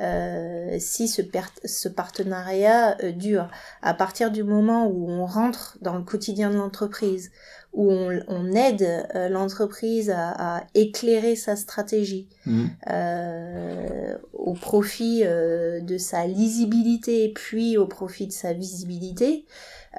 euh, 0.00 0.76
si 0.78 1.08
ce, 1.08 1.88
partenariat 1.88 2.96
euh, 3.02 3.12
dure. 3.12 3.48
À 3.82 3.92
partir 3.92 4.30
du 4.30 4.42
moment 4.44 4.86
où 4.86 5.10
on 5.10 5.26
rentre 5.26 5.76
dans 5.82 5.94
le 5.96 6.02
quotidien 6.02 6.50
de 6.50 6.56
l'entreprise, 6.56 7.30
où 7.72 7.90
on, 7.90 8.20
on 8.28 8.52
aide 8.52 9.06
euh, 9.14 9.28
l'entreprise 9.28 10.10
à, 10.10 10.56
à 10.58 10.64
éclairer 10.74 11.36
sa 11.36 11.56
stratégie 11.56 12.28
Mm. 12.46 12.66
euh, 12.90 14.16
au 14.32 14.54
profit 14.54 15.22
euh, 15.24 15.80
de 15.80 15.98
sa 15.98 16.26
lisibilité 16.26 17.32
puis 17.34 17.76
au 17.76 17.86
profit 17.86 18.26
de 18.26 18.32
sa 18.32 18.54
visibilité, 18.54 19.44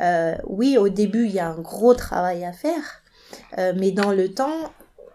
euh, 0.01 0.36
oui, 0.47 0.77
au 0.77 0.89
début, 0.89 1.25
il 1.25 1.31
y 1.34 1.39
a 1.39 1.49
un 1.49 1.60
gros 1.60 1.93
travail 1.93 2.43
à 2.43 2.51
faire, 2.51 3.03
euh, 3.57 3.73
mais 3.77 3.91
dans 3.91 4.12
le 4.12 4.29
temps, 4.29 4.71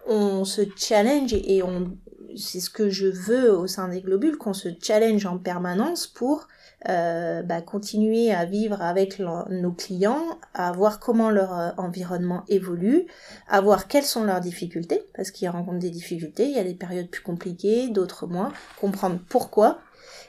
on 0.07 0.45
se 0.45 0.63
challenge 0.77 1.35
et 1.35 1.63
on 1.63 1.97
c'est 2.37 2.61
ce 2.61 2.69
que 2.71 2.91
je 2.91 3.07
veux 3.07 3.51
au 3.51 3.67
sein 3.67 3.89
des 3.89 4.03
globules, 4.03 4.37
qu'on 4.37 4.53
se 4.53 4.69
challenge 4.81 5.25
en 5.25 5.39
permanence 5.39 6.07
pour 6.07 6.49
euh, 6.89 7.43
bah, 7.43 7.63
continuer 7.63 8.33
à 8.33 8.45
vivre 8.45 8.83
avec 8.83 9.19
nos 9.19 9.73
clients, 9.73 10.39
à 10.55 10.73
voir 10.73 11.01
comment 11.01 11.31
leur 11.31 11.59
euh, 11.59 11.71
environnement 11.79 12.45
évolue, 12.49 13.07
à 13.49 13.61
voir 13.61 13.89
quelles 13.89 14.05
sont 14.05 14.25
leurs 14.25 14.41
difficultés, 14.41 15.03
parce 15.15 15.31
qu'ils 15.31 15.49
rencontrent 15.49 15.79
des 15.79 15.91
difficultés, 15.91 16.45
il 16.45 16.55
y 16.55 16.59
a 16.59 16.65
des 16.65 16.75
périodes 16.75 17.09
plus 17.09 17.23
compliquées, 17.23 17.89
d'autres 17.89 18.27
moins, 18.27 18.53
comprendre 18.79 19.19
pourquoi, 19.29 19.79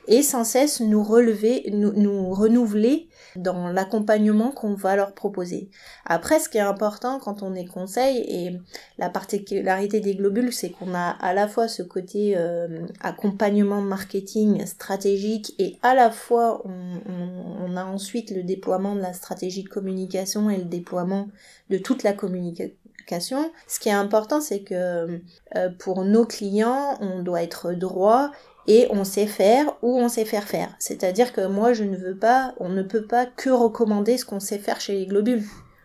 et 0.08 0.22
sans 0.22 0.46
cesse 0.46 0.80
nous 0.80 1.04
relever, 1.04 1.70
nous, 1.74 1.92
nous 1.94 2.32
renouveler 2.32 3.10
dans 3.38 3.70
l'accompagnement 3.70 4.52
qu'on 4.52 4.74
va 4.74 4.96
leur 4.96 5.14
proposer. 5.14 5.70
Après, 6.06 6.40
ce 6.40 6.50
qui 6.50 6.58
est 6.58 6.62
important 6.62 7.20
quand 7.20 7.44
on 7.44 7.56
est 7.56 7.66
conseil, 7.66 8.18
et 8.28 8.60
la 8.98 9.10
particularité 9.10 10.00
des 10.00 10.16
globules, 10.16 10.54
c'est 10.54 10.70
qu'on 10.70 10.94
a 10.94 11.10
à 11.10 11.34
la 11.34 11.48
fois 11.48 11.68
ce 11.68 11.84
côté 11.84 12.34
euh, 12.36 12.86
accompagnement 13.02 13.82
marketing 13.82 14.66
stratégique, 14.66 15.54
et 15.60 15.78
à 15.84 15.96
la 15.96 16.12
fois 16.12 16.62
on, 16.66 17.76
a 17.76 17.86
ensuite 17.86 18.32
le 18.32 18.44
déploiement 18.44 18.96
de 18.96 19.02
la 19.02 19.14
stratégie 19.14 19.64
de 19.64 19.70
communication 19.70 20.50
et 20.50 20.58
le 20.58 20.64
déploiement 20.64 21.28
de 21.70 21.78
toute 21.78 22.02
la 22.04 22.14
communication. 22.14 23.52
Ce 23.68 23.80
qui 23.80 23.90
est 23.90 23.94
important, 23.94 24.42
c'est 24.42 24.62
que 24.62 25.22
euh, 25.56 25.70
pour 25.78 26.04
nos 26.04 26.26
clients, 26.26 26.98
on 27.02 27.22
doit 27.22 27.44
être 27.44 27.74
droit 27.74 28.32
et 28.68 28.88
on 28.92 29.04
sait 29.04 29.28
faire 29.28 29.74
ou 29.82 29.98
on 29.98 30.10
sait 30.10 30.26
faire 30.26 30.44
faire. 30.44 30.70
C'est-à-dire 30.80 31.34
que 31.34 31.48
moi, 31.48 31.74
je 31.74 31.84
ne 31.84 31.98
veux 31.98 32.16
pas, 32.16 32.54
on 32.60 32.70
ne 32.70 32.84
peut 32.84 33.06
pas 33.06 33.26
que 33.26 33.50
recommander 33.50 34.18
ce 34.18 34.26
qu'on 34.26 34.40
sait 34.40 34.60
faire 34.60 34.82
chez 34.82 34.94
les 34.94 35.06
globules. 35.06 35.44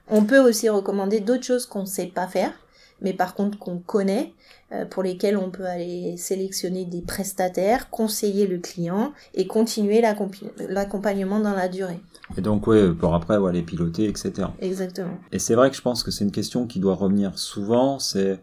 On 0.09 0.25
peut 0.25 0.41
aussi 0.41 0.69
recommander 0.69 1.21
d'autres 1.21 1.45
choses 1.45 1.67
qu'on 1.67 1.83
ne 1.83 1.87
sait 1.87 2.07
pas 2.07 2.27
faire, 2.27 2.53
mais 3.01 3.13
par 3.13 3.35
contre 3.35 3.59
qu'on 3.59 3.79
connaît, 3.79 4.35
euh, 4.73 4.85
pour 4.85 5.03
lesquelles 5.03 5.37
on 5.37 5.51
peut 5.51 5.67
aller 5.67 6.17
sélectionner 6.17 6.85
des 6.85 7.03
prestataires, 7.03 7.91
conseiller 7.91 8.47
le 8.47 8.59
client 8.59 9.13
et 9.35 9.47
continuer 9.47 10.01
l'accompagnement 10.01 11.41
dans 11.41 11.55
la 11.55 11.69
durée. 11.69 12.01
Et 12.37 12.41
donc, 12.41 12.67
ouais, 12.67 12.93
pour 12.93 13.15
après, 13.15 13.37
ouais, 13.37 13.53
les 13.53 13.63
piloter, 13.63 14.09
etc. 14.09 14.49
Exactement. 14.61 15.19
Et 15.31 15.39
c'est 15.39 15.55
vrai 15.55 15.71
que 15.71 15.77
je 15.77 15.83
pense 15.83 16.03
que 16.03 16.11
c'est 16.11 16.25
une 16.25 16.33
question 16.33 16.67
qui 16.67 16.81
doit 16.81 16.95
revenir 16.95 17.39
souvent. 17.39 17.99
C'est, 17.99 18.41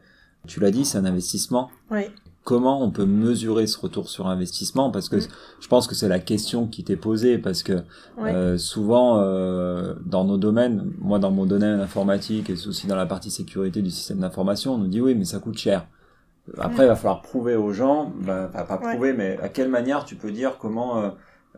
tu 0.48 0.60
l'as 0.60 0.72
dit, 0.72 0.86
c'est 0.86 0.98
un 0.98 1.06
investissement. 1.06 1.70
Oui. 1.90 2.04
Comment 2.50 2.82
on 2.84 2.90
peut 2.90 3.06
mesurer 3.06 3.68
ce 3.68 3.78
retour 3.80 4.10
sur 4.10 4.26
investissement 4.26 4.90
Parce 4.90 5.08
que 5.08 5.18
Mm. 5.18 5.28
je 5.60 5.68
pense 5.68 5.86
que 5.86 5.94
c'est 5.94 6.08
la 6.08 6.18
question 6.18 6.66
qui 6.66 6.84
t'est 6.84 6.96
posée. 6.96 7.38
Parce 7.38 7.62
que 7.62 7.74
Ouais. 8.18 8.34
euh, 8.34 8.58
souvent, 8.58 9.20
euh, 9.20 9.94
dans 10.04 10.24
nos 10.26 10.38
domaines, 10.38 10.92
moi 10.98 11.20
dans 11.20 11.30
mon 11.30 11.46
domaine 11.46 11.80
informatique 11.80 12.50
et 12.50 12.54
aussi 12.54 12.88
dans 12.88 12.96
la 12.96 13.06
partie 13.06 13.30
sécurité 13.30 13.84
du 13.84 13.92
système 13.92 14.18
d'information, 14.22 14.74
on 14.74 14.78
nous 14.80 14.88
dit 14.88 15.00
oui, 15.00 15.14
mais 15.14 15.26
ça 15.26 15.38
coûte 15.38 15.60
cher. 15.60 15.86
Après, 16.58 16.82
Mm. 16.84 16.86
il 16.86 16.88
va 16.88 16.96
falloir 16.96 17.22
prouver 17.22 17.56
aux 17.56 17.72
gens, 17.72 18.12
bah, 18.26 18.50
pas, 18.52 18.64
pas 18.64 18.80
Ouais. 18.84 18.94
prouver, 18.94 19.14
mais 19.14 19.38
à 19.44 19.50
quelle 19.50 19.70
manière 19.70 20.04
tu 20.06 20.16
peux 20.16 20.32
dire 20.32 20.58
comment, 20.58 20.98
euh, 20.98 21.10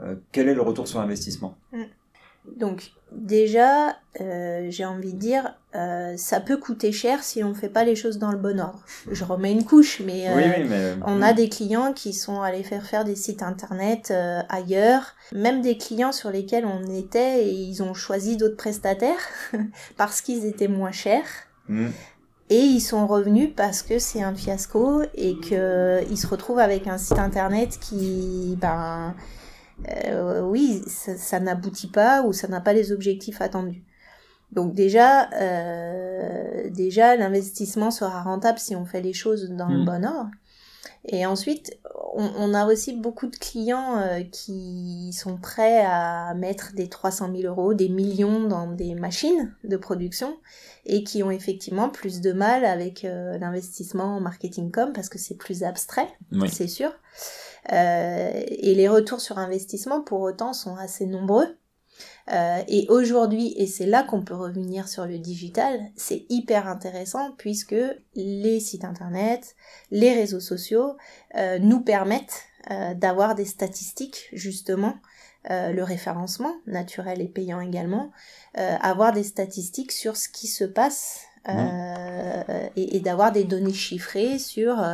euh, 0.02 0.16
quel 0.34 0.50
est 0.50 0.54
le 0.56 0.62
retour 0.62 0.90
sur 0.90 1.00
investissement 1.00 1.56
Donc 2.46 2.92
déjà, 3.12 3.98
euh, 4.20 4.68
j'ai 4.70 4.86
envie 4.86 5.14
de 5.14 5.20
dire, 5.20 5.54
euh, 5.76 6.16
ça 6.18 6.40
peut 6.40 6.58
coûter 6.58 6.92
cher 6.92 7.24
si 7.24 7.44
on 7.44 7.54
fait 7.54 7.70
pas 7.70 7.84
les 7.84 7.96
choses 7.96 8.18
dans 8.18 8.32
le 8.32 8.38
bon 8.38 8.60
ordre. 8.60 8.84
Je 9.12 9.24
remets 9.24 9.52
une 9.52 9.64
couche, 9.64 10.02
mais, 10.06 10.28
oui, 10.34 10.44
oui, 10.46 10.66
mais 10.68 10.96
on 11.06 11.22
a 11.22 11.34
des 11.34 11.50
clients 11.50 11.94
qui 11.94 12.14
sont 12.14 12.42
allés 12.42 12.64
faire 12.64 12.86
faire 12.86 13.04
des 13.04 13.16
sites 13.16 13.44
internet 13.44 14.14
ailleurs, 14.50 15.16
même 15.34 15.62
des 15.62 15.78
clients 15.78 16.12
sur 16.12 16.32
lesquels 16.32 16.66
on 16.66 16.90
était 16.94 17.46
et 17.46 17.52
ils 17.52 17.84
ont 17.84 17.94
choisi 17.94 18.38
d'autres 18.38 18.58
prestataires 18.58 19.28
parce 19.98 20.22
qu'ils 20.22 20.46
étaient 20.46 20.68
moins 20.68 20.92
chers. 20.92 21.28
Mm. 21.68 21.90
Et 22.52 22.60
ils 22.60 22.82
sont 22.82 23.08
revenus 23.08 23.50
parce 23.56 23.82
que 23.82 23.98
c'est 23.98 24.22
un 24.22 24.36
fiasco 24.36 25.04
et 25.16 25.40
qu'ils 25.40 26.18
se 26.18 26.28
retrouvent 26.28 26.60
avec 26.60 26.86
un 26.86 26.98
site 26.98 27.18
internet 27.18 27.80
qui, 27.80 28.58
ben, 28.60 29.16
euh, 29.90 30.42
oui, 30.42 30.84
ça, 30.88 31.40
n'aboutit 31.40 31.88
pas 31.88 32.24
ou 32.24 32.34
ça 32.34 32.48
n'a 32.48 32.62
pas 32.62 32.74
les 32.74 32.92
objectifs 32.92 33.42
attendus. 33.42 33.84
Donc 34.52 34.74
déjà, 34.74 35.30
euh, 35.34 36.70
déjà 36.70 37.16
l'investissement 37.16 37.90
sera 37.90 38.22
rentable 38.22 38.60
si 38.60 38.76
on 38.76 38.86
fait 38.86 39.02
les 39.02 39.14
choses 39.14 39.50
dans 39.50 39.70
le 39.70 39.80
mmh. 39.80 39.86
bon 39.86 40.06
ordre. 40.06 40.32
Et 41.06 41.26
ensuite, 41.26 41.80
on, 42.14 42.54
a 42.54 42.66
aussi 42.66 42.94
beaucoup 42.94 43.28
de 43.28 43.36
clients 43.36 43.98
euh, 43.98 44.22
qui 44.22 45.12
sont 45.14 45.38
prêts 45.38 45.84
à 45.84 46.34
mettre 46.36 46.74
des 46.74 46.90
300 46.90 47.32
000 47.36 47.52
euros, 47.52 47.74
des 47.74 47.90
millions 47.90 48.48
dans 48.48 48.68
des 48.68 48.94
machines 48.94 49.54
de 49.64 49.78
production 49.78 50.38
et 50.86 51.04
qui 51.04 51.24
ont 51.24 51.32
effectivement 51.32 51.90
plus 51.90 52.22
de 52.22 52.34
mal 52.34 52.66
avec 52.66 53.04
euh, 53.04 53.38
l'investissement 53.40 54.18
en 54.18 54.20
marketing 54.20 54.72
com 54.72 54.92
parce 54.94 55.10
que 55.10 55.18
c'est 55.18 55.36
plus 55.36 55.64
abstrait, 55.64 56.08
c'est 56.48 56.68
sûr. 56.68 56.92
Euh, 57.72 58.32
et 58.48 58.76
les 58.76 58.88
retours 58.88 59.22
sur 59.22 59.38
investissement, 59.38 60.02
pour 60.02 60.22
autant, 60.22 60.54
sont 60.54 60.76
assez 60.76 61.06
nombreux. 61.06 61.58
Euh, 62.32 62.62
et 62.68 62.86
aujourd'hui, 62.90 63.54
et 63.58 63.68
c'est 63.68 63.86
là 63.86 64.04
qu'on 64.04 64.22
peut 64.22 64.36
revenir 64.36 64.88
sur 64.88 65.06
le 65.06 65.18
digital, 65.18 65.80
c'est 65.96 66.26
hyper 66.30 66.68
intéressant 66.68 67.32
puisque 67.38 67.76
les 68.16 68.60
sites 68.60 68.86
internet, 68.86 69.56
les 69.90 70.14
réseaux 70.14 70.40
sociaux 70.40 70.96
euh, 71.36 71.60
nous 71.60 71.82
permettent 71.82 72.44
euh, 72.70 72.94
d'avoir 72.94 73.36
des 73.36 73.46
statistiques 73.46 74.30
justement, 74.34 74.96
le 75.50 75.82
référencement 75.82 76.54
naturel 76.68 77.20
et 77.20 77.28
payant 77.28 77.62
également, 77.62 78.12
avoir 78.54 79.12
des 79.12 79.24
statistiques 79.24 79.92
sur 79.92 80.16
ce 80.16 80.30
qui 80.30 80.46
se 80.46 80.64
passe 80.64 81.22
et, 81.48 82.96
et 82.96 83.00
d'avoir 83.00 83.32
des 83.32 83.44
données 83.44 83.74
chiffrées 83.74 84.38
sur 84.38 84.86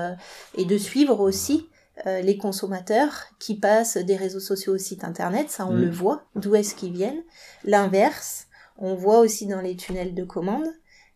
et 0.56 0.64
de 0.64 0.78
suivre 0.78 1.20
aussi 1.20 1.68
euh, 2.06 2.22
les 2.22 2.38
consommateurs 2.38 3.26
qui 3.40 3.56
passent 3.56 3.98
des 3.98 4.16
réseaux 4.16 4.40
sociaux 4.40 4.76
au 4.76 4.78
site 4.78 5.04
internet, 5.04 5.50
ça 5.50 5.66
on 5.66 5.74
mm. 5.74 5.82
le 5.82 5.90
voit, 5.90 6.24
d'où 6.36 6.54
est-ce 6.56 6.76
qu'ils 6.76 6.94
viennent. 6.94 7.24
L'inverse, 7.64 8.48
on 8.78 8.94
voit 8.94 9.20
aussi 9.20 9.48
dans 9.48 9.62
les 9.62 9.76
tunnels 9.76 10.14
de 10.14 10.24
commande 10.24 10.68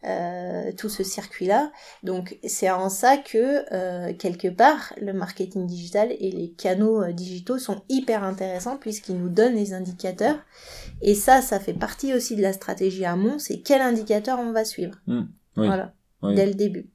euh, 0.04 0.72
tout 0.76 0.90
ce 0.90 1.04
circuit-là. 1.04 1.72
Donc 2.02 2.40
c'est 2.48 2.72
en 2.72 2.90
ça 2.90 3.18
que 3.18 3.72
euh, 3.72 4.14
quelque 4.14 4.48
part 4.48 4.94
le 5.00 5.14
marketing 5.14 5.68
digital 5.68 6.12
et 6.20 6.32
les 6.32 6.50
canaux 6.50 7.12
digitaux 7.12 7.60
sont 7.60 7.84
hyper 7.88 8.24
intéressants 8.24 8.78
puisqu'ils 8.78 9.18
nous 9.18 9.30
donnent 9.30 9.56
les 9.56 9.74
indicateurs. 9.74 10.40
Et 11.04 11.14
ça, 11.14 11.44
ça 11.44 11.60
fait 11.60 11.76
partie 11.76 12.16
aussi 12.16 12.36
de 12.36 12.42
la 12.42 12.54
stratégie 12.54 13.06
amont, 13.06 13.38
c'est 13.38 13.60
quel 13.60 13.82
indicateur 13.82 14.40
on 14.40 14.52
va 14.52 14.66
suivre. 14.66 14.96
Mm. 15.06 15.22
Voilà, 15.58 15.94
dès 16.24 16.48
le 16.48 16.56
début. 16.56 16.90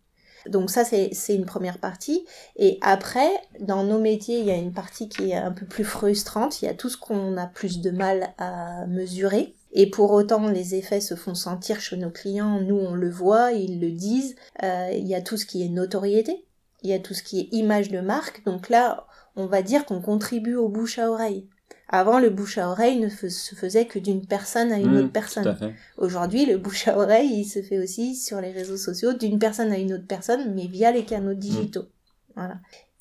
Donc 0.49 0.71
ça, 0.71 0.85
c'est 0.85 1.35
une 1.35 1.47
première 1.47 1.79
partie. 1.79 2.25
Et 2.57 2.79
après, 2.81 3.31
dans 3.61 3.85
nos 3.85 3.99
métiers, 3.99 4.41
il 4.41 4.47
y 4.47 4.51
a 4.51 4.57
une 4.57 4.73
partie 4.73 5.09
qui 5.09 5.31
est 5.31 5.37
un 5.37 5.53
peu 5.53 5.67
plus 5.67 5.85
frustrante. 5.85 6.63
Il 6.63 6.67
y 6.67 6.69
a 6.69 6.75
tout 6.75 6.89
ce 6.89 6.97
qu'on 6.97 7.37
a 7.37 7.47
plus 7.47 7.81
de 7.81 7.91
mal 7.91 8.35
à 8.39 8.87
mesurer. 8.87 9.55
Et 9.73 9.91
pour 9.91 10.13
autant, 10.13 10.49
les 10.49 10.75
effets 10.75 11.01
se 11.01 11.15
font 11.15 11.35
sentir 11.35 11.81
chez 11.81 11.97
nos 11.97 12.11
clients. 12.11 12.61
Nous, 12.61 12.77
on 12.77 12.95
le 12.95 13.11
voit, 13.11 13.53
ils 13.53 13.81
le 13.81 13.91
disent. 13.91 14.37
Euh, 14.63 14.91
il 14.93 15.07
y 15.07 15.15
a 15.15 15.21
tout 15.21 15.37
ce 15.37 15.47
qui 15.47 15.65
est 15.65 15.69
notoriété. 15.69 16.47
Il 16.83 16.91
y 16.91 16.95
a 16.95 16.99
tout 16.99 17.15
ce 17.15 17.23
qui 17.23 17.41
est 17.41 17.49
image 17.53 17.91
de 17.91 18.01
marque. 18.01 18.45
Donc 18.45 18.69
là, 18.69 19.07
on 19.37 19.47
va 19.47 19.63
dire 19.63 19.85
qu'on 19.85 20.01
contribue 20.01 20.57
au 20.57 20.69
bouche 20.69 20.99
à 20.99 21.11
oreille. 21.11 21.47
Avant, 21.89 22.19
le 22.19 22.31
bouche 22.31 22.59
à 22.59 22.69
oreille 22.69 22.99
ne 22.99 23.09
se 23.09 23.55
faisait 23.55 23.87
que 23.87 24.01
d'une 24.01 24.27
personne 24.27 24.73
à 24.73 24.79
une 24.79 24.91
mmh, 24.91 24.99
autre 24.99 25.13
personne. 25.13 25.57
Aujourd'hui, 25.99 26.45
le 26.45 26.59
bouche 26.59 26.89
à 26.89 26.99
oreille, 26.99 27.31
il 27.33 27.45
se 27.45 27.63
fait 27.63 27.79
aussi 27.79 28.17
sur 28.17 28.41
les 28.41 28.51
réseaux 28.51 28.77
sociaux 28.77 29.13
d'une 29.13 29.39
personne 29.39 29.71
à 29.71 29.79
une 29.79 29.93
autre 29.93 30.07
personne, 30.07 30.53
mais 30.55 30.67
via 30.67 30.91
les 30.91 31.05
canaux 31.05 31.35
digitaux. 31.35 31.87
Voilà. 32.35 32.57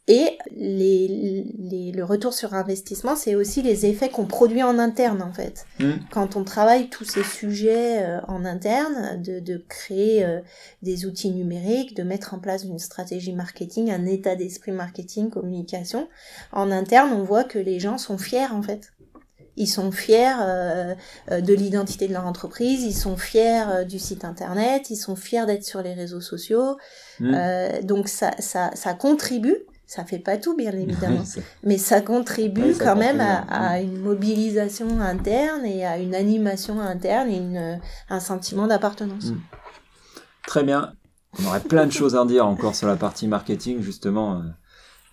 Et 0.08 0.38
les, 0.56 1.92
le 1.92 2.04
retour 2.04 2.34
sur 2.34 2.54
investissement, 2.54 3.16
c'est 3.16 3.34
aussi 3.34 3.64
les 3.64 3.88
effets 3.88 4.10
qu'on 4.10 4.26
produit 4.26 4.62
en 4.62 4.78
interne, 4.78 5.24
en 5.24 5.34
fait. 5.34 5.66
Mm. 5.80 5.94
Quand 6.12 6.36
on 6.36 6.44
travaille 6.44 6.90
tous 6.90 7.06
ces 7.06 7.24
sujets 7.24 8.04
euh, 8.04 8.20
en 8.28 8.46
interne, 8.46 9.20
de, 9.24 9.40
de 9.40 9.58
créer 9.68 10.24
euh, 10.24 10.42
des 10.84 11.08
outils 11.08 11.32
numériques, 11.32 11.98
de 11.98 12.04
mettre 12.04 12.36
en 12.36 12.40
place 12.40 12.66
une 12.66 12.78
stratégie 12.78 13.34
marketing, 13.34 13.90
un 13.90 14.06
état 14.06 14.36
d'esprit 14.36 14.72
marketing, 14.72 15.32
communication, 15.32 16.08
en 16.52 16.70
interne, 16.70 17.12
on 17.12 17.24
voit 17.24 17.44
que 17.44 17.58
les 17.58 17.80
gens 17.80 17.98
sont 17.98 18.20
fiers, 18.20 18.52
en 18.52 18.62
fait. 18.62 18.92
Ils 19.58 19.68
sont 19.68 19.92
fiers 19.92 20.36
euh, 20.40 20.94
de 21.32 21.54
l'identité 21.54 22.08
de 22.08 22.14
leur 22.14 22.28
entreprise, 22.28 22.84
ils 22.84 22.94
sont 22.94 23.18
fiers 23.18 23.86
du 23.88 23.98
site 23.98 24.24
internet, 24.24 24.92
ils 24.92 24.98
sont 24.98 25.16
fiers 25.16 25.48
d'être 25.48 25.64
sur 25.64 25.82
les 25.82 25.94
réseaux 25.94 26.22
sociaux. 26.22 26.78
Mm. 27.20 27.82
donc 27.84 28.10
ça, 28.10 28.32
ça, 28.40 28.70
ça 28.76 28.94
contribue 28.94 29.66
ça 29.88 30.04
fait 30.04 30.20
pas 30.20 30.38
tout, 30.38 30.56
bien 30.56 30.72
évidemment, 30.78 31.24
mais 31.64 31.78
ça 31.78 32.02
contribue 32.02 32.76
quand 32.78 32.96
même 32.96 33.22
à, 33.22 33.80
une 33.82 34.00
mobilisation 34.00 35.00
interne 35.00 35.66
et 35.66 35.86
à 35.86 35.98
une 35.98 36.16
animation 36.16 36.80
interne 36.80 37.30
et 37.30 37.38
une, 37.38 37.80
un 38.10 38.20
sentiment 38.20 38.68
d'appartenance. 38.68 39.26
Mm. 39.26 39.40
Très 40.48 40.64
bien. 40.64 40.94
On 41.40 41.48
aurait 41.48 41.60
plein 41.60 41.86
de 41.86 41.92
choses 41.92 42.16
à 42.16 42.26
dire 42.26 42.46
encore 42.46 42.76
sur 42.76 42.88
la 42.88 42.96
partie 42.96 43.28
marketing, 43.28 43.82
justement. 43.82 44.38
Euh, 44.38 44.42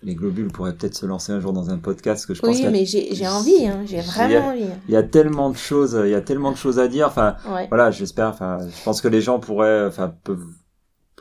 les 0.03 0.15
globules 0.15 0.51
pourraient 0.51 0.75
peut-être 0.75 0.95
se 0.95 1.05
lancer 1.05 1.31
un 1.31 1.39
jour 1.39 1.53
dans 1.53 1.69
un 1.69 1.77
podcast 1.77 2.25
que 2.25 2.33
je 2.33 2.41
pense 2.41 2.57
oui 2.57 2.67
mais 2.69 2.83
j'ai 2.85 3.25
envie 3.25 3.65
hein, 3.65 3.83
j'ai 3.85 4.01
vraiment 4.01 4.49
envie 4.49 4.65
il 4.89 4.93
y 4.93 4.97
a 4.97 5.03
tellement 5.03 5.49
de 5.49 5.55
choses 5.55 5.97
il 6.03 6.11
y 6.11 6.13
a 6.13 6.19
tellement 6.19 6.51
de 6.51 6.57
choses 6.57 6.77
à 6.77 6.89
dire 6.89 7.07
enfin 7.07 7.37
voilà 7.69 7.89
j'espère 7.89 8.27
enfin 8.27 8.57
je 8.59 8.83
pense 8.83 8.99
que 8.99 9.07
les 9.07 9.21
gens 9.21 9.39
pourraient 9.39 9.85
enfin 9.85 10.13
peuvent 10.25 10.45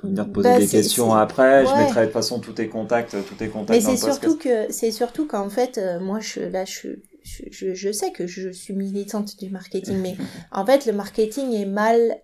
venir 0.09 0.27
te 0.27 0.31
poser 0.31 0.49
bah, 0.49 0.59
des 0.59 0.67
questions 0.67 1.15
après. 1.15 1.67
Je 1.67 1.75
mettrai 1.75 2.01
de 2.01 2.07
toute 2.07 2.15
façon 2.15 2.41
tous 2.41 2.53
tes 2.53 2.69
contacts, 2.69 3.17
tous 3.27 3.35
tes 3.35 3.49
contacts. 3.49 3.71
Mais 3.71 3.81
c'est 3.81 3.97
surtout 3.97 4.37
que 4.37 4.71
c'est 4.71 4.91
surtout 4.91 5.27
qu'en 5.27 5.49
fait, 5.49 5.79
euh, 5.79 6.01
moi, 6.01 6.21
je 6.21 6.41
là, 6.41 6.65
je, 6.65 6.89
je, 7.23 7.75
je 7.75 7.93
sais 7.93 8.13
que 8.13 8.27
je 8.27 8.51
suis 8.51 8.75
militante 8.75 9.39
du 9.39 9.51
marketing, 9.51 9.99
mais 9.99 10.17
en 10.53 10.65
fait, 10.67 10.87
le 10.87 10.93
marketing 10.93 11.53
est 11.53 11.67
mal 11.67 12.17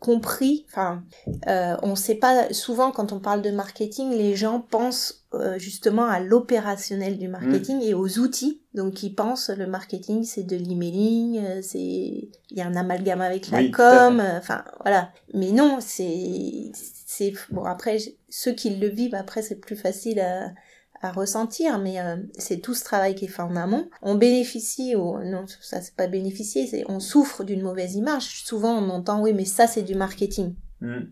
compris. 0.00 0.64
Enfin, 0.68 1.02
euh, 1.48 1.76
on 1.82 1.96
sait 1.96 2.14
pas 2.14 2.52
souvent 2.52 2.92
quand 2.92 3.12
on 3.12 3.18
parle 3.18 3.42
de 3.42 3.50
marketing, 3.50 4.10
les 4.12 4.36
gens 4.36 4.60
pensent 4.60 5.26
euh, 5.34 5.58
justement 5.58 6.06
à 6.06 6.20
l'opérationnel 6.20 7.18
du 7.18 7.28
marketing 7.28 7.82
et 7.82 7.94
aux 7.94 8.18
outils. 8.18 8.62
Donc, 8.74 9.02
ils 9.02 9.14
pensent 9.14 9.50
le 9.50 9.66
marketing, 9.66 10.24
c'est 10.24 10.44
de 10.44 10.56
l'emailing, 10.56 11.38
euh, 11.44 11.60
c'est 11.62 11.78
il 11.78 12.56
y 12.56 12.60
a 12.60 12.66
un 12.66 12.76
amalgame 12.76 13.20
avec 13.20 13.50
la 13.50 13.68
com. 13.68 14.20
Euh, 14.20 14.38
enfin, 14.38 14.64
voilà. 14.82 15.10
Mais 15.34 15.50
non, 15.50 15.78
c'est 15.80 16.70
c'est 17.06 17.34
bon. 17.50 17.64
Après, 17.64 17.98
ceux 18.28 18.52
qui 18.52 18.70
le 18.70 18.88
vivent, 18.88 19.14
après, 19.14 19.42
c'est 19.42 19.56
plus 19.56 19.76
facile 19.76 20.20
à 20.20 20.52
à 21.00 21.12
ressentir, 21.12 21.78
mais 21.78 22.00
euh, 22.00 22.16
c'est 22.38 22.58
tout 22.58 22.74
ce 22.74 22.84
travail 22.84 23.14
qui 23.14 23.26
est 23.26 23.28
fait 23.28 23.42
en 23.42 23.56
amont. 23.56 23.88
On 24.02 24.14
bénéficie, 24.14 24.96
ou 24.96 25.18
non, 25.22 25.44
ça 25.60 25.80
c'est 25.80 25.94
pas 25.94 26.06
bénéficier, 26.06 26.66
c'est 26.66 26.84
on 26.88 27.00
souffre 27.00 27.44
d'une 27.44 27.62
mauvaise 27.62 27.94
image. 27.94 28.44
Souvent 28.44 28.78
on 28.78 28.88
entend 28.90 29.20
oui, 29.20 29.32
mais 29.32 29.44
ça 29.44 29.66
c'est 29.66 29.82
du 29.82 29.94
marketing. 29.94 30.54
Mm. 30.80 31.04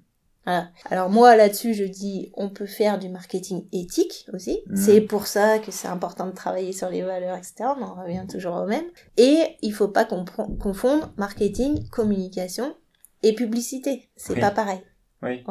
Voilà. 0.44 0.68
Alors 0.90 1.10
moi 1.10 1.34
là-dessus 1.34 1.74
je 1.74 1.82
dis 1.82 2.30
on 2.34 2.48
peut 2.50 2.66
faire 2.66 2.98
du 2.98 3.08
marketing 3.08 3.66
éthique 3.72 4.26
aussi. 4.32 4.60
Mm. 4.66 4.76
C'est 4.76 5.00
pour 5.00 5.26
ça 5.26 5.58
que 5.58 5.70
c'est 5.70 5.88
important 5.88 6.26
de 6.26 6.32
travailler 6.32 6.72
sur 6.72 6.88
les 6.88 7.02
valeurs, 7.02 7.36
etc. 7.36 7.70
On 7.78 7.82
en 7.82 7.94
revient 7.94 8.26
toujours 8.28 8.56
au 8.56 8.66
même. 8.66 8.86
Et 9.16 9.56
il 9.62 9.72
faut 9.72 9.88
pas 9.88 10.04
confondre 10.04 11.12
marketing, 11.16 11.88
communication 11.90 12.74
et 13.22 13.34
publicité. 13.34 14.08
C'est 14.16 14.38
pas 14.38 14.50
pareil. 14.50 14.80
Oui, 15.26 15.44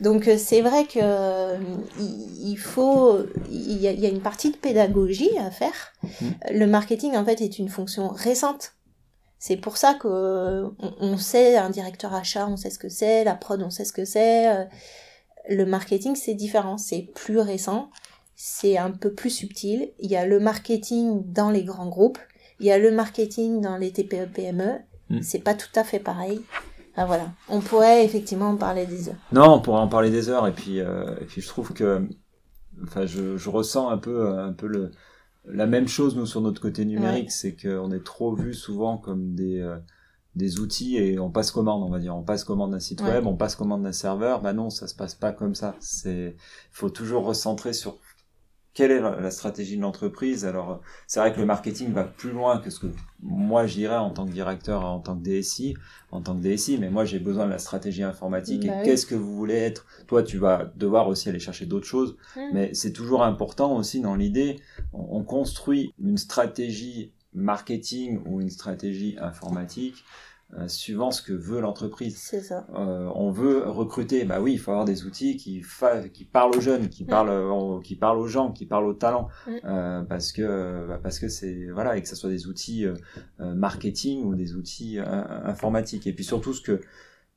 Donc 0.00 0.28
euh, 0.28 0.36
c'est 0.38 0.60
vrai 0.60 0.84
que 0.84 0.98
euh, 1.00 1.58
il 1.98 2.56
faut, 2.56 3.18
il 3.50 3.78
y, 3.78 3.86
a, 3.86 4.08
une 4.08 4.20
partie 4.20 4.50
de 4.50 4.56
pédagogie 4.56 5.36
à 5.38 5.50
faire. 5.50 5.92
Mm. 6.02 6.26
Le 6.52 6.66
marketing 6.66 7.16
en 7.16 7.24
fait 7.24 7.40
est 7.40 7.58
une 7.58 7.68
fonction 7.68 8.08
récente. 8.08 8.72
C'est 9.38 9.56
pour 9.56 9.78
ça 9.78 9.94
que 9.94 10.66
on, 10.78 11.16
sait 11.16 11.56
un 11.56 11.70
directeur 11.70 12.14
achat, 12.14 12.46
on 12.46 12.56
sait 12.56 12.70
ce 12.70 12.78
que 12.78 12.90
c'est, 12.90 13.24
la 13.24 13.34
prod, 13.34 13.62
on 13.62 13.70
sait 13.70 13.86
ce 13.86 13.92
que 13.92 14.04
c'est. 14.04 14.54
Euh, 14.54 14.64
le 15.48 15.64
marketing 15.64 16.14
c'est 16.14 16.34
différent, 16.34 16.76
c'est 16.76 17.08
plus 17.14 17.38
récent, 17.38 17.90
c'est 18.36 18.76
un 18.76 18.90
peu 18.90 19.12
plus 19.14 19.30
subtil. 19.30 19.92
Il 19.98 20.10
y 20.10 20.16
a 20.16 20.26
le 20.26 20.40
marketing 20.40 21.22
dans 21.32 21.50
les 21.50 21.64
grands 21.64 21.88
groupes, 21.88 22.18
il 22.60 22.66
y 22.66 22.70
a 22.70 22.78
le 22.78 22.90
marketing 22.90 23.62
dans 23.62 23.78
les 23.78 23.90
TPE 23.92 24.26
PME. 24.32 24.80
Mm. 25.08 25.22
C'est 25.22 25.38
pas 25.38 25.54
tout 25.54 25.72
à 25.74 25.84
fait 25.84 26.00
pareil. 26.00 26.42
Ah, 27.00 27.06
voilà. 27.06 27.30
On 27.48 27.60
pourrait 27.60 28.04
effectivement 28.04 28.50
en 28.50 28.56
parler 28.56 28.84
des 28.84 29.08
heures. 29.08 29.16
Non, 29.32 29.54
on 29.54 29.60
pourrait 29.60 29.80
en 29.80 29.88
parler 29.88 30.10
des 30.10 30.28
heures. 30.28 30.46
Et 30.46 30.52
puis, 30.52 30.80
euh, 30.80 31.16
et 31.18 31.24
puis 31.24 31.40
je 31.40 31.48
trouve 31.48 31.72
que, 31.72 32.06
enfin, 32.82 33.06
je, 33.06 33.38
je 33.38 33.48
ressens 33.48 33.88
un 33.88 33.96
peu, 33.96 34.38
un 34.38 34.52
peu 34.52 34.66
le, 34.66 34.90
la 35.46 35.64
même 35.64 35.88
chose 35.88 36.14
nous 36.14 36.26
sur 36.26 36.42
notre 36.42 36.60
côté 36.60 36.84
numérique, 36.84 37.32
c'est 37.32 37.56
qu'on 37.56 37.90
est 37.90 38.04
trop 38.04 38.34
vu 38.34 38.52
souvent 38.52 38.98
comme 38.98 39.34
des, 39.34 39.60
euh, 39.60 39.78
des 40.36 40.60
outils 40.60 40.98
et 40.98 41.18
on 41.18 41.30
passe 41.30 41.52
commande, 41.52 41.82
on 41.82 41.88
va 41.88 42.00
dire. 42.00 42.14
On 42.14 42.22
passe 42.22 42.44
commande 42.44 42.72
d'un 42.72 42.80
site 42.80 43.00
web, 43.00 43.26
on 43.26 43.34
passe 43.34 43.56
commande 43.56 43.82
d'un 43.82 43.92
serveur. 43.92 44.42
Bah 44.42 44.52
non, 44.52 44.68
ça 44.68 44.86
se 44.86 44.94
passe 44.94 45.14
pas 45.14 45.32
comme 45.32 45.54
ça. 45.54 45.76
C'est, 45.80 46.36
faut 46.70 46.90
toujours 46.90 47.24
recentrer 47.24 47.72
sur 47.72 47.96
quelle 48.72 48.92
est 48.92 49.00
la 49.00 49.30
stratégie 49.30 49.76
de 49.76 49.82
l'entreprise? 49.82 50.44
Alors, 50.44 50.80
c'est 51.06 51.18
vrai 51.20 51.32
que 51.32 51.40
le 51.40 51.46
marketing 51.46 51.92
va 51.92 52.04
plus 52.04 52.30
loin 52.30 52.58
que 52.58 52.70
ce 52.70 52.78
que 52.78 52.86
moi 53.22 53.66
j'irais 53.66 53.96
en 53.96 54.10
tant 54.10 54.26
que 54.26 54.32
directeur, 54.32 54.84
en 54.84 55.00
tant 55.00 55.16
que 55.16 55.22
DSI, 55.22 55.74
en 56.12 56.20
tant 56.22 56.36
que 56.36 56.42
DSI, 56.42 56.78
mais 56.78 56.88
moi 56.88 57.04
j'ai 57.04 57.18
besoin 57.18 57.46
de 57.46 57.50
la 57.50 57.58
stratégie 57.58 58.02
informatique. 58.02 58.64
et 58.64 58.68
bah 58.68 58.82
qu'est-ce 58.84 59.06
que 59.06 59.14
vous 59.14 59.34
voulez 59.34 59.56
être? 59.56 59.86
Toi, 60.06 60.22
tu 60.22 60.38
vas 60.38 60.70
devoir 60.76 61.08
aussi 61.08 61.28
aller 61.28 61.40
chercher 61.40 61.66
d'autres 61.66 61.86
choses, 61.86 62.16
mmh. 62.36 62.40
mais 62.52 62.74
c'est 62.74 62.92
toujours 62.92 63.24
important 63.24 63.76
aussi 63.76 64.00
dans 64.00 64.14
l'idée, 64.14 64.60
on 64.92 65.22
construit 65.24 65.92
une 65.98 66.18
stratégie 66.18 67.12
marketing 67.34 68.20
ou 68.26 68.40
une 68.40 68.50
stratégie 68.50 69.16
informatique 69.20 70.04
euh, 70.58 70.66
suivant 70.66 71.12
ce 71.12 71.22
que 71.22 71.32
veut 71.32 71.60
l'entreprise. 71.60 72.16
C'est 72.18 72.40
ça. 72.40 72.66
Euh, 72.74 73.08
on 73.14 73.30
veut 73.30 73.68
recruter, 73.68 74.24
bah 74.24 74.40
oui, 74.40 74.54
il 74.54 74.58
faut 74.58 74.72
avoir 74.72 74.84
des 74.84 75.04
outils 75.04 75.36
qui, 75.36 75.62
qui 76.12 76.24
parlent 76.24 76.56
aux 76.56 76.60
jeunes, 76.60 76.88
qui 76.88 77.04
parlent, 77.04 77.30
euh, 77.30 77.80
qui 77.82 77.94
parlent 77.94 78.18
aux 78.18 78.26
gens, 78.26 78.50
qui 78.50 78.66
parlent 78.66 78.86
aux 78.86 78.94
talents, 78.94 79.28
euh, 79.64 80.02
parce 80.02 80.32
que 80.32 80.88
bah, 80.88 80.98
parce 81.00 81.20
que 81.20 81.28
c'est 81.28 81.68
voilà 81.72 81.96
et 81.96 82.02
que 82.02 82.08
ce 82.08 82.16
soit 82.16 82.30
des 82.30 82.48
outils 82.48 82.84
marketing 83.38 84.24
ou 84.24 84.34
des 84.34 84.56
outils 84.56 84.98
informatiques. 84.98 86.06
Et 86.06 86.12
puis 86.12 86.24
surtout 86.24 86.52
ce 86.52 86.62
que 86.62 86.80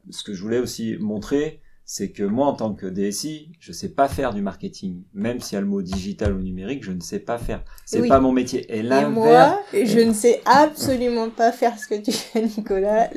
ce 0.09 0.24
que 0.24 0.34
je 0.34 0.41
voulais 0.41 0.59
aussi 0.59 0.97
montrer, 0.99 1.61
c'est 1.86 2.11
que 2.11 2.23
moi, 2.23 2.47
en 2.47 2.53
tant 2.53 2.73
que 2.73 2.86
DSI, 2.86 3.51
je 3.59 3.71
sais 3.73 3.89
pas 3.89 4.07
faire 4.07 4.34
du 4.34 4.41
marketing. 4.41 5.03
Même 5.13 5.41
s'il 5.41 5.55
y 5.55 5.57
a 5.57 5.61
le 5.61 5.67
mot 5.67 5.81
digital 5.81 6.34
ou 6.34 6.39
numérique, 6.39 6.84
je 6.84 6.91
ne 6.91 7.01
sais 7.01 7.19
pas 7.19 7.38
faire. 7.38 7.63
C'est 7.86 8.07
pas 8.07 8.19
mon 8.19 8.31
métier. 8.31 8.61
Et, 8.73 8.79
Et 8.79 9.05
moi, 9.05 9.59
je 9.73 9.99
ne 9.99 10.13
sais 10.13 10.41
absolument 10.45 11.29
pas 11.29 11.51
faire 11.51 11.77
ce 11.77 11.88
que 11.88 11.95
tu 11.95 12.11
fais, 12.11 12.41
Nicolas. 12.57 13.09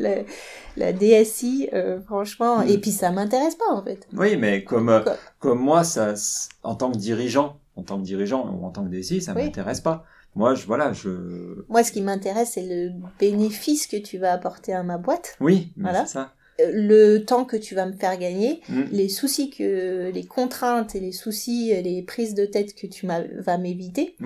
La, 0.77 0.93
DSI, 0.93 1.71
euh, 1.73 2.01
franchement, 2.03 2.59
hmm. 2.59 2.69
et 2.69 2.79
puis 2.79 2.91
ça 2.91 3.11
m'intéresse 3.11 3.55
pas, 3.55 3.73
en 3.73 3.83
fait. 3.83 4.07
Oui, 4.13 4.37
mais 4.37 4.63
comme, 4.63 4.91
euh, 4.91 5.01
comme 5.39 5.59
moi, 5.59 5.85
ça, 5.85 6.13
en 6.63 6.75
tant 6.75 6.93
que 6.93 6.99
dirigeant, 6.99 7.59
en 7.77 7.83
tant 7.83 7.99
que 7.99 8.05
dirigeant 8.05 8.47
ou 8.53 8.67
en 8.67 8.71
tant 8.71 8.85
que 8.85 8.91
DSI, 8.91 9.23
ça 9.23 9.33
m'intéresse 9.33 9.81
pas. 9.81 10.05
Moi, 10.35 10.55
je, 10.55 10.67
voilà, 10.67 10.93
je... 10.93 11.65
Moi, 11.71 11.83
ce 11.83 11.93
qui 11.93 12.03
m'intéresse, 12.03 12.53
c'est 12.55 12.67
le 12.67 12.93
bénéfice 13.19 13.87
que 13.87 13.97
tu 13.97 14.19
vas 14.19 14.33
apporter 14.33 14.75
à 14.75 14.83
ma 14.83 14.99
boîte. 14.99 15.37
Oui, 15.41 15.73
voilà. 15.79 16.05
c'est 16.05 16.13
ça 16.13 16.35
le 16.59 17.19
temps 17.19 17.45
que 17.45 17.57
tu 17.57 17.75
vas 17.75 17.87
me 17.87 17.93
faire 17.93 18.19
gagner, 18.19 18.61
mm. 18.69 18.83
les 18.93 19.09
soucis 19.09 19.51
que, 19.51 20.11
les 20.13 20.25
contraintes 20.25 20.95
et 20.95 21.01
les 21.01 21.13
soucis, 21.13 21.73
les 21.83 22.03
prises 22.03 22.35
de 22.35 22.47
tête 22.47 22.75
que 22.75 22.87
tu 22.87 23.07
vas 23.07 23.59
m'éviter. 23.59 24.17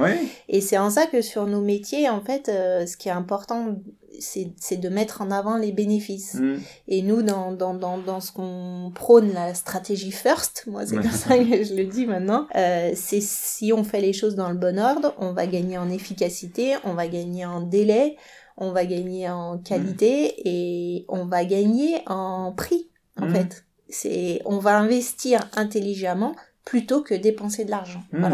Et 0.48 0.60
c'est 0.60 0.78
en 0.78 0.90
ça 0.90 1.06
que 1.06 1.22
sur 1.22 1.46
nos 1.46 1.60
métiers, 1.60 2.08
en 2.08 2.20
fait, 2.20 2.48
euh, 2.48 2.86
ce 2.86 2.96
qui 2.96 3.08
est 3.08 3.12
important, 3.12 3.76
c'est 4.20 4.76
de 4.76 4.88
mettre 4.88 5.22
en 5.22 5.30
avant 5.30 5.56
les 5.56 5.72
bénéfices. 5.72 6.34
Mm. 6.34 6.58
Et 6.88 7.02
nous, 7.02 7.22
dans, 7.22 7.52
dans, 7.52 7.74
dans, 7.74 7.98
dans 7.98 8.20
ce 8.20 8.32
qu'on 8.32 8.92
prône, 8.94 9.32
la 9.32 9.54
stratégie 9.54 10.12
first, 10.12 10.64
moi 10.66 10.86
c'est 10.86 10.96
comme 10.96 11.10
ça 11.10 11.38
que 11.38 11.64
je 11.64 11.74
le 11.74 11.84
dis 11.84 12.06
maintenant, 12.06 12.46
euh, 12.56 12.92
c'est 12.94 13.22
si 13.22 13.72
on 13.72 13.84
fait 13.84 14.00
les 14.00 14.12
choses 14.12 14.34
dans 14.34 14.50
le 14.50 14.56
bon 14.56 14.78
ordre, 14.78 15.14
on 15.18 15.32
va 15.32 15.46
gagner 15.46 15.78
en 15.78 15.90
efficacité, 15.90 16.76
on 16.84 16.94
va 16.94 17.08
gagner 17.08 17.46
en 17.46 17.60
délai, 17.60 18.16
on 18.56 18.72
va 18.72 18.84
gagner 18.86 19.28
en 19.28 19.58
qualité 19.58 20.34
mm. 20.38 20.42
et 20.44 21.04
on 21.08 21.24
va 21.26 21.44
gagner 21.44 22.02
en 22.06 22.52
prix, 22.52 22.88
en 23.20 23.26
mm. 23.26 23.34
fait. 23.34 23.64
C'est, 23.88 24.40
on 24.44 24.58
va 24.58 24.78
investir 24.78 25.40
intelligemment 25.56 26.36
plutôt 26.64 27.02
que 27.02 27.14
dépenser 27.14 27.64
de 27.64 27.70
l'argent. 27.70 28.02
Mm, 28.12 28.24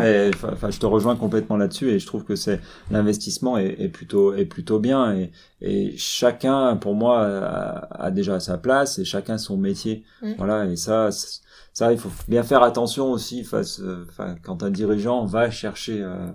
enfin, 0.53 0.71
je 0.71 0.79
te 0.79 0.85
rejoins 0.85 1.17
complètement 1.17 1.57
là-dessus 1.57 1.89
et 1.91 1.99
je 1.99 2.07
trouve 2.07 2.25
que 2.25 2.37
c'est 2.37 2.61
l'investissement 2.91 3.57
est, 3.57 3.89
plutôt 3.89 4.35
est 4.35 4.45
plutôt 4.45 4.79
bien 4.79 5.15
et, 5.17 5.31
et 5.63 5.97
chacun 5.97 6.77
pour 6.77 6.95
moi 6.95 7.25
a, 7.25 8.11
déjà 8.11 8.39
sa 8.41 8.59
place 8.59 8.99
et 8.99 9.05
chacun 9.05 9.39
son 9.39 9.57
métier. 9.57 10.05
Voilà 10.37 10.67
et 10.67 10.77
ça 10.77 11.11
ça, 11.77 11.93
il 11.93 11.99
faut 11.99 12.09
bien 12.27 12.43
faire 12.43 12.63
attention 12.63 13.13
aussi 13.13 13.45
face, 13.45 13.81
euh, 13.81 14.07
quand 14.43 14.63
un 14.63 14.71
dirigeant 14.71 15.27
va 15.27 15.51
chercher 15.51 16.01
euh, 16.01 16.27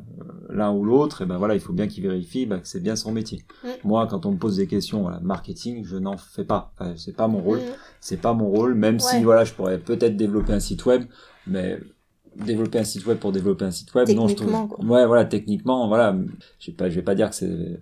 l'un 0.52 0.72
ou 0.72 0.84
l'autre, 0.84 1.24
et 1.24 1.26
ben 1.26 1.40
voilà, 1.40 1.56
il 1.56 1.60
faut 1.60 1.74
bien 1.74 1.88
qu'il 1.88 2.04
vérifie 2.04 2.46
bah, 2.46 2.60
que 2.60 2.68
c'est 2.68 2.80
bien 2.80 2.96
son 2.96 3.12
métier. 3.12 3.44
Mm. 3.64 3.68
Moi, 3.84 4.06
quand 4.06 4.28
on 4.28 4.34
me 4.34 4.38
pose 4.38 4.58
des 4.58 4.68
questions, 4.68 5.02
voilà, 5.02 5.20
marketing, 5.22 5.84
je 5.84 5.98
n'en 5.98 6.16
fais 6.16 6.44
pas. 6.44 6.72
Enfin, 6.78 6.94
c'est 6.96 7.16
pas 7.16 7.28
mon 7.28 7.40
rôle. 7.40 7.58
Mm. 7.58 7.74
C'est 8.02 8.22
pas 8.22 8.34
mon 8.34 8.52
rôle, 8.52 8.76
même 8.76 9.00
si 9.00 9.24
voilà, 9.24 9.44
je 9.44 9.54
pourrais 9.54 9.80
peut-être 9.80 10.16
développer 10.16 10.54
un 10.54 10.60
site 10.60 10.86
web, 10.86 11.06
mais 11.48 11.80
développer 12.36 12.78
un 12.78 12.84
site 12.84 13.08
web 13.08 13.18
pour 13.18 13.32
développer 13.32 13.66
un 13.66 13.72
site 13.72 13.96
web, 13.96 14.08
non, 14.10 14.28
je 14.28 14.36
trouve. 14.36 14.54
Ouais, 14.88 15.08
voilà, 15.08 15.26
techniquement, 15.26 15.88
voilà, 15.88 16.16
je 16.60 16.70
vais 16.70 16.78
pas, 16.78 16.88
je 16.88 16.94
vais 16.98 17.02
pas 17.02 17.16
dire 17.16 17.32
que 17.32 17.36
c'est 17.36 17.80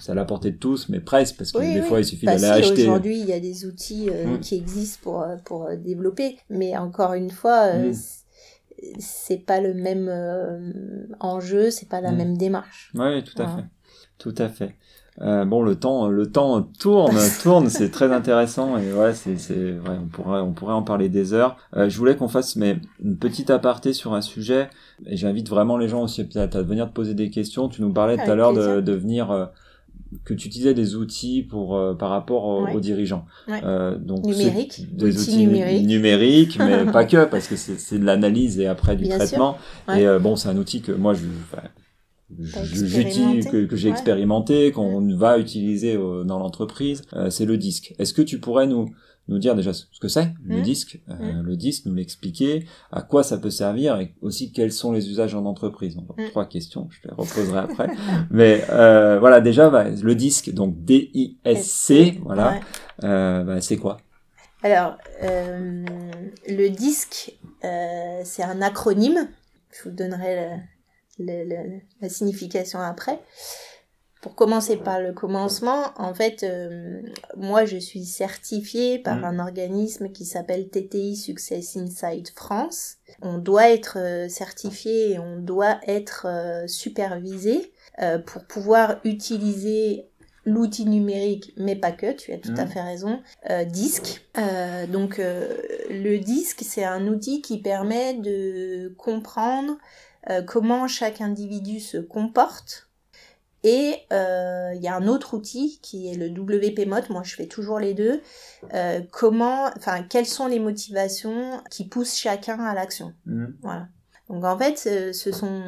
c'est 0.00 0.12
à 0.12 0.14
la 0.14 0.24
portée 0.24 0.50
de 0.50 0.56
tous, 0.56 0.88
mais 0.88 1.00
presque, 1.00 1.36
parce 1.36 1.52
que 1.52 1.58
des 1.58 1.82
fois, 1.82 2.00
il 2.00 2.04
suffit 2.04 2.26
bah, 2.26 2.36
d'aller 2.36 2.62
si, 2.62 2.70
acheter. 2.70 2.82
Aujourd'hui, 2.84 3.18
il 3.20 3.26
y 3.26 3.32
a 3.32 3.40
des 3.40 3.66
outils 3.66 4.08
euh, 4.10 4.36
mm. 4.36 4.40
qui 4.40 4.54
existent 4.56 5.00
pour, 5.02 5.22
euh, 5.22 5.36
pour 5.44 5.66
euh, 5.66 5.76
développer, 5.76 6.38
mais 6.48 6.76
encore 6.76 7.12
une 7.12 7.30
fois, 7.30 7.74
mm. 7.74 7.92
c'est 8.98 9.44
pas 9.44 9.60
le 9.60 9.74
même 9.74 10.10
enjeu, 11.20 11.70
c'est 11.70 11.88
pas 11.88 12.00
la 12.00 12.12
mm. 12.12 12.16
même 12.16 12.36
démarche. 12.36 12.92
Oui, 12.94 13.22
tout 13.24 13.40
à 13.42 13.46
fait. 13.46 13.64
Tout 14.16 14.34
à 14.38 14.48
fait. 14.48 14.74
bon, 15.18 15.60
le 15.60 15.74
temps, 15.74 16.08
le 16.08 16.30
temps 16.30 16.62
tourne, 16.62 17.18
tourne, 17.42 17.68
c'est 17.68 17.90
très 17.90 18.10
intéressant 18.10 18.78
et 18.78 18.90
ouais, 18.90 19.12
c'est, 19.12 19.36
c'est, 19.36 19.72
ouais, 19.72 19.98
on 20.02 20.06
pourrait, 20.06 20.40
on 20.40 20.52
pourrait 20.54 20.72
en 20.72 20.82
parler 20.82 21.10
des 21.10 21.34
heures. 21.34 21.58
je 21.74 21.98
voulais 21.98 22.16
qu'on 22.16 22.28
fasse 22.28 22.56
mais 22.56 22.78
une 23.02 23.18
petite 23.18 23.50
aparté 23.50 23.92
sur 23.92 24.14
un 24.14 24.22
sujet 24.22 24.70
et 25.04 25.16
j'invite 25.16 25.50
vraiment 25.50 25.76
les 25.76 25.88
gens 25.88 26.02
aussi 26.02 26.26
à, 26.36 26.46
venir 26.62 26.88
te 26.88 26.94
poser 26.94 27.12
des 27.12 27.28
questions. 27.28 27.68
Tu 27.68 27.82
nous 27.82 27.92
parlais 27.92 28.16
tout 28.16 28.30
à 28.30 28.34
l'heure 28.34 28.54
de, 28.54 28.80
de 28.80 28.92
venir 28.92 29.50
que 30.24 30.34
tu 30.34 30.48
utilisais 30.48 30.74
des 30.74 30.96
outils 30.96 31.42
pour 31.42 31.76
euh, 31.76 31.94
par 31.94 32.10
rapport 32.10 32.44
aux, 32.44 32.80
dirigeants. 32.80 33.24
Euh, 33.48 33.96
donc 33.98 34.24
numérique, 34.24 34.94
des 34.94 35.20
outils, 35.20 35.46
numériques, 35.46 36.58
mais 36.58 36.84
pas 36.92 37.04
que 37.04 37.24
parce 37.24 37.48
que 37.48 37.56
c'est 37.56 37.98
de 37.98 38.04
l'analyse 38.04 38.58
et 38.58 38.66
après 38.66 38.96
du 38.96 39.08
traitement. 39.08 39.56
Et 39.88 40.06
euh, 40.06 40.18
bon, 40.18 40.36
c'est 40.36 40.48
un 40.48 40.56
outil 40.56 40.80
que 40.80 40.92
moi 40.92 41.14
je 41.14 41.24
j'utilise 42.72 43.46
que, 43.46 43.66
que 43.66 43.76
j'ai 43.76 43.90
expérimenté, 43.90 44.72
qu'on 44.72 45.14
va 45.14 45.38
utiliser 45.38 45.94
dans 45.94 46.38
l'entreprise, 46.38 47.02
c'est 47.30 47.44
le 47.44 47.56
disque. 47.56 47.94
Est-ce 47.98 48.14
que 48.14 48.22
tu 48.22 48.38
pourrais 48.40 48.66
nous 48.66 48.86
nous 49.28 49.38
dire 49.38 49.54
déjà 49.54 49.72
ce 49.72 49.84
que 50.00 50.08
c'est 50.08 50.32
le 50.44 50.58
mmh. 50.58 50.62
disque, 50.62 51.00
euh, 51.08 51.14
mmh. 51.14 51.40
le 51.42 51.56
disque, 51.56 51.86
nous 51.86 51.94
l'expliquer, 51.94 52.66
à 52.92 53.02
quoi 53.02 53.22
ça 53.22 53.38
peut 53.38 53.50
servir 53.50 53.98
et 53.98 54.14
aussi 54.20 54.52
quels 54.52 54.72
sont 54.72 54.92
les 54.92 55.08
usages 55.08 55.34
en 55.34 55.46
entreprise. 55.46 55.96
Donc, 55.96 56.16
mmh. 56.16 56.28
trois 56.30 56.46
questions, 56.46 56.88
je 56.90 57.08
les 57.08 57.14
reposerai 57.14 57.58
après. 57.58 57.88
Mais 58.30 58.64
euh, 58.70 59.18
voilà, 59.18 59.40
déjà 59.40 59.70
bah, 59.70 59.88
le 59.88 60.14
disque, 60.14 60.52
donc 60.52 60.84
D-I-S-C, 60.84 62.20
voilà, 62.22 62.60
euh, 63.02 63.44
bah, 63.44 63.60
c'est 63.60 63.78
quoi? 63.78 63.96
Alors, 64.62 64.96
euh, 65.22 65.84
le 66.48 66.68
disque, 66.68 67.36
euh, 67.64 68.20
c'est 68.24 68.42
un 68.42 68.62
acronyme. 68.62 69.28
Je 69.72 69.88
vous 69.88 69.94
donnerai 69.94 70.58
la 71.18 72.08
signification 72.08 72.80
après. 72.80 73.20
Pour 74.24 74.34
commencer 74.34 74.78
par 74.78 75.02
le 75.02 75.12
commencement, 75.12 75.92
en 75.98 76.14
fait, 76.14 76.44
euh, 76.44 77.02
moi 77.36 77.66
je 77.66 77.76
suis 77.76 78.06
certifiée 78.06 78.98
par 78.98 79.16
mm. 79.18 79.24
un 79.24 79.38
organisme 79.38 80.08
qui 80.08 80.24
s'appelle 80.24 80.70
TTI 80.70 81.14
Success 81.14 81.76
Inside 81.76 82.30
France. 82.34 82.96
On 83.20 83.36
doit 83.36 83.68
être 83.68 83.98
euh, 83.98 84.30
certifié 84.30 85.10
et 85.10 85.18
on 85.18 85.36
doit 85.36 85.78
être 85.86 86.26
euh, 86.26 86.66
supervisé 86.66 87.70
pour 88.24 88.44
pouvoir 88.46 88.96
utiliser 89.04 90.08
l'outil 90.46 90.86
numérique, 90.86 91.52
mais 91.58 91.76
pas 91.76 91.92
que, 91.92 92.10
tu 92.12 92.32
as 92.32 92.38
tout 92.38 92.54
à 92.56 92.64
mm. 92.64 92.68
fait 92.68 92.80
raison, 92.80 93.22
disque. 93.66 94.26
donc 94.88 95.18
le 95.18 96.16
disque, 96.16 96.62
c'est 96.64 96.82
un 96.82 97.06
outil 97.06 97.42
qui 97.42 97.60
permet 97.60 98.14
de 98.14 98.92
comprendre 98.96 99.76
comment 100.46 100.88
chaque 100.88 101.20
individu 101.20 101.78
se 101.78 101.98
comporte 101.98 102.88
et 103.64 103.96
euh, 104.12 104.72
il 104.74 104.82
y 104.82 104.88
a 104.88 104.94
un 104.94 105.08
autre 105.08 105.34
outil 105.34 105.80
qui 105.82 106.12
est 106.12 106.16
le 106.16 106.28
WPMOT, 106.28 107.10
moi 107.10 107.22
je 107.24 107.34
fais 107.34 107.46
toujours 107.46 107.80
les 107.80 107.94
deux. 107.94 108.20
Euh, 108.74 109.00
comment, 109.10 109.70
enfin, 109.76 110.02
quelles 110.02 110.26
sont 110.26 110.46
les 110.46 110.60
motivations 110.60 111.62
qui 111.70 111.88
poussent 111.88 112.16
chacun 112.16 112.60
à 112.60 112.74
l'action 112.74 113.14
mhm. 113.24 113.56
Voilà. 113.62 113.88
Donc 114.28 114.44
en 114.44 114.58
fait, 114.58 114.78
ce 115.12 115.32
sont, 115.32 115.62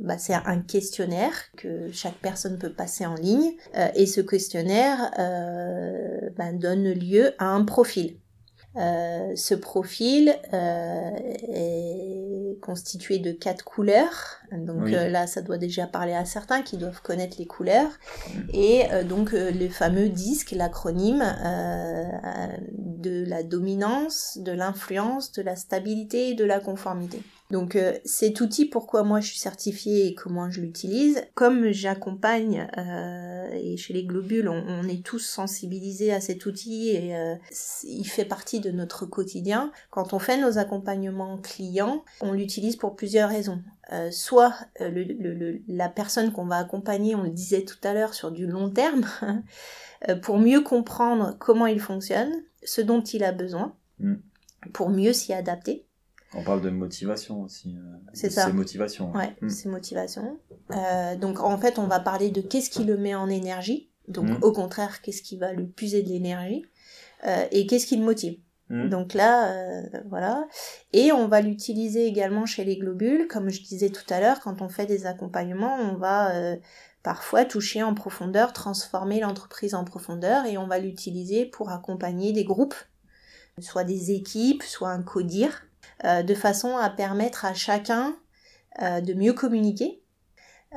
bah, 0.00 0.18
c'est 0.18 0.34
un 0.34 0.60
questionnaire 0.60 1.32
que 1.56 1.90
chaque 1.92 2.16
personne 2.16 2.58
peut 2.58 2.72
passer 2.72 3.06
en 3.06 3.14
ligne, 3.14 3.52
euh, 3.76 3.88
et 3.94 4.06
ce 4.06 4.20
questionnaire 4.20 5.12
bah, 6.36 6.52
donne 6.52 6.90
lieu 6.92 7.32
à 7.38 7.46
un 7.46 7.64
profil. 7.64 8.16
Euh, 8.76 9.32
ce 9.34 9.54
profil 9.54 10.32
euh, 10.52 11.10
est 11.48 12.60
constitué 12.60 13.18
de 13.18 13.32
quatre 13.32 13.64
couleurs. 13.64 14.39
Donc 14.52 14.88
euh, 14.88 15.08
là, 15.08 15.26
ça 15.26 15.42
doit 15.42 15.58
déjà 15.58 15.86
parler 15.86 16.12
à 16.12 16.24
certains 16.24 16.62
qui 16.62 16.76
doivent 16.76 17.02
connaître 17.02 17.36
les 17.38 17.46
couleurs. 17.46 17.90
Et 18.52 18.84
donc 19.08 19.32
le 19.32 19.68
fameux 19.68 20.08
disque, 20.08 20.52
l'acronyme 20.52 21.24
de 22.78 23.24
la 23.26 23.42
dominance, 23.42 24.38
de 24.40 24.52
l'influence, 24.52 25.32
de 25.32 25.42
la 25.42 25.56
stabilité 25.56 26.30
et 26.30 26.34
de 26.34 26.44
la 26.44 26.60
conformité. 26.60 27.22
Donc 27.50 27.74
euh, 27.74 27.94
cet 28.04 28.40
outil, 28.40 28.66
pourquoi 28.66 29.02
moi 29.02 29.20
je 29.20 29.26
suis 29.26 29.38
certifiée 29.38 30.06
et 30.06 30.14
comment 30.14 30.50
je 30.50 30.60
l'utilise, 30.60 31.24
comme 31.34 31.70
j'accompagne 31.70 32.68
euh, 32.78 33.48
et 33.52 33.76
chez 33.76 33.92
les 33.92 34.04
globules, 34.04 34.48
on, 34.48 34.88
est 34.88 35.04
tous 35.04 35.18
sensibilisés 35.18 36.12
à 36.12 36.20
cet 36.20 36.46
outil 36.46 36.90
et 36.90 37.16
euh, 37.16 37.34
il 37.84 38.04
fait 38.04 38.24
partie 38.24 38.60
de 38.60 38.70
notre 38.70 39.04
quotidien. 39.04 39.72
Quand 39.90 40.12
on 40.12 40.18
fait 40.18 40.40
nos 40.40 40.58
accompagnements 40.58 41.38
clients, 41.38 42.04
on 42.20 42.32
l'utilise 42.32 42.76
pour 42.76 42.94
plusieurs 42.94 43.28
raisons. 43.28 43.62
Soit 44.10 44.54
la 44.76 45.88
personne 45.88 46.32
qu'on 46.32 46.46
va 46.46 46.56
accompagner, 46.56 47.14
on 47.14 47.22
le 47.22 47.30
disait 47.30 47.64
tout 47.64 47.78
à 47.82 47.92
l'heure, 47.94 48.14
sur 48.14 48.30
du 48.30 48.46
long 48.46 48.70
terme, 48.70 49.04
pour 50.22 50.38
mieux 50.38 50.60
comprendre 50.60 51.36
comment 51.38 51.66
il 51.66 51.80
fonctionne, 51.80 52.32
ce 52.62 52.80
dont 52.80 53.02
il 53.02 53.24
a 53.24 53.32
besoin, 53.32 53.74
mm. 53.98 54.14
pour 54.72 54.90
mieux 54.90 55.12
s'y 55.12 55.32
adapter. 55.32 55.86
On 56.32 56.44
parle 56.44 56.62
de 56.62 56.70
motivation 56.70 57.42
aussi. 57.42 57.76
Euh, 57.76 57.96
c'est 58.12 58.30
ça. 58.30 58.46
C'est 58.46 58.52
motivation. 58.52 59.12
Ouais, 59.12 59.34
mm. 59.40 59.48
c'est 59.48 59.68
motivation. 59.68 60.38
Euh, 60.70 61.16
donc 61.16 61.40
en 61.40 61.58
fait, 61.58 61.78
on 61.78 61.86
va 61.86 61.98
parler 61.98 62.30
de 62.30 62.40
qu'est-ce 62.40 62.70
qui 62.70 62.84
le 62.84 62.96
met 62.96 63.14
en 63.14 63.28
énergie. 63.28 63.90
Donc 64.08 64.28
mm. 64.28 64.38
au 64.42 64.52
contraire, 64.52 65.02
qu'est-ce 65.02 65.22
qui 65.22 65.36
va 65.36 65.52
lui 65.52 65.66
puiser 65.66 66.02
de 66.02 66.08
l'énergie 66.08 66.64
euh, 67.26 67.44
et 67.50 67.66
qu'est-ce 67.66 67.86
qui 67.86 67.96
le 67.96 68.04
motive. 68.04 68.38
Mm. 68.70 68.88
Donc 68.88 69.14
là, 69.14 69.82
voilà. 70.08 70.46
Et 70.92 71.12
on 71.12 71.28
va 71.28 71.42
l'utiliser 71.42 72.06
également 72.06 72.46
chez 72.46 72.64
les 72.64 72.78
globules. 72.78 73.28
Comme 73.28 73.50
je 73.50 73.62
disais 73.62 73.90
tout 73.90 74.06
à 74.08 74.20
l'heure, 74.20 74.40
quand 74.40 74.62
on 74.62 74.68
fait 74.68 74.86
des 74.86 75.06
accompagnements, 75.06 75.76
on 75.76 75.96
va 75.96 76.32
parfois 77.02 77.44
toucher 77.44 77.82
en 77.82 77.94
profondeur, 77.94 78.52
transformer 78.52 79.20
l'entreprise 79.20 79.74
en 79.74 79.84
profondeur 79.84 80.44
et 80.46 80.58
on 80.58 80.66
va 80.66 80.78
l'utiliser 80.78 81.46
pour 81.46 81.70
accompagner 81.70 82.32
des 82.32 82.44
groupes, 82.44 82.74
soit 83.58 83.84
des 83.84 84.12
équipes, 84.12 84.62
soit 84.62 84.90
un 84.90 85.02
codir 85.02 85.66
euh, 86.04 86.22
de 86.22 86.34
façon 86.34 86.76
à 86.76 86.90
permettre 86.90 87.44
à 87.44 87.54
chacun 87.54 88.16
euh, 88.82 89.00
de 89.00 89.14
mieux 89.14 89.32
communiquer. 89.32 90.02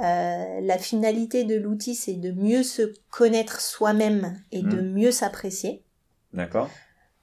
Euh, 0.01 0.59
la 0.61 0.77
finalité 0.77 1.43
de 1.43 1.55
l'outil, 1.55 1.93
c'est 1.93 2.15
de 2.15 2.31
mieux 2.31 2.63
se 2.63 2.93
connaître 3.09 3.61
soi-même 3.61 4.41
et 4.51 4.63
de 4.63 4.81
hmm. 4.81 4.93
mieux 4.93 5.11
s'apprécier. 5.11 5.83
D'accord. 6.33 6.69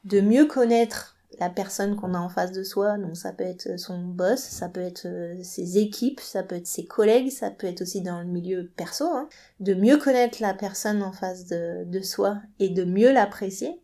De 0.04 0.20
mieux 0.20 0.46
connaître 0.46 1.16
la 1.38 1.50
personne 1.50 1.96
qu'on 1.96 2.14
a 2.14 2.18
en 2.18 2.28
face 2.28 2.52
de 2.52 2.62
soi, 2.62 2.98
donc 2.98 3.16
ça 3.16 3.32
peut 3.32 3.44
être 3.44 3.78
son 3.78 3.98
boss, 3.98 4.40
ça 4.40 4.68
peut 4.68 4.80
être 4.80 5.06
ses 5.42 5.78
équipes, 5.78 6.20
ça 6.20 6.42
peut 6.42 6.56
être 6.56 6.66
ses 6.66 6.86
collègues, 6.86 7.30
ça 7.30 7.50
peut 7.50 7.66
être 7.66 7.82
aussi 7.82 8.00
dans 8.02 8.20
le 8.20 8.26
milieu 8.26 8.70
perso, 8.76 9.04
hein. 9.04 9.28
de 9.60 9.74
mieux 9.74 9.96
connaître 9.96 10.38
la 10.40 10.54
personne 10.54 11.02
en 11.02 11.12
face 11.12 11.46
de 11.46 12.00
soi 12.02 12.38
et 12.58 12.68
de 12.68 12.84
mieux 12.84 13.12
l'apprécier, 13.12 13.80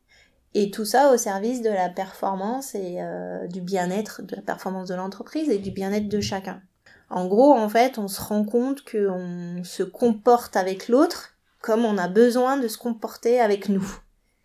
et 0.59 0.71
tout 0.71 0.87
ça 0.87 1.13
au 1.13 1.19
service 1.19 1.61
de 1.61 1.69
la 1.69 1.91
performance 1.91 2.75
et 2.75 2.97
euh, 3.03 3.47
du 3.47 3.61
bien-être, 3.61 4.23
de 4.23 4.35
la 4.35 4.41
performance 4.41 4.89
de 4.89 4.95
l'entreprise 4.95 5.51
et 5.51 5.59
du 5.59 5.71
bien-être 5.71 6.09
de 6.09 6.21
chacun. 6.23 6.63
En 7.11 7.27
gros, 7.27 7.53
en 7.53 7.69
fait, 7.69 7.99
on 7.99 8.09
se 8.09 8.23
rend 8.23 8.43
compte 8.43 8.83
qu'on 8.83 9.61
se 9.65 9.83
comporte 9.83 10.57
avec 10.57 10.89
l'autre 10.89 11.37
comme 11.61 11.85
on 11.85 11.99
a 11.99 12.09
besoin 12.09 12.57
de 12.57 12.69
se 12.69 12.79
comporter 12.79 13.39
avec 13.39 13.69
nous. 13.69 13.87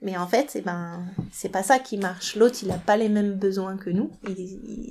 Mais 0.02 0.18
en 0.18 0.26
fait, 0.26 0.54
eh 0.56 0.62
ben, 0.62 1.04
c'est 1.32 1.50
pas 1.50 1.62
ça 1.62 1.78
qui 1.78 1.98
marche. 1.98 2.36
L'autre, 2.36 2.58
il 2.64 2.70
n'a 2.70 2.78
pas 2.78 2.98
les 2.98 3.10
mêmes 3.10 3.34
besoins 3.34 3.78
que 3.78 3.92
nous. 3.92 4.10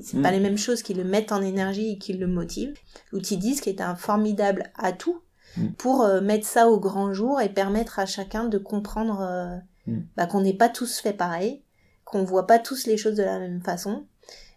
C'est 0.05 0.23
pas 0.23 0.31
mm. 0.31 0.35
les 0.35 0.41
mêmes 0.41 0.59
choses 0.59 0.83
qui 0.83 0.95
le 0.95 1.03
mettent 1.03 1.33
en 1.33 1.43
énergie 1.43 1.93
et 1.93 1.99
qui 1.99 2.13
le 2.13 2.29
motivent. 2.29 2.75
L'outil 3.11 3.37
disque 3.37 3.67
est 3.67 3.81
un 3.81 3.97
formidable 3.97 4.71
atout 4.77 5.21
mm. 5.57 5.69
pour 5.79 6.03
euh, 6.03 6.21
mettre 6.21 6.47
ça 6.47 6.69
au 6.69 6.79
grand 6.79 7.13
jour 7.13 7.41
et 7.41 7.49
permettre 7.49 7.99
à 7.99 8.07
chacun 8.07 8.45
de 8.45 8.59
comprendre 8.59 9.21
euh, 9.21 9.57
Mm. 9.87 10.01
bah, 10.17 10.27
qu'on 10.27 10.41
n'est 10.41 10.55
pas 10.55 10.69
tous 10.69 11.01
fait 11.01 11.13
pareil, 11.13 11.63
qu'on 12.05 12.25
voit 12.25 12.47
pas 12.47 12.59
tous 12.59 12.87
les 12.87 12.97
choses 12.97 13.17
de 13.17 13.23
la 13.23 13.39
même 13.39 13.63
façon, 13.63 14.05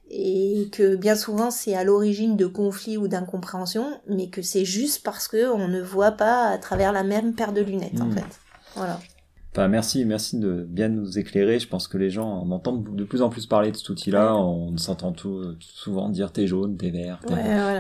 et 0.10 0.70
que 0.72 0.96
bien 0.96 1.16
souvent 1.16 1.50
c'est 1.50 1.76
à 1.76 1.84
l'origine 1.84 2.36
de 2.36 2.46
conflits 2.46 2.98
ou 2.98 3.08
d'incompréhensions, 3.08 4.00
mais 4.08 4.30
que 4.30 4.42
c'est 4.42 4.66
juste 4.66 5.04
parce 5.04 5.28
que 5.28 5.52
on 5.52 5.68
ne 5.68 5.82
voit 5.82 6.12
pas 6.12 6.48
à 6.48 6.58
travers 6.58 6.92
la 6.92 7.04
même 7.04 7.34
paire 7.34 7.54
de 7.54 7.62
lunettes 7.62 8.02
en 8.02 8.12
fait. 8.12 8.40
Voilà 8.76 9.00
merci, 9.58 10.06
merci 10.06 10.40
de 10.40 10.66
bien 10.68 10.90
nous 10.90 11.18
éclairer. 11.20 11.60
Je 11.60 11.68
pense 11.68 11.88
que 11.88 11.98
les 11.98 12.10
gens 12.10 12.28
en 12.28 12.52
entendent 12.52 12.96
de 12.96 13.04
plus 13.04 13.22
en 13.22 13.30
plus 13.30 13.46
parler 13.46 13.72
de 13.72 13.78
cet 13.78 13.90
outil-là. 13.90 14.36
On 14.36 14.76
s'entend 14.78 15.12
tout, 15.12 15.56
souvent 15.60 16.10
dire 16.10 16.32
t'es 16.32 16.48
jaune, 16.48 16.78
t'es 16.78 16.90
vert, 16.90 17.20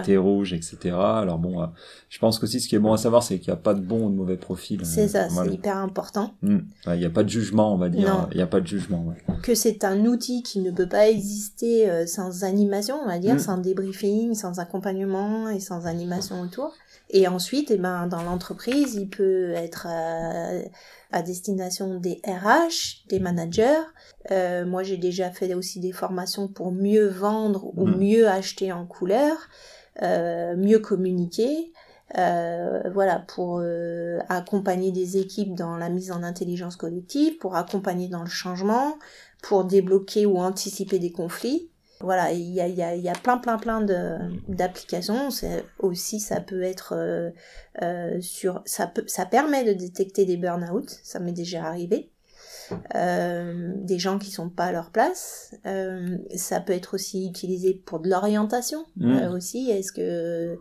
t'es 0.05 0.17
rouge, 0.17 0.53
etc. 0.53 0.77
Alors 0.95 1.39
bon, 1.39 1.61
euh, 1.61 1.67
je 2.09 2.19
pense 2.19 2.39
qu'aussi 2.39 2.59
ce 2.59 2.67
qui 2.67 2.75
est 2.75 2.79
bon 2.79 2.93
à 2.93 2.97
savoir, 2.97 3.23
c'est 3.23 3.39
qu'il 3.39 3.51
n'y 3.51 3.57
a 3.57 3.61
pas 3.61 3.73
de 3.73 3.81
bon 3.81 4.07
ou 4.07 4.09
de 4.09 4.15
mauvais 4.15 4.37
profil. 4.37 4.85
C'est 4.85 5.07
ça, 5.07 5.29
c'est 5.29 5.53
hyper 5.53 5.77
important. 5.77 6.33
Hmm. 6.41 6.59
Il 6.87 6.99
n'y 6.99 7.05
a 7.05 7.09
pas 7.09 7.23
de 7.23 7.29
jugement, 7.29 7.73
on 7.73 7.77
va 7.77 7.89
dire. 7.89 8.27
Il 8.31 8.37
n'y 8.37 8.43
a 8.43 8.47
pas 8.47 8.61
de 8.61 8.67
jugement. 8.67 9.05
Que 9.41 9.55
c'est 9.55 9.83
un 9.83 10.05
outil 10.05 10.43
qui 10.43 10.59
ne 10.59 10.71
peut 10.71 10.87
pas 10.87 11.09
exister 11.09 11.89
euh, 11.89 12.05
sans 12.05 12.43
animation, 12.43 12.95
on 13.03 13.07
va 13.07 13.19
dire, 13.19 13.35
hmm. 13.35 13.39
sans 13.39 13.57
débriefing, 13.57 14.33
sans 14.35 14.59
accompagnement 14.59 15.49
et 15.49 15.59
sans 15.59 15.87
animation 15.87 16.41
autour. 16.41 16.73
Et 17.09 17.27
ensuite, 17.27 17.69
eh 17.69 17.77
ben, 17.77 18.07
dans 18.07 18.23
l'entreprise, 18.23 18.95
il 18.95 19.07
peut 19.07 19.51
être 19.51 19.87
euh, 19.89 20.63
à 21.13 21.21
destination 21.21 21.99
des 21.99 22.19
RH, 22.25 23.07
des 23.07 23.19
managers. 23.19 23.83
Euh, 24.31 24.65
moi, 24.65 24.83
j'ai 24.83 24.97
déjà 24.97 25.29
fait 25.29 25.53
aussi 25.53 25.79
des 25.79 25.91
formations 25.91 26.47
pour 26.47 26.71
mieux 26.71 27.07
vendre 27.07 27.71
ou 27.77 27.85
hmm. 27.85 27.97
mieux 27.97 28.27
acheter 28.27 28.71
en 28.73 28.85
couleur, 28.85 29.37
euh, 30.01 30.57
mieux 30.57 30.79
communiquer. 30.79 31.71
Euh, 32.17 32.81
voilà, 32.93 33.19
pour 33.19 33.59
euh, 33.59 34.19
accompagner 34.29 34.91
des 34.91 35.17
équipes 35.17 35.55
dans 35.55 35.77
la 35.77 35.89
mise 35.89 36.11
en 36.11 36.21
intelligence 36.21 36.75
collective, 36.75 37.37
pour 37.37 37.55
accompagner 37.55 38.07
dans 38.07 38.21
le 38.21 38.29
changement, 38.29 38.97
pour 39.41 39.65
débloquer 39.65 40.25
ou 40.25 40.37
anticiper 40.37 40.99
des 40.99 41.11
conflits 41.11 41.69
voilà, 42.03 42.31
il 42.31 42.53
y 42.53 42.61
a, 42.61 42.67
y, 42.67 42.83
a, 42.83 42.95
y 42.95 43.09
a 43.09 43.13
plein, 43.13 43.37
plein, 43.37 43.57
plein 43.57 43.81
d'applications. 44.47 45.29
Aussi, 45.79 46.19
ça 46.19 46.41
peut 46.41 46.61
être 46.61 46.93
euh, 46.95 47.31
euh, 47.81 48.21
sur, 48.21 48.61
ça 48.65 48.85
peut, 48.87 49.05
ça 49.07 49.25
permet 49.25 49.63
de 49.63 49.73
détecter 49.73 50.25
des 50.25 50.37
burn-out. 50.37 50.99
Ça 51.03 51.19
m'est 51.19 51.31
déjà 51.31 51.65
arrivé. 51.65 52.11
Euh, 52.95 53.71
des 53.75 53.99
gens 53.99 54.17
qui 54.17 54.31
sont 54.31 54.49
pas 54.49 54.65
à 54.65 54.71
leur 54.71 54.89
place. 54.91 55.53
Ça 56.35 56.59
peut 56.61 56.73
être 56.73 56.95
aussi 56.95 57.27
utilisé 57.27 57.73
pour 57.73 57.99
de 57.99 58.09
l'orientation 58.09 58.85
mmh. 58.97 59.11
euh, 59.11 59.31
aussi. 59.31 59.69
Est-ce 59.69 59.91
que 59.91 60.57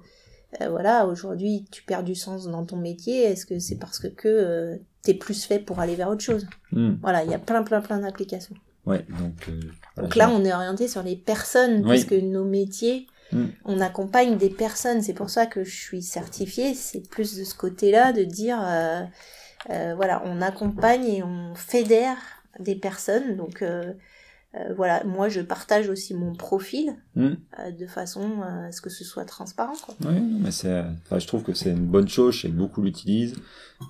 voilà, 0.60 1.06
aujourd'hui 1.06 1.64
tu 1.70 1.82
perds 1.82 2.04
du 2.04 2.14
sens 2.14 2.46
dans 2.46 2.66
ton 2.66 2.76
métier? 2.76 3.22
Est-ce 3.22 3.46
que 3.46 3.58
c'est 3.58 3.76
parce 3.76 3.98
que, 3.98 4.08
que 4.08 4.80
t'es 5.02 5.14
plus 5.14 5.44
fait 5.44 5.58
pour 5.58 5.80
aller 5.80 5.94
vers 5.94 6.08
autre 6.08 6.22
chose? 6.22 6.46
Mmh. 6.72 6.94
Voilà, 7.00 7.24
il 7.24 7.30
y 7.30 7.34
a 7.34 7.38
plein, 7.38 7.62
plein, 7.62 7.80
plein 7.80 8.00
d'applications. 8.00 8.56
Ouais, 8.84 9.06
donc. 9.18 9.48
Donc 9.96 10.16
là, 10.16 10.30
on 10.30 10.44
est 10.44 10.52
orienté 10.52 10.88
sur 10.88 11.02
les 11.02 11.16
personnes, 11.16 11.86
puisque 11.86 12.12
nos 12.12 12.44
métiers, 12.44 13.06
mm. 13.32 13.46
on 13.64 13.80
accompagne 13.80 14.36
des 14.36 14.50
personnes. 14.50 15.02
C'est 15.02 15.14
pour 15.14 15.30
ça 15.30 15.46
que 15.46 15.64
je 15.64 15.74
suis 15.74 16.02
certifiée. 16.02 16.74
C'est 16.74 17.08
plus 17.08 17.36
de 17.36 17.44
ce 17.44 17.54
côté-là, 17.54 18.12
de 18.12 18.24
dire, 18.24 18.58
euh, 18.64 19.02
euh, 19.70 19.94
voilà, 19.94 20.22
on 20.24 20.40
accompagne 20.40 21.04
et 21.04 21.22
on 21.22 21.54
fédère 21.54 22.16
des 22.58 22.74
personnes. 22.74 23.36
Donc 23.36 23.62
euh, 23.62 23.92
voilà, 24.76 25.02
moi 25.04 25.30
je 25.30 25.40
partage 25.40 25.88
aussi 25.88 26.12
mon 26.12 26.34
profil 26.34 26.94
hmm. 27.16 27.30
euh, 27.58 27.70
de 27.70 27.86
façon 27.86 28.42
à 28.42 28.70
ce 28.70 28.82
que 28.82 28.90
ce 28.90 29.02
soit 29.02 29.24
transparent. 29.24 29.72
Quoi. 29.82 29.94
Oui, 30.04 30.20
mais 30.20 30.50
c'est, 30.50 30.84
enfin, 31.04 31.18
je 31.18 31.26
trouve 31.26 31.42
que 31.42 31.54
c'est 31.54 31.70
une 31.70 31.86
bonne 31.86 32.08
chose, 32.08 32.34
je 32.34 32.42
sais 32.42 32.48
que 32.48 32.54
beaucoup 32.54 32.82
l'utilisent. 32.82 33.36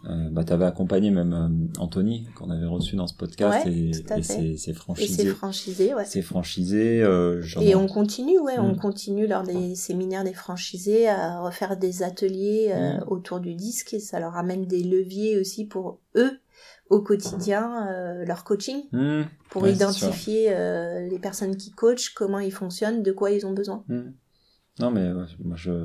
Euh, 0.08 0.30
bah, 0.30 0.44
tu 0.44 0.52
avais 0.52 0.64
accompagné 0.64 1.10
même 1.10 1.32
euh, 1.32 1.80
Anthony, 1.80 2.28
qu'on 2.36 2.48
avait 2.50 2.66
reçu 2.66 2.94
dans 2.94 3.08
ce 3.08 3.14
podcast, 3.14 3.66
et, 3.66 3.90
et 3.90 4.22
c'est, 4.22 4.72
franchisé. 4.72 5.22
Et 5.22 5.26
c'est 5.26 5.30
franchisé, 5.34 5.94
ouais. 5.94 6.04
C'est 6.06 6.22
franchisé. 6.22 6.98
et 7.60 7.74
on 7.74 7.88
continue, 7.88 8.38
ouais, 8.38 8.58
on 8.58 8.72
hmm. 8.72 8.78
continue 8.78 9.26
lors 9.26 9.42
des 9.42 9.74
séminaires 9.74 10.22
des 10.22 10.32
franchisés 10.32 11.08
à 11.08 11.40
refaire 11.40 11.76
des 11.76 12.04
ateliers 12.04 12.72
hmm. 12.72 13.04
autour 13.08 13.40
du 13.40 13.54
disque 13.54 13.94
et 13.94 14.00
ça 14.00 14.20
leur 14.20 14.36
amène 14.36 14.66
des 14.66 14.84
leviers 14.84 15.40
aussi 15.40 15.64
pour 15.64 15.98
eux 16.14 16.38
au 16.92 17.00
quotidien 17.00 17.88
euh, 17.88 18.24
leur 18.26 18.44
coaching 18.44 18.82
mmh. 18.92 19.22
pour 19.48 19.66
identifier 19.66 20.48
euh, 20.50 21.08
les 21.08 21.18
personnes 21.18 21.56
qui 21.56 21.70
coachent, 21.70 22.10
comment 22.10 22.38
ils 22.38 22.52
fonctionnent, 22.52 23.02
de 23.02 23.12
quoi 23.12 23.30
ils 23.30 23.46
ont 23.46 23.52
besoin. 23.52 23.82
Mmh. 23.88 24.00
Non, 24.80 24.90
mais 24.90 25.12
moi, 25.12 25.26
je, 25.54 25.84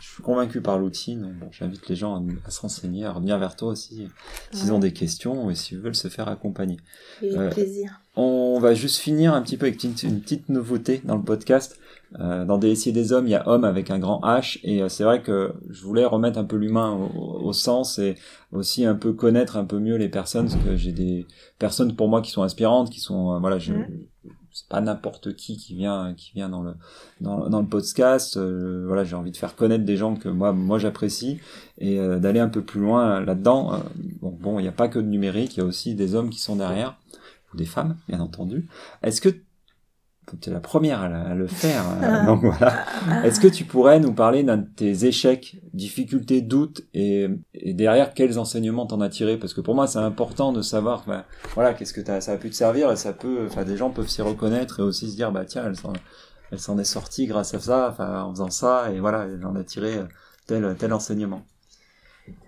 je 0.00 0.04
suis 0.04 0.22
convaincu 0.22 0.60
par 0.60 0.78
l'outil. 0.78 1.14
Donc, 1.14 1.34
bon, 1.34 1.48
j'invite 1.52 1.88
les 1.88 1.94
gens 1.94 2.26
à, 2.44 2.50
se 2.50 2.60
renseigner, 2.60 3.04
à 3.04 3.12
revenir 3.12 3.38
vers 3.38 3.54
toi 3.54 3.68
aussi, 3.68 4.08
s'ils 4.50 4.72
ont 4.72 4.80
des 4.80 4.92
questions 4.92 5.48
et 5.48 5.54
s'ils 5.54 5.78
veulent 5.78 5.94
se 5.94 6.08
faire 6.08 6.26
accompagner. 6.26 6.76
Avec 7.20 7.36
euh, 7.36 7.50
plaisir. 7.50 8.00
On 8.16 8.58
va 8.58 8.74
juste 8.74 8.96
finir 8.96 9.32
un 9.32 9.42
petit 9.42 9.56
peu 9.56 9.66
avec 9.66 9.82
une, 9.84 9.94
une 10.02 10.20
petite 10.20 10.48
nouveauté 10.48 11.02
dans 11.04 11.16
le 11.16 11.22
podcast. 11.22 11.78
Euh, 12.20 12.44
dans 12.44 12.58
DSI 12.58 12.92
des 12.92 13.12
hommes, 13.12 13.26
il 13.26 13.30
y 13.30 13.34
a 13.34 13.48
homme 13.48 13.64
avec 13.64 13.90
un 13.90 13.98
grand 13.98 14.20
H, 14.20 14.60
et 14.62 14.82
euh, 14.82 14.88
c'est 14.88 15.04
vrai 15.04 15.22
que 15.22 15.54
je 15.68 15.84
voulais 15.84 16.04
remettre 16.04 16.38
un 16.38 16.44
peu 16.44 16.56
l'humain 16.56 16.92
au, 16.92 17.52
sens 17.52 17.98
et 17.98 18.16
aussi 18.52 18.84
un 18.84 18.94
peu 18.94 19.12
connaître 19.12 19.56
un 19.56 19.64
peu 19.64 19.78
mieux 19.78 19.96
les 19.96 20.08
personnes, 20.08 20.48
parce 20.48 20.62
que 20.62 20.76
j'ai 20.76 20.92
des 20.92 21.26
personnes 21.58 21.96
pour 21.96 22.08
moi 22.08 22.22
qui 22.22 22.30
sont 22.30 22.42
inspirantes, 22.42 22.90
qui 22.90 23.00
sont 23.00 23.34
euh, 23.34 23.38
voilà, 23.38 23.58
je, 23.58 23.72
c'est 24.52 24.68
pas 24.68 24.80
n'importe 24.80 25.34
qui 25.34 25.56
qui 25.58 25.74
vient 25.74 26.14
qui 26.16 26.32
vient 26.34 26.48
dans 26.48 26.62
le 26.62 26.74
dans, 27.20 27.48
dans 27.48 27.60
le 27.60 27.66
podcast. 27.66 28.38
voilà, 28.38 29.04
j'ai 29.04 29.16
envie 29.16 29.32
de 29.32 29.36
faire 29.36 29.54
connaître 29.54 29.84
des 29.84 29.96
gens 29.96 30.14
que 30.14 30.28
moi 30.28 30.52
moi 30.52 30.78
j'apprécie 30.78 31.40
et 31.78 31.98
d'aller 31.98 32.40
un 32.40 32.48
peu 32.48 32.62
plus 32.62 32.80
loin 32.80 33.20
là-dedans. 33.20 33.82
bon, 34.22 34.36
bon, 34.40 34.58
il 34.58 34.62
n'y 34.62 34.68
a 34.68 34.72
pas 34.72 34.88
que 34.88 34.98
de 34.98 35.06
numérique, 35.06 35.56
il 35.56 35.60
y 35.60 35.62
a 35.62 35.66
aussi 35.66 35.94
des 35.94 36.14
hommes 36.14 36.30
qui 36.30 36.40
sont 36.40 36.56
derrière 36.56 36.96
ou 37.52 37.56
des 37.58 37.66
femmes, 37.66 37.96
bien 38.08 38.20
entendu. 38.20 38.66
Est-ce 39.02 39.20
que 39.20 39.28
tu 40.40 40.50
es 40.50 40.52
la 40.52 40.60
première 40.60 41.00
à, 41.02 41.34
le 41.34 41.46
faire. 41.46 41.84
Hein. 42.02 42.24
donc 42.26 42.44
voilà. 42.44 42.84
Est-ce 43.24 43.40
que 43.40 43.46
tu 43.48 43.64
pourrais 43.64 44.00
nous 44.00 44.12
parler 44.12 44.42
d'un 44.42 44.58
de 44.58 44.66
tes 44.66 45.06
échecs, 45.06 45.60
difficultés, 45.72 46.42
doutes 46.42 46.82
et, 46.94 47.28
derrière 47.54 48.14
quels 48.14 48.38
enseignements 48.38 48.86
t'en 48.86 49.00
as 49.00 49.08
tiré? 49.08 49.36
Parce 49.36 49.54
que 49.54 49.60
pour 49.60 49.74
moi 49.74 49.86
c'est 49.86 49.98
important 49.98 50.52
de 50.52 50.62
savoir, 50.62 51.04
ben, 51.06 51.24
voilà, 51.54 51.74
qu'est-ce 51.74 51.92
que 51.92 52.04
ça 52.20 52.32
a 52.32 52.36
pu 52.36 52.50
te 52.50 52.54
servir 52.54 52.90
et 52.90 52.96
ça 52.96 53.12
peut, 53.12 53.46
enfin 53.46 53.64
des 53.64 53.76
gens 53.76 53.90
peuvent 53.90 54.08
s'y 54.08 54.22
reconnaître 54.22 54.80
et 54.80 54.82
aussi 54.82 55.10
se 55.10 55.16
dire 55.16 55.30
bah 55.32 55.44
tiens 55.44 55.64
elle 55.66 55.76
s'en, 55.76 55.92
elle 56.50 56.58
s'en 56.58 56.78
est 56.78 56.84
sortie 56.84 57.26
grâce 57.26 57.54
à 57.54 57.60
ça, 57.60 57.88
enfin 57.90 58.22
en 58.22 58.30
faisant 58.30 58.50
ça 58.50 58.90
et 58.92 59.00
voilà 59.00 59.26
j'en 59.40 59.56
ai 59.56 59.64
tiré 59.64 59.98
tel 60.46 60.76
tel 60.78 60.92
enseignement. 60.92 61.42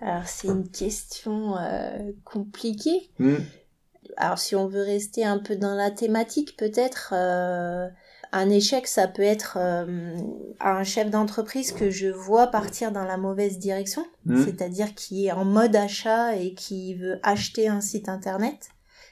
Alors 0.01 0.27
c'est 0.27 0.49
une 0.49 0.69
question 0.69 1.57
euh, 1.57 2.11
compliquée. 2.25 3.09
Mmh 3.19 3.35
alors 4.17 4.39
si 4.39 4.55
on 4.55 4.67
veut 4.67 4.81
rester 4.81 5.25
un 5.25 5.37
peu 5.37 5.55
dans 5.55 5.75
la 5.75 5.91
thématique, 5.91 6.57
peut-être 6.57 7.13
euh, 7.15 7.87
un 8.31 8.49
échec, 8.49 8.87
ça 8.87 9.07
peut 9.07 9.23
être 9.23 9.57
euh, 9.59 10.15
un 10.59 10.83
chef 10.83 11.09
d'entreprise 11.09 11.71
que 11.71 11.89
je 11.89 12.07
vois 12.07 12.47
partir 12.47 12.91
dans 12.91 13.05
la 13.05 13.17
mauvaise 13.17 13.59
direction, 13.59 14.05
mmh. 14.25 14.45
c'est-à-dire 14.45 14.93
qui 14.95 15.27
est 15.27 15.31
en 15.31 15.45
mode 15.45 15.75
achat 15.75 16.35
et 16.35 16.53
qui 16.53 16.95
veut 16.95 17.19
acheter 17.23 17.67
un 17.67 17.81
site 17.81 18.09
internet, 18.09 18.69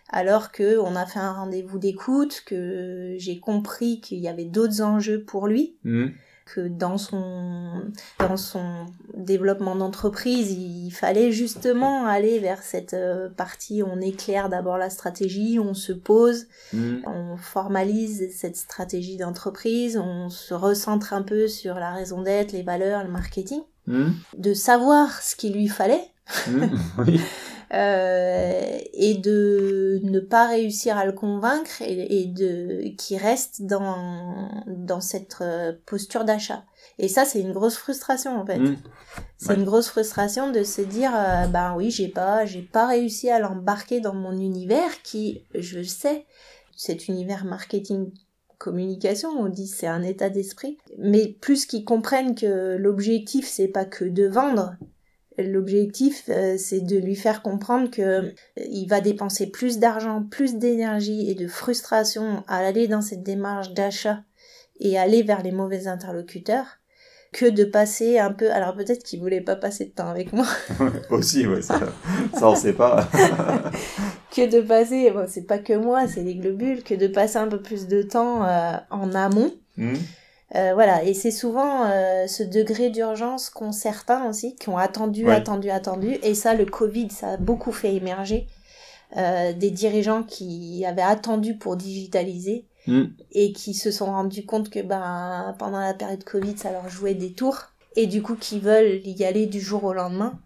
alors 0.09 0.51
que 0.51 0.77
on 0.79 0.95
a 0.95 1.05
fait 1.05 1.19
un 1.19 1.33
rendez-vous 1.33 1.79
d'écoute, 1.79 2.43
que 2.45 3.15
j'ai 3.17 3.39
compris 3.39 4.01
qu'il 4.01 4.19
y 4.19 4.27
avait 4.27 4.45
d'autres 4.45 4.81
enjeux 4.81 5.23
pour 5.23 5.47
lui. 5.47 5.77
Mmh 5.83 6.09
que 6.53 6.67
dans 6.67 6.97
son, 6.97 7.91
dans 8.19 8.37
son 8.37 8.85
développement 9.15 9.75
d'entreprise, 9.75 10.51
il 10.51 10.91
fallait 10.91 11.31
justement 11.31 12.05
aller 12.05 12.39
vers 12.39 12.61
cette 12.61 12.93
euh, 12.93 13.29
partie 13.29 13.83
où 13.83 13.87
on 13.87 13.99
éclaire 13.99 14.49
d'abord 14.49 14.77
la 14.77 14.89
stratégie, 14.89 15.59
on 15.59 15.73
se 15.73 15.91
pose, 15.91 16.47
mmh. 16.73 16.97
on 17.05 17.37
formalise 17.37 18.33
cette 18.33 18.55
stratégie 18.55 19.17
d'entreprise, 19.17 19.97
on 19.97 20.29
se 20.29 20.53
recentre 20.53 21.13
un 21.13 21.21
peu 21.21 21.47
sur 21.47 21.75
la 21.75 21.91
raison 21.91 22.21
d'être, 22.21 22.53
les 22.53 22.63
valeurs, 22.63 23.03
le 23.03 23.11
marketing, 23.11 23.61
mmh. 23.87 24.05
de 24.37 24.53
savoir 24.53 25.21
ce 25.21 25.35
qu'il 25.35 25.53
lui 25.53 25.67
fallait. 25.67 26.03
Mmh. 26.47 26.65
oui. 26.99 27.21
Euh, 27.73 28.79
et 28.93 29.15
de 29.15 29.99
ne 30.03 30.21
pas 30.21 30.47
réussir 30.47 30.97
à 30.97 31.05
le 31.05 31.11
convaincre 31.11 31.81
et, 31.81 32.25
de 32.25 32.95
qui 32.97 33.17
reste 33.17 33.63
dans 33.63 34.49
dans 34.67 35.01
cette 35.01 35.37
euh, 35.41 35.73
posture 35.85 36.23
d'achat. 36.23 36.63
Et 36.97 37.09
ça, 37.09 37.25
c'est 37.25 37.41
une 37.41 37.51
grosse 37.51 37.75
frustration 37.75 38.39
en 38.39 38.45
fait. 38.45 38.57
Mmh. 38.57 38.77
C'est 39.37 39.55
une 39.55 39.65
grosse 39.65 39.89
frustration 39.89 40.49
de 40.49 40.63
se 40.63 40.81
dire, 40.81 41.11
euh, 41.13 41.47
ben 41.47 41.75
oui, 41.75 41.91
j'ai 41.91 42.07
pas, 42.07 42.45
j'ai 42.45 42.61
pas 42.61 42.87
réussi 42.87 43.29
à 43.29 43.39
l'embarquer 43.39 43.99
dans 43.99 44.13
mon 44.13 44.31
univers 44.31 45.01
qui, 45.03 45.43
je 45.53 45.83
sais, 45.83 46.25
cet 46.77 47.09
univers 47.09 47.43
marketing 47.43 48.11
communication, 48.57 49.29
on 49.29 49.49
dit 49.49 49.67
c'est 49.67 49.87
un 49.87 50.03
état 50.03 50.29
d'esprit, 50.29 50.77
mais 50.97 51.27
plus 51.27 51.65
qu'ils 51.65 51.85
comprennent 51.85 52.33
que 52.33 52.75
l'objectif 52.77 53.47
c'est 53.47 53.67
pas 53.67 53.85
que 53.85 54.05
de 54.05 54.25
vendre, 54.25 54.75
L'objectif, 55.37 56.23
euh, 56.29 56.55
c'est 56.57 56.81
de 56.81 56.97
lui 56.97 57.15
faire 57.15 57.41
comprendre 57.41 57.91
que 57.91 58.01
euh, 58.01 58.31
il 58.57 58.87
va 58.87 59.01
dépenser 59.01 59.47
plus 59.47 59.77
d'argent, 59.77 60.23
plus 60.23 60.55
d'énergie 60.55 61.29
et 61.29 61.35
de 61.35 61.47
frustration 61.47 62.43
à 62.47 62.57
aller 62.57 62.87
dans 62.87 63.01
cette 63.01 63.21
démarche 63.21 63.73
d'achat 63.73 64.23
et 64.79 64.97
aller 64.97 65.21
vers 65.21 65.43
les 65.43 65.51
mauvais 65.51 65.87
interlocuteurs 65.87 66.79
que 67.33 67.45
de 67.45 67.65
passer 67.65 68.17
un 68.17 68.31
peu. 68.31 68.51
Alors 68.51 68.75
peut-être 68.75 69.03
qu'il 69.03 69.19
voulait 69.19 69.41
pas 69.41 69.55
passer 69.55 69.85
de 69.85 69.91
temps 69.91 70.09
avec 70.09 70.33
moi. 70.33 70.47
Aussi, 71.11 71.45
ouais, 71.45 71.61
ça, 71.61 71.79
ça 72.33 72.49
on 72.49 72.55
sait 72.55 72.73
pas. 72.73 73.07
que 74.35 74.49
de 74.49 74.61
passer, 74.61 75.11
bon, 75.11 75.25
c'est 75.27 75.45
pas 75.45 75.59
que 75.59 75.73
moi, 75.73 76.07
c'est 76.07 76.23
les 76.23 76.35
globules, 76.35 76.83
que 76.83 76.95
de 76.95 77.07
passer 77.07 77.37
un 77.37 77.47
peu 77.47 77.61
plus 77.61 77.87
de 77.87 78.01
temps 78.01 78.43
euh, 78.43 78.73
en 78.89 79.13
amont. 79.13 79.53
Mmh. 79.77 79.93
Euh, 80.55 80.73
voilà, 80.73 81.03
et 81.03 81.13
c'est 81.13 81.31
souvent 81.31 81.85
euh, 81.85 82.25
ce 82.27 82.41
degré 82.41 82.89
d'urgence 82.89 83.49
qu'ont 83.49 83.73
certains 83.73 84.29
aussi, 84.29 84.55
qui 84.55 84.69
ont 84.69 84.77
attendu, 84.77 85.29
attendu, 85.29 85.69
attendu, 85.69 86.17
et 86.23 86.33
ça, 86.35 86.53
le 86.53 86.65
Covid, 86.65 87.09
ça 87.09 87.31
a 87.31 87.37
beaucoup 87.37 87.73
fait 87.73 87.93
émerger 87.93 88.47
euh, 89.17 89.51
des 89.51 89.71
dirigeants 89.71 90.23
qui 90.23 90.85
avaient 90.85 91.01
attendu 91.01 91.57
pour 91.57 91.75
digitaliser 91.75 92.65
mm. 92.87 93.03
et 93.33 93.51
qui 93.51 93.73
se 93.73 93.91
sont 93.91 94.05
rendus 94.05 94.45
compte 94.45 94.69
que 94.69 94.79
ben, 94.79 95.53
pendant 95.59 95.81
la 95.81 95.93
période 95.93 96.23
Covid, 96.23 96.57
ça 96.57 96.71
leur 96.71 96.87
jouait 96.87 97.13
des 97.13 97.33
tours, 97.33 97.73
et 97.97 98.07
du 98.07 98.21
coup, 98.21 98.35
qui 98.35 98.59
veulent 98.59 99.01
y 99.05 99.25
aller 99.25 99.47
du 99.47 99.59
jour 99.59 99.83
au 99.83 99.93
lendemain. 99.93 100.39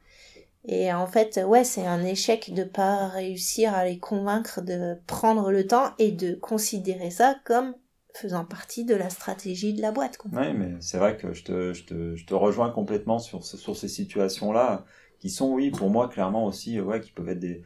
Et 0.68 0.92
en 0.94 1.08
fait, 1.08 1.40
ouais, 1.46 1.64
c'est 1.64 1.86
un 1.86 2.04
échec 2.04 2.54
de 2.54 2.64
pas 2.64 3.08
réussir 3.08 3.74
à 3.74 3.86
les 3.86 4.00
convaincre 4.00 4.62
de 4.62 4.96
prendre 5.06 5.52
le 5.52 5.66
temps 5.68 5.92
et 6.00 6.12
de 6.12 6.34
considérer 6.36 7.12
ça 7.12 7.36
comme 7.44 7.74
faisant 8.14 8.46
partie 8.46 8.86
de 8.86 8.96
la 8.96 9.10
stratégie 9.10 9.74
de 9.74 9.82
la 9.82 9.92
boîte. 9.92 10.18
Oui, 10.32 10.54
mais 10.54 10.76
c'est 10.80 10.98
vrai 10.98 11.18
que 11.18 11.34
je 11.34 11.44
te, 11.44 11.74
je, 11.74 11.84
te, 11.84 12.16
je 12.16 12.26
te, 12.26 12.34
rejoins 12.34 12.70
complètement 12.70 13.20
sur, 13.20 13.44
sur 13.44 13.76
ces 13.76 13.88
situations-là, 13.88 14.86
qui 15.20 15.30
sont, 15.30 15.52
oui, 15.54 15.72
pour 15.72 15.90
moi, 15.90 16.10
clairement 16.10 16.46
aussi, 16.46 16.80
ouais, 16.80 17.00
qui 17.00 17.12
peuvent 17.12 17.30
être 17.30 17.40
des, 17.40 17.64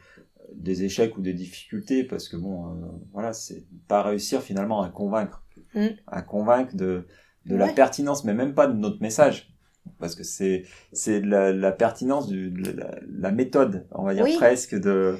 des 0.52 0.84
échecs 0.84 1.16
ou 1.16 1.20
des 1.20 1.32
difficultés, 1.32 2.04
parce 2.04 2.28
que, 2.28 2.36
bon, 2.36 2.66
euh, 2.66 2.86
voilà, 3.12 3.32
c'est 3.32 3.64
pas 3.88 4.02
réussir 4.02 4.42
finalement 4.42 4.82
à 4.82 4.90
convaincre, 4.90 5.42
mm. 5.74 5.86
à 6.06 6.22
convaincre 6.22 6.76
de, 6.76 7.06
de 7.46 7.56
la 7.56 7.68
pertinence, 7.68 8.24
mais 8.24 8.34
même 8.34 8.54
pas 8.54 8.66
de 8.66 8.74
notre 8.74 9.00
message. 9.00 9.52
Parce 10.00 10.16
que 10.16 10.24
c'est 10.24 10.64
la, 11.06 11.52
la 11.52 11.72
pertinence 11.72 12.28
de 12.28 12.72
la, 12.72 12.98
la, 13.08 13.30
méthode, 13.30 13.86
on 13.92 14.02
va 14.02 14.14
dire 14.14 14.26
presque, 14.36 14.74
de, 14.74 15.16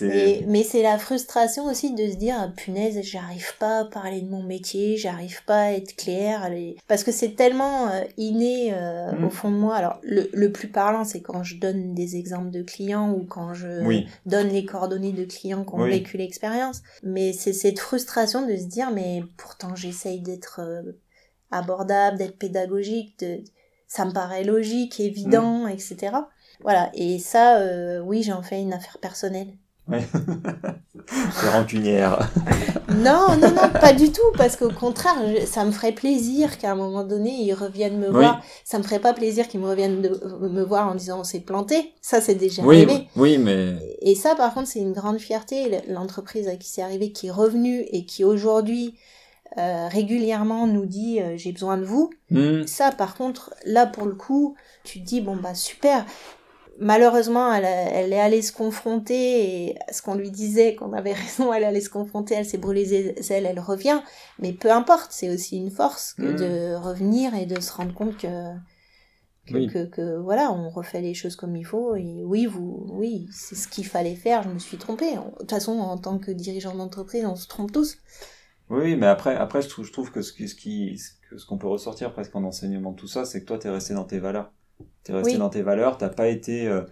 mais, 0.00 0.62
c'est 0.62 0.82
la 0.82 0.98
frustration 0.98 1.64
aussi 1.64 1.94
de 1.94 2.10
se 2.10 2.16
dire, 2.16 2.52
punaise, 2.56 3.00
j'arrive 3.02 3.56
pas 3.58 3.80
à 3.80 3.84
parler 3.84 4.20
de 4.20 4.28
mon 4.28 4.42
métier, 4.42 4.96
j'arrive 4.96 5.44
pas 5.44 5.62
à 5.62 5.72
être 5.72 5.94
claire. 5.96 6.50
Parce 6.88 7.04
que 7.04 7.12
c'est 7.12 7.36
tellement 7.36 7.88
euh, 7.88 8.02
inné 8.16 8.74
euh, 8.74 9.12
mm. 9.12 9.24
au 9.24 9.30
fond 9.30 9.50
de 9.50 9.56
moi. 9.56 9.76
Alors, 9.76 9.98
le, 10.02 10.28
le 10.32 10.52
plus 10.52 10.68
parlant, 10.68 11.04
c'est 11.04 11.20
quand 11.20 11.42
je 11.42 11.56
donne 11.56 11.94
des 11.94 12.16
exemples 12.16 12.50
de 12.50 12.62
clients 12.62 13.12
ou 13.12 13.24
quand 13.24 13.54
je 13.54 14.04
donne 14.26 14.48
les 14.48 14.64
coordonnées 14.64 15.12
de 15.12 15.24
clients 15.24 15.64
qui 15.64 15.74
ont 15.74 15.84
vécu 15.84 16.16
l'expérience. 16.16 16.82
Mais 17.02 17.32
c'est 17.32 17.52
cette 17.52 17.78
frustration 17.78 18.46
de 18.46 18.56
se 18.56 18.64
dire, 18.64 18.90
mais 18.90 19.22
pourtant 19.36 19.74
j'essaye 19.74 20.20
d'être 20.20 20.60
euh, 20.60 20.82
abordable, 21.50 22.18
d'être 22.18 22.38
pédagogique, 22.38 23.18
de... 23.20 23.42
ça 23.86 24.04
me 24.04 24.12
paraît 24.12 24.44
logique, 24.44 25.00
évident, 25.00 25.66
mm. 25.66 25.70
etc. 25.70 26.16
Voilà, 26.60 26.90
et 26.94 27.18
ça, 27.18 27.60
oui, 28.02 28.22
j'en 28.22 28.42
fais 28.42 28.62
une 28.62 28.72
affaire 28.72 28.98
personnelle. 28.98 29.48
C'est 31.08 31.48
rancunière. 31.50 32.28
non, 32.88 33.36
non, 33.36 33.50
non, 33.50 33.70
pas 33.80 33.92
du 33.92 34.10
tout, 34.10 34.32
parce 34.36 34.56
qu'au 34.56 34.70
contraire, 34.70 35.14
ça 35.46 35.64
me 35.64 35.70
ferait 35.70 35.92
plaisir 35.92 36.58
qu'à 36.58 36.72
un 36.72 36.74
moment 36.74 37.04
donné, 37.04 37.30
ils 37.30 37.54
reviennent 37.54 37.98
me 37.98 38.08
voir. 38.08 38.42
Ça 38.64 38.78
me 38.78 38.82
ferait 38.82 38.98
pas 38.98 39.12
plaisir 39.12 39.46
qu'ils 39.46 39.60
me 39.60 39.68
reviennent 39.68 40.02
de, 40.02 40.08
me 40.48 40.62
voir 40.62 40.88
en 40.88 40.94
disant 40.94 41.20
on 41.20 41.24
s'est 41.24 41.40
planté. 41.40 41.92
Ça, 42.00 42.20
c'est 42.20 42.34
déjà 42.34 42.62
oui, 42.62 42.82
arrivé. 42.82 43.08
Oui, 43.14 43.38
mais. 43.38 43.76
Et 44.00 44.14
ça, 44.14 44.34
par 44.34 44.52
contre, 44.52 44.68
c'est 44.68 44.80
une 44.80 44.92
grande 44.92 45.18
fierté. 45.18 45.80
L'entreprise 45.88 46.48
à 46.48 46.56
qui 46.56 46.68
c'est 46.68 46.82
arrivé, 46.82 47.12
qui 47.12 47.28
est 47.28 47.32
revenue 47.32 47.84
et 47.92 48.04
qui 48.04 48.24
aujourd'hui 48.24 48.94
euh, 49.58 49.88
régulièrement 49.88 50.66
nous 50.66 50.84
dit 50.84 51.20
euh, 51.20 51.36
j'ai 51.36 51.52
besoin 51.52 51.78
de 51.78 51.84
vous. 51.84 52.10
Hmm. 52.30 52.66
Ça, 52.66 52.90
par 52.92 53.14
contre, 53.14 53.54
là 53.64 53.86
pour 53.86 54.06
le 54.06 54.14
coup, 54.14 54.54
tu 54.84 55.00
te 55.00 55.04
dis 55.04 55.20
bon 55.20 55.36
bah 55.36 55.54
super 55.54 56.04
malheureusement, 56.78 57.52
elle, 57.52 57.64
elle, 57.64 58.12
est 58.12 58.20
allée 58.20 58.42
se 58.42 58.52
confronter 58.52 59.68
et 59.68 59.78
ce 59.92 60.02
qu'on 60.02 60.14
lui 60.14 60.30
disait 60.30 60.74
qu'on 60.74 60.92
avait 60.92 61.12
raison, 61.24 61.52
elle 61.52 61.64
allait 61.64 61.80
se 61.80 61.90
confronter, 61.90 62.34
elle 62.34 62.46
s'est 62.46 62.58
brûlée 62.58 62.84
les 62.84 63.32
ailes, 63.32 63.46
elle 63.46 63.60
revient. 63.60 64.00
Mais 64.38 64.52
peu 64.52 64.70
importe, 64.70 65.12
c'est 65.12 65.32
aussi 65.32 65.56
une 65.56 65.70
force 65.70 66.14
que 66.14 66.22
mmh. 66.22 66.36
de 66.36 66.74
revenir 66.74 67.34
et 67.34 67.46
de 67.46 67.60
se 67.60 67.72
rendre 67.72 67.94
compte 67.94 68.16
que 68.16 68.28
que, 69.46 69.86
que, 69.86 70.16
voilà, 70.18 70.52
on 70.52 70.68
refait 70.68 71.00
les 71.00 71.14
choses 71.14 71.36
comme 71.36 71.56
il 71.56 71.64
faut. 71.64 71.94
Et 71.94 72.22
oui, 72.24 72.46
vous, 72.46 72.86
oui, 72.90 73.28
c'est 73.30 73.54
ce 73.54 73.68
qu'il 73.68 73.86
fallait 73.86 74.16
faire. 74.16 74.42
Je 74.42 74.48
me 74.48 74.58
suis 74.58 74.76
trompée. 74.76 75.14
De 75.14 75.38
toute 75.38 75.50
façon, 75.50 75.78
en 75.78 75.96
tant 75.98 76.18
que 76.18 76.30
dirigeant 76.30 76.74
d'entreprise, 76.74 77.24
on 77.24 77.36
se 77.36 77.46
trompe 77.46 77.72
tous. 77.72 77.98
Oui, 78.68 78.96
mais 78.96 79.06
après, 79.06 79.36
après, 79.36 79.62
je 79.62 79.68
trouve, 79.68 79.84
je 79.84 79.92
trouve 79.92 80.10
que 80.10 80.22
ce 80.22 80.32
qui, 80.32 80.48
ce 80.48 80.54
qui, 80.54 80.98
ce 80.98 81.46
qu'on 81.46 81.58
peut 81.58 81.68
ressortir 81.68 82.12
presque 82.12 82.34
en 82.34 82.42
enseignement 82.42 82.92
de 82.92 82.96
tout 82.96 83.06
ça, 83.06 83.24
c'est 83.24 83.40
que 83.40 83.46
toi, 83.46 83.58
tu 83.58 83.68
es 83.68 83.70
resté 83.70 83.94
dans 83.94 84.04
tes 84.04 84.18
valeurs. 84.18 84.52
Tu 85.04 85.12
es 85.12 85.14
resté 85.14 85.38
dans 85.38 85.50
tes 85.50 85.62
valeurs, 85.62 85.98
t'as 85.98 86.08
pas 86.08 86.28
été 86.28 86.66
euh, 86.68 86.82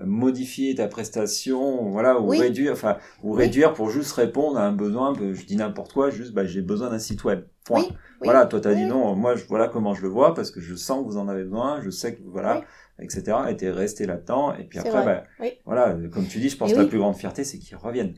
modifier 0.00 0.74
ta 0.74 0.88
prestation, 0.88 1.90
voilà, 1.90 2.20
ou 2.20 2.28
réduire, 2.28 2.72
enfin, 2.72 2.98
ou 3.22 3.32
réduire 3.32 3.72
pour 3.72 3.90
juste 3.90 4.12
répondre 4.12 4.58
à 4.58 4.66
un 4.66 4.72
besoin, 4.72 5.14
je 5.14 5.44
dis 5.44 5.56
n'importe 5.56 5.92
quoi, 5.92 6.10
juste, 6.10 6.32
bah, 6.32 6.44
j'ai 6.46 6.62
besoin 6.62 6.90
d'un 6.90 6.98
site 6.98 7.24
web. 7.24 7.44
Point. 7.64 7.84
Voilà, 8.22 8.46
toi 8.46 8.60
t'as 8.60 8.74
dit 8.74 8.84
non, 8.84 9.14
moi, 9.14 9.36
je, 9.36 9.44
voilà 9.46 9.68
comment 9.68 9.94
je 9.94 10.02
le 10.02 10.08
vois, 10.08 10.34
parce 10.34 10.50
que 10.50 10.60
je 10.60 10.74
sens 10.74 11.04
que 11.04 11.08
vous 11.08 11.16
en 11.16 11.28
avez 11.28 11.44
besoin, 11.44 11.80
je 11.80 11.90
sais 11.90 12.14
que, 12.14 12.22
voilà, 12.24 12.62
etc. 12.98 13.36
Et 13.50 13.56
t'es 13.56 13.70
resté 13.70 14.06
là-dedans, 14.06 14.54
et 14.54 14.64
puis 14.64 14.78
après, 14.78 15.04
bah, 15.04 15.22
voilà, 15.64 15.96
comme 16.12 16.26
tu 16.26 16.38
dis, 16.38 16.48
je 16.48 16.56
pense 16.56 16.72
que 16.72 16.78
la 16.78 16.86
plus 16.86 16.98
grande 16.98 17.16
fierté, 17.16 17.44
c'est 17.44 17.58
qu'ils 17.58 17.76
reviennent. 17.76 18.14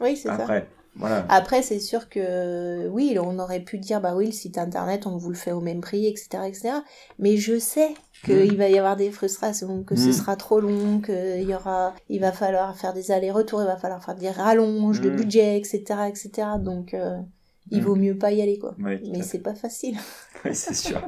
Oui, 0.00 0.16
c'est 0.16 0.28
ça. 0.28 0.34
Après. 0.34 0.68
Voilà. 0.98 1.26
Après, 1.28 1.62
c'est 1.62 1.78
sûr 1.78 2.08
que 2.08 2.88
oui, 2.88 3.16
on 3.20 3.38
aurait 3.38 3.60
pu 3.60 3.78
dire 3.78 4.00
bah 4.00 4.14
oui, 4.16 4.26
le 4.26 4.32
site 4.32 4.58
internet, 4.58 5.06
on 5.06 5.16
vous 5.16 5.30
le 5.30 5.36
fait 5.36 5.52
au 5.52 5.60
même 5.60 5.80
prix, 5.80 6.06
etc., 6.06 6.28
etc. 6.46 6.68
Mais 7.18 7.36
je 7.36 7.58
sais 7.58 7.94
qu'il 8.24 8.54
mm. 8.54 8.56
va 8.56 8.68
y 8.68 8.78
avoir 8.78 8.96
des 8.96 9.10
frustrations, 9.10 9.82
que 9.84 9.94
ce 9.94 10.08
mm. 10.08 10.12
sera 10.12 10.36
trop 10.36 10.60
long, 10.60 11.00
qu'il 11.00 11.48
y 11.48 11.54
aura, 11.54 11.94
il 12.08 12.20
va 12.20 12.32
falloir 12.32 12.76
faire 12.76 12.94
des 12.94 13.10
allers-retours, 13.10 13.60
il 13.62 13.66
va 13.66 13.76
falloir 13.76 14.02
faire 14.02 14.14
des 14.14 14.30
rallonges 14.30 15.00
de 15.00 15.10
mm. 15.10 15.16
budget, 15.16 15.58
etc., 15.58 15.82
etc. 16.08 16.30
Donc, 16.58 16.94
euh, 16.94 17.16
il 17.70 17.80
Mm. 17.80 17.84
vaut 17.84 17.96
mieux 17.96 18.16
pas 18.16 18.32
y 18.32 18.40
aller, 18.40 18.58
quoi. 18.58 18.74
Oui, 18.78 19.00
Mais 19.10 19.22
c'est 19.22 19.40
pas 19.42 19.54
facile. 19.54 19.96
Oui, 20.44 20.54
c'est 20.54 20.74
sûr. 20.74 21.00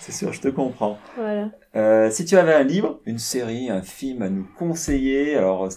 c'est 0.00 0.12
sûr, 0.12 0.32
je 0.32 0.40
te 0.40 0.48
comprends. 0.48 0.96
Voilà. 1.16 1.50
Euh, 1.76 2.10
si 2.10 2.24
tu 2.24 2.38
avais 2.38 2.54
un 2.54 2.62
livre, 2.62 3.00
une 3.04 3.18
série, 3.18 3.68
un 3.68 3.82
film 3.82 4.22
à 4.22 4.30
nous 4.30 4.46
conseiller, 4.56 5.36
alors 5.36 5.68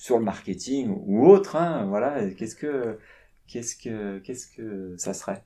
sur 0.00 0.18
le 0.18 0.24
marketing 0.24 0.88
ou 1.06 1.26
autre, 1.28 1.56
hein, 1.56 1.86
voilà, 1.86 2.30
qu'est-ce 2.32 2.56
que, 2.56 2.98
qu'est-ce 3.46 3.76
que, 3.76 4.18
qu'est-ce 4.20 4.46
que 4.48 4.94
ça 4.98 5.12
serait? 5.14 5.44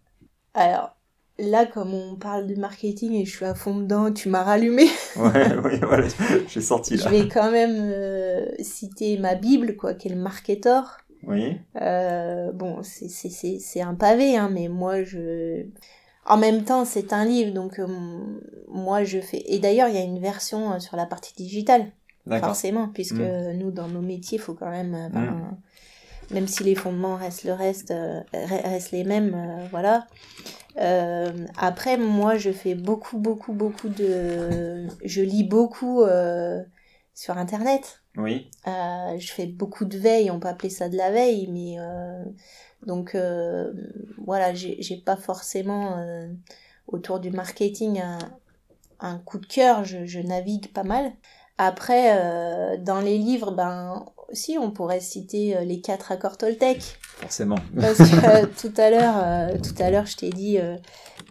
Alors, 0.55 0.97
là, 1.39 1.65
comme 1.67 1.95
on 1.95 2.17
parle 2.17 2.47
de 2.49 2.55
marketing 2.57 3.13
et 3.15 3.25
je 3.25 3.37
suis 3.37 3.45
à 3.45 3.55
fond 3.55 3.77
dedans, 3.79 4.13
tu 4.13 4.29
m'as 4.29 4.43
rallumé. 4.43 4.87
Ouais, 5.17 5.57
oui, 5.65 5.79
voilà, 5.83 6.09
j'ai 6.49 6.61
sorti 6.61 6.97
Je 6.97 6.97
là. 6.97 7.11
vais 7.11 7.29
quand 7.29 7.51
même 7.51 7.77
euh, 7.93 8.47
citer 8.61 9.19
ma 9.19 9.35
Bible, 9.35 9.77
quoi, 9.77 9.95
qui 9.95 10.09
est 10.09 10.11
le 10.15 10.21
Marketor. 10.21 10.99
Oui, 11.23 11.61
Euh, 11.77 12.53
bon, 12.53 12.83
c'est- 12.83 13.09
c'est 13.09 13.31
c'est- 13.31 13.59
c'est 13.61 13.83
un 13.83 13.95
pavé, 13.95 14.37
hein, 14.37 14.51
mais 14.53 14.69
moi, 14.69 15.05
je... 15.05 15.67
En 16.27 16.37
même 16.39 16.65
temps, 16.65 16.85
c'est 16.85 17.13
un 17.13 17.25
livre, 17.27 17.53
donc 17.55 17.79
euh, 17.81 17.87
moi, 18.69 19.05
je 19.05 19.21
fais... 19.21 19.43
Et 19.47 19.59
d'ailleurs, 19.61 19.89
il 19.89 19.95
y 19.97 19.99
a 19.99 20.03
une 20.05 20.21
version 20.21 20.81
sur 20.81 20.97
la 20.97 21.07
partie 21.07 21.35
digitale. 21.35 21.93
Forcément, 22.33 22.89
puisque 22.89 23.21
Mm. 23.21 23.59
nous, 23.59 23.71
dans 23.71 23.89
nos 23.89 24.03
métiers, 24.03 24.39
il 24.39 24.41
faut 24.41 24.55
quand 24.55 24.71
même... 24.71 24.95
euh, 24.95 25.09
ben, 25.11 25.59
Même 26.31 26.49
si 26.49 26.65
les 26.65 26.75
fondements 26.75 27.17
restent 27.17 27.45
le 27.45 27.53
reste, 27.53 27.91
euh, 27.93 28.21
re- 28.35 28.63
restent 28.63 28.93
les 28.93 29.05
mêmes, 29.05 29.35
euh, 29.35 29.69
voilà. 29.71 30.07
Euh, 30.79 31.47
après, 31.57 31.97
moi, 31.99 32.37
je 32.37 32.53
fais 32.53 32.75
beaucoup, 32.75 33.19
beaucoup, 33.19 33.53
beaucoup 33.53 33.89
de... 33.89 34.87
Je 35.05 35.23
lis 35.23 35.45
beaucoup 35.45 36.03
euh, 36.03 36.63
sur 37.15 37.39
Internet. 37.39 38.03
Oui, 38.17 38.51
Euh, 38.67 39.19
je 39.19 39.33
fais 39.33 39.47
beaucoup 39.47 39.85
de 39.85 39.99
veille, 39.99 40.31
on 40.31 40.41
peut 40.41 40.49
appeler 40.49 40.71
ça 40.71 40.89
de 40.89 40.97
la 40.97 41.11
veille, 41.11 41.49
mais 41.49 41.77
donc 42.87 43.17
voilà, 44.19 44.55
j'ai 44.55 44.97
pas 45.05 45.17
forcément 45.17 45.97
autour 46.87 47.21
du 47.21 47.31
marketing 47.31 48.01
un, 48.01 48.19
un 49.01 49.19
coup 49.19 49.39
de 49.39 49.47
cœur, 49.47 49.85
je, 49.85 50.07
je 50.07 50.21
navigue 50.21 50.73
pas 50.73 50.85
mal. 50.85 51.13
Après, 51.59 52.17
euh, 52.19 52.77
dans 52.79 53.01
les 53.01 53.19
livres, 53.19 53.53
ben 53.53 54.05
aussi 54.31 54.59
on 54.59 54.71
pourrait 54.71 55.01
citer 55.01 55.57
euh, 55.57 55.61
les 55.61 55.81
quatre 55.81 56.11
accords 56.11 56.37
Toltec, 56.37 56.99
forcément. 57.21 57.57
parce 57.81 57.99
que 57.99 58.03
euh, 58.43 58.47
tout 58.61 58.73
à 58.77 58.91
l'heure, 58.91 59.15
euh, 59.17 59.59
tout 59.59 59.81
à 59.83 59.91
l'heure, 59.91 60.07
je 60.07 60.17
t'ai 60.17 60.31
dit 60.31 60.59
euh, 60.59 60.77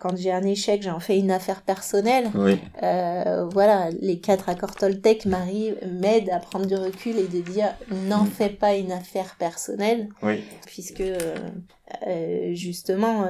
quand 0.03 0.17
j'ai 0.17 0.33
un 0.33 0.43
échec, 0.43 0.83
j'en 0.83 0.99
fais 0.99 1.17
une 1.17 1.31
affaire 1.31 1.61
personnelle. 1.61 2.29
Oui, 2.35 2.59
Euh, 2.83 3.45
voilà, 3.49 3.89
les 4.01 4.19
quatre 4.19 4.49
accords 4.49 4.75
Toltec 4.75 5.25
m'aident 5.25 6.29
à 6.29 6.39
prendre 6.39 6.65
du 6.65 6.75
recul 6.75 7.17
et 7.17 7.27
de 7.27 7.39
dire 7.39 7.73
n'en 8.09 8.25
fais 8.25 8.49
pas 8.49 8.75
une 8.75 8.91
affaire 8.91 9.35
personnelle, 9.39 10.09
oui, 10.21 10.43
puisque 10.65 10.99
euh, 10.99 11.35
euh, 12.07 12.53
justement 12.53 13.25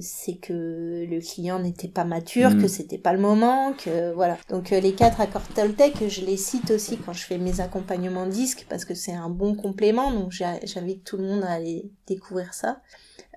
c'est 0.00 0.34
que 0.34 1.06
le 1.10 1.20
client 1.20 1.58
n'était 1.58 1.88
pas 1.88 2.04
mature, 2.04 2.50
Mm. 2.50 2.62
que 2.62 2.68
c'était 2.68 2.98
pas 2.98 3.12
le 3.12 3.18
moment, 3.18 3.72
que 3.72 4.12
voilà. 4.12 4.36
Donc 4.48 4.70
les 4.70 4.92
quatre 4.94 5.20
accords 5.20 5.48
Toltec, 5.56 5.94
je 6.08 6.20
les 6.24 6.36
cite 6.36 6.70
aussi 6.70 6.98
quand 6.98 7.12
je 7.12 7.24
fais 7.24 7.38
mes 7.38 7.60
accompagnements 7.60 8.26
disques 8.26 8.66
parce 8.68 8.84
que 8.84 8.94
c'est 8.94 9.12
un 9.14 9.28
bon 9.30 9.54
complément, 9.56 10.12
donc 10.12 10.30
j'invite 10.30 11.02
tout 11.04 11.16
le 11.16 11.24
monde 11.24 11.42
à 11.42 11.50
aller 11.52 11.90
découvrir 12.06 12.54
ça. 12.54 12.78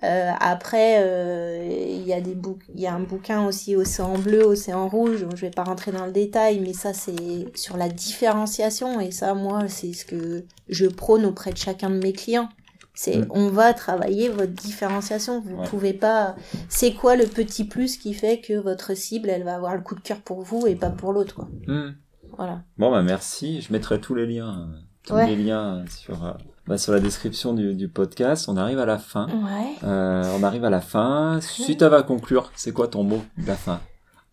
Euh, 0.06 0.32
après, 0.40 0.98
euh, 1.04 1.68
il 1.90 2.06
y 2.08 2.14
a 2.14 2.22
des 2.22 2.36
bouc- 2.36 2.62
il 2.74 2.80
y 2.80 2.88
a 2.88 2.94
un 2.94 3.00
bouquin 3.00 3.46
aussi 3.48 3.76
Océan 3.76 4.18
bleu, 4.18 4.44
Océan 4.44 4.88
rouge. 4.88 5.26
Je 5.36 5.42
vais 5.42 5.50
pas 5.50 5.64
rentrer 5.64 5.92
dans 5.92 6.06
le 6.06 6.12
détail, 6.12 6.60
mais 6.60 6.74
ça 6.74 6.94
c'est 6.94 7.48
sur 7.56 7.76
la 7.78 7.90
différenciation 7.90 9.00
et 9.00 9.12
ça, 9.12 9.34
moi, 9.34 9.68
c'est 9.68 9.94
ce 9.94 10.06
que 10.06 10.44
je 10.70 10.86
prône 10.86 11.26
auprès 11.26 11.52
de 11.52 11.58
chacun 11.58 11.90
de 11.90 11.98
mes 11.98 12.14
clients. 12.14 12.50
C'est 12.94 13.22
on 13.32 13.50
va 13.50 13.74
travailler 13.74 14.30
votre 14.30 14.54
différenciation. 14.54 15.42
Vous 15.42 15.58
Ouais. 15.58 15.68
pouvez 15.68 15.92
pas. 15.94 16.36
C'est 16.70 16.94
quoi 16.94 17.16
le 17.18 17.26
petit 17.26 17.66
plus 17.66 17.98
qui 17.98 18.14
fait 18.14 18.40
que 18.40 18.54
votre 18.54 18.94
cible, 18.96 19.30
elle 19.30 19.44
va 19.44 19.56
avoir 19.56 19.76
le 19.76 19.82
coup 19.82 19.96
de 19.96 20.00
cœur 20.02 20.20
pour 20.22 20.42
vous 20.44 20.66
et 20.68 20.76
pas 20.76 20.92
pour 20.92 21.12
l'autre, 21.12 21.36
quoi. 21.36 21.50
Hmm. 21.68 21.94
Voilà. 22.38 22.62
Bon, 22.78 22.92
bah 22.92 23.02
merci. 23.02 23.60
Je 23.62 23.74
mettrai 23.74 24.00
tous 24.00 24.16
les 24.16 24.26
liens, 24.26 24.70
euh, 24.70 24.80
tous 25.04 25.14
Ouais. 25.16 25.28
les 25.28 25.36
liens 25.36 25.84
sur, 25.90 26.38
bah, 26.68 26.78
sur 26.78 26.92
la 26.94 27.00
description 27.00 27.54
du, 27.54 27.74
du 27.76 27.88
podcast. 27.88 28.48
On 28.50 28.58
arrive 28.58 28.80
à 28.80 28.86
la 28.86 28.98
fin. 28.98 29.28
Ouais. 29.28 29.76
Euh, 29.84 30.24
on 30.40 30.44
arrive 30.44 30.66
à 30.66 30.70
la 30.70 30.82
fin. 30.82 31.40
Si 31.42 31.78
tu 31.78 31.84
à 31.84 32.04
conclure, 32.04 32.52
c'est 32.56 32.72
quoi 32.72 32.88
ton 32.88 33.04
mot 33.04 33.22
de 33.38 33.48
la 33.48 33.56
fin 33.56 33.82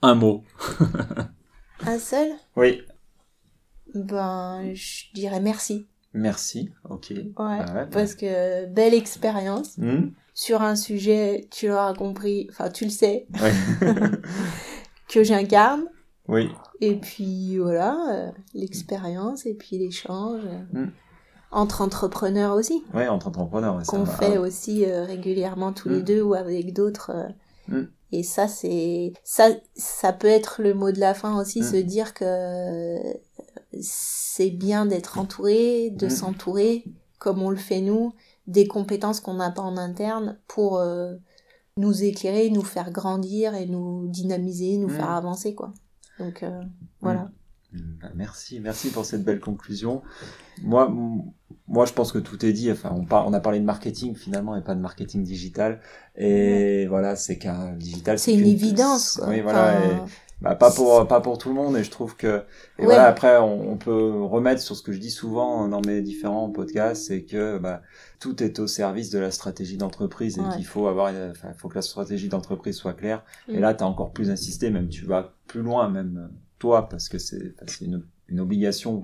Un 0.01 0.15
mot. 0.15 0.43
Un 1.87 1.99
seul? 1.99 2.29
Oui. 2.57 2.83
Ben, 3.95 4.73
je 4.75 5.05
dirais 5.15 5.41
merci. 5.41 5.87
Merci. 6.15 6.71
Ok. 6.89 7.11
Ouais. 7.11 7.25
Ah 7.39 7.75
ouais, 7.75 7.87
Parce 7.91 8.15
que 8.15 8.67
belle 8.67 8.95
expérience. 8.95 9.77
Hmm? 9.79 10.11
Sur 10.35 10.63
un 10.63 10.77
sujet, 10.77 11.47
tu 11.51 11.69
l'auras 11.69 11.93
compris, 11.93 12.47
enfin 12.51 12.71
tu 12.71 12.85
le 12.85 12.91
sais, 12.91 13.27
Ouais. 13.41 13.53
que 15.09 15.23
j'incarne. 15.23 15.85
oui. 16.29 16.49
Et 16.81 16.97
puis 16.97 17.59
voilà, 17.59 17.97
euh, 18.11 18.31
l'expérience 18.55 19.45
et 19.47 19.55
puis 19.55 19.79
l'échange 19.79 20.41
euh, 20.47 20.87
Mm. 20.87 20.91
Entre 21.53 21.83
entrepreneurs 21.83 22.55
aussi, 22.55 22.83
Ouais, 22.95 23.09
entre 23.09 23.29
entrepreneurs. 23.29 23.77
ouais, 23.77 23.85
qu'on 23.87 24.07
fait 24.07 24.39
aussi 24.39 24.85
euh, 24.85 25.05
régulièrement 25.05 25.73
tous 25.73 25.89
les 25.89 26.01
Mm. 26.01 26.05
deux 26.05 26.23
ou 26.23 26.35
avec 26.35 26.73
d'autres. 26.73 27.13
euh. 27.15 27.29
Mm. 27.83 27.89
Et 28.15 28.23
ça, 28.23 28.47
c'est 28.49 29.13
ça, 29.25 29.49
ça 29.75 30.13
peut 30.13 30.29
être 30.29 30.61
le 30.63 30.75
mot 30.75 30.93
de 30.93 31.01
la 31.01 31.15
fin 31.15 31.39
aussi, 31.41 31.61
Mm. 31.61 31.65
se 31.65 31.77
dire 31.77 32.15
que 32.15 32.97
c'est 33.81 34.51
bien 34.51 34.87
d'être 34.87 35.19
entouré, 35.19 35.91
de 35.91 36.09
s'entourer 36.09 36.85
comme 37.19 37.41
on 37.43 37.51
le 37.51 37.57
fait 37.57 37.81
nous, 37.81 38.13
des 38.47 38.67
compétences 38.67 39.21
qu'on 39.21 39.35
n'a 39.35 39.51
pas 39.51 39.63
en 39.63 39.77
interne 39.77 40.39
pour 40.49 40.79
euh, 40.79 41.15
nous 41.77 42.03
éclairer, 42.03 42.51
nous 42.51 42.65
faire 42.65 42.91
grandir 42.91 43.55
et 43.55 43.67
nous 43.67 44.09
dynamiser, 44.09 44.77
nous 44.77 44.89
faire 44.89 45.11
avancer 45.11 45.55
quoi. 45.55 45.73
Donc 46.19 46.45
voilà. 47.01 47.31
Merci, 48.15 48.61
merci 48.61 48.91
pour 48.91 49.05
cette 49.05 49.25
belle 49.25 49.41
conclusion. 49.41 50.03
Moi, 50.63 50.93
moi, 51.69 51.87
je 51.87 51.93
pense 51.93 52.13
que 52.13 52.19
tout 52.19 52.45
est 52.45 52.53
dit. 52.53 52.71
Enfin, 52.71 52.93
on, 52.95 53.05
par- 53.05 53.27
on 53.27 53.33
a 53.33 53.41
parlé 53.41 53.61
de 53.61 53.65
marketing 53.65 54.15
finalement 54.15 54.57
et 54.57 54.63
pas 54.63 54.75
de 54.75 54.81
marketing 54.81 55.23
digital. 55.23 55.81
Et 56.17 56.87
voilà, 56.87 57.17
c'est 57.17 57.39
qu'un 57.39 57.73
digital. 57.73 58.19
C'est 58.19 58.35
une 58.35 58.47
évidence 58.47 59.17
quoi. 59.17 59.29
Oui, 59.29 59.41
voilà. 59.41 59.79
Enfin, 59.79 59.89
et- 60.07 60.11
bah, 60.43 60.57
pas 60.57 60.73
pour 60.73 61.07
pas 61.07 61.21
pour 61.21 61.39
tout 61.39 61.49
le 61.51 61.55
monde. 61.55 61.77
Et 61.77 61.85
je 61.85 61.91
trouve 61.91 62.17
que 62.17 62.27
et 62.79 62.81
Ouais. 62.81 62.85
voilà. 62.87 63.07
Après, 63.07 63.39
on, 63.39 63.71
on 63.73 63.77
peut 63.77 64.23
remettre 64.25 64.61
sur 64.61 64.75
ce 64.77 64.83
que 64.83 64.91
je 64.93 64.99
dis 64.99 65.11
souvent 65.11 65.69
dans 65.69 65.81
mes 65.81 66.03
différents 66.03 66.51
podcasts, 66.51 67.05
c'est 67.07 67.23
que 67.23 67.59
bah, 67.59 67.81
tout 68.19 68.43
est 68.43 68.59
au 68.59 68.67
service 68.67 69.09
de 69.11 69.19
la 69.21 69.31
stratégie 69.31 69.77
d'entreprise 69.77 70.39
et 70.39 70.41
Ouais. 70.41 70.49
qu'il 70.57 70.67
faut 70.67 70.89
avoir, 70.89 71.13
enfin, 71.31 71.49
il 71.55 71.59
faut 71.59 71.69
que 71.69 71.77
la 71.77 71.83
stratégie 71.83 72.29
d'entreprise 72.29 72.75
soit 72.77 72.93
claire. 72.95 73.25
Et 73.49 73.59
Mm. 73.59 73.61
là, 73.61 73.75
tu 73.75 73.85
as 73.85 73.87
encore 73.87 74.13
plus 74.13 74.31
insisté, 74.31 74.71
même 74.71 74.89
tu 74.89 75.07
vas 75.07 75.33
plus 75.47 75.63
loin, 75.63 75.89
même 75.89 76.31
toi, 76.63 76.89
parce 76.89 77.09
que 77.09 77.19
c'est 77.19 77.55
une, 77.81 78.05
une 78.29 78.41
obligation 78.41 79.03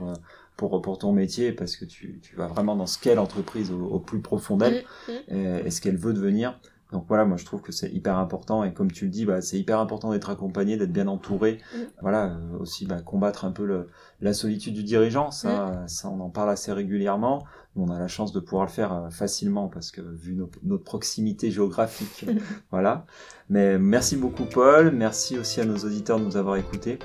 pour, 0.56 0.80
pour 0.80 0.98
ton 0.98 1.12
métier, 1.12 1.52
parce 1.52 1.76
que 1.76 1.84
tu, 1.84 2.20
tu 2.22 2.36
vas 2.36 2.46
vraiment 2.46 2.76
dans 2.76 2.86
ce 2.86 2.98
qu'est 2.98 3.14
l'entreprise 3.16 3.70
au, 3.72 3.84
au 3.96 3.98
plus 3.98 4.20
profond 4.20 4.56
d'elle 4.56 4.84
Mm, 5.08 5.12
mm. 5.12 5.36
et, 5.36 5.66
et 5.66 5.70
ce 5.70 5.80
qu'elle 5.80 5.96
veut 5.96 6.12
devenir. 6.12 6.58
Donc 6.92 7.04
voilà, 7.06 7.24
moi 7.26 7.36
je 7.36 7.44
trouve 7.44 7.60
que 7.60 7.70
c'est 7.72 7.90
hyper 7.90 8.16
important 8.16 8.64
et 8.64 8.72
comme 8.72 8.90
tu 8.90 9.04
le 9.04 9.10
dis, 9.10 9.26
bah, 9.26 9.42
c'est 9.42 9.58
hyper 9.58 9.78
important 9.78 10.10
d'être 10.12 10.30
accompagné, 10.30 10.76
d'être 10.78 10.92
bien 10.92 11.06
entouré. 11.08 11.58
Mm. 11.74 11.78
Voilà, 12.00 12.20
euh, 12.28 12.58
aussi 12.60 12.86
bah, 12.86 13.02
combattre 13.02 13.44
un 13.44 13.50
peu 13.52 13.66
le, 13.66 13.88
la 14.22 14.32
solitude 14.32 14.72
du 14.74 14.84
dirigeant, 14.84 15.30
ça, 15.30 15.84
ça 15.86 16.08
on 16.08 16.18
en 16.20 16.30
parle 16.30 16.50
assez 16.50 16.72
régulièrement. 16.72 17.44
On 17.76 17.90
a 17.90 17.98
la 17.98 18.08
chance 18.08 18.32
de 18.32 18.40
pouvoir 18.40 18.64
le 18.66 18.72
faire 18.72 18.92
euh, 18.92 19.10
facilement 19.10 19.68
parce 19.68 19.90
que 19.90 20.00
vu 20.00 20.34
nos- 20.34 20.50
notre 20.64 20.84
proximité 20.84 21.50
géographique, 21.50 22.24
voilà. 22.70 23.04
Mais 23.50 23.78
merci 23.78 24.16
beaucoup 24.16 24.46
Paul, 24.46 24.90
merci 24.92 25.38
aussi 25.38 25.60
à 25.60 25.64
nos 25.66 25.76
auditeurs 25.88 26.18
de 26.18 26.24
nous 26.24 26.36
avoir 26.38 26.56
écoutés. 26.56 26.98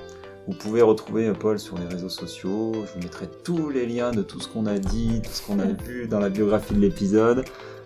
Vous 0.45 0.53
pouvez 0.53 0.81
retrouver 0.81 1.31
Paul 1.31 1.57
sur 1.57 1.77
les 1.77 1.85
réseaux 1.85 2.09
sociaux. 2.09 2.73
Je 2.73 2.93
vous 2.93 2.99
mettrai 2.99 3.27
tous 3.43 3.69
les 3.69 3.85
liens 3.85 4.11
de 4.11 4.21
tout 4.21 4.41
ce 4.41 4.49
qu'on 4.49 4.65
a 4.65 4.77
dit, 4.77 5.21
tout 5.23 5.31
ce 5.31 5.41
qu'on 5.41 5.59
a 5.59 5.65
vu 5.65 6.07
dans 6.07 6.19
la 6.19 6.29
biographie 6.29 6.73
de 6.73 6.81
l'épisode. 6.81 7.45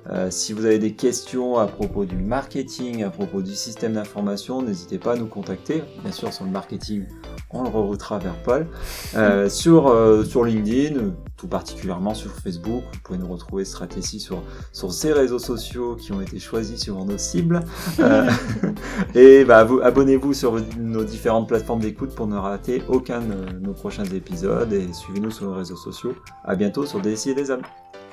Euh, 0.10 0.30
si 0.32 0.54
vous 0.54 0.66
avez 0.66 0.80
des 0.80 0.94
questions 0.94 1.58
à 1.58 1.68
propos 1.68 2.06
du 2.06 2.16
marketing, 2.16 3.04
à 3.04 3.10
propos 3.10 3.42
du 3.42 3.54
système 3.56 3.94
d'information, 3.94 4.62
n'hésitez 4.62 4.98
pas 4.98 5.14
à 5.14 5.16
nous 5.16 5.28
contacter. 5.28 5.84
Bien 6.04 6.12
sûr, 6.12 6.32
sur 6.32 6.46
le 6.46 6.52
marketing, 6.52 7.04
on 7.52 7.64
le 7.64 7.70
reroutera 7.70 8.18
vers 8.20 8.36
Paul. 8.44 8.68
Euh, 9.16 9.50
sur, 9.50 9.88
euh, 9.88 10.24
sur 10.24 10.46
LinkedIn, 10.46 11.12
tout 11.36 11.48
particulièrement 11.48 12.14
sur 12.14 12.32
Facebook, 12.32 12.84
vous 12.94 13.00
pouvez 13.04 13.20
nous 13.20 13.28
retrouver 13.28 13.66
Stratégie 13.66 14.20
sur, 14.20 14.42
sur 14.72 14.94
ces 14.94 15.12
réseaux 15.12 15.40
sociaux 15.40 15.96
qui 15.96 16.12
ont 16.14 16.22
été 16.22 16.40
choisis 16.40 16.80
sur 16.80 17.04
nos 17.04 17.18
cibles. 17.18 17.60
Et 19.16 19.44
bah, 19.44 19.64
vous- 19.64 19.82
abonnez-vous 19.82 20.34
sur 20.34 20.60
nos 20.80 21.04
différentes 21.04 21.48
plateformes 21.48 21.82
d'écoute 21.82 22.16
pour 22.16 22.28
ne 22.28 22.38
rater 22.38 22.82
aucun 22.88 23.20
de 23.22 23.60
nos 23.60 23.74
prochains 23.74 24.06
épisodes 24.06 24.72
et 24.72 24.92
suivez-nous 24.94 25.32
sur 25.32 25.52
les 25.52 25.58
réseaux 25.58 25.76
sociaux. 25.76 26.16
À 26.44 26.56
bientôt 26.56 26.86
sur 26.86 27.02
DSI 27.02 27.32
et 27.32 27.36
des 27.36 27.52
hommes. 27.52 27.62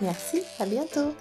Merci, 0.01 0.43
à 0.59 0.67
bientôt. 0.67 1.15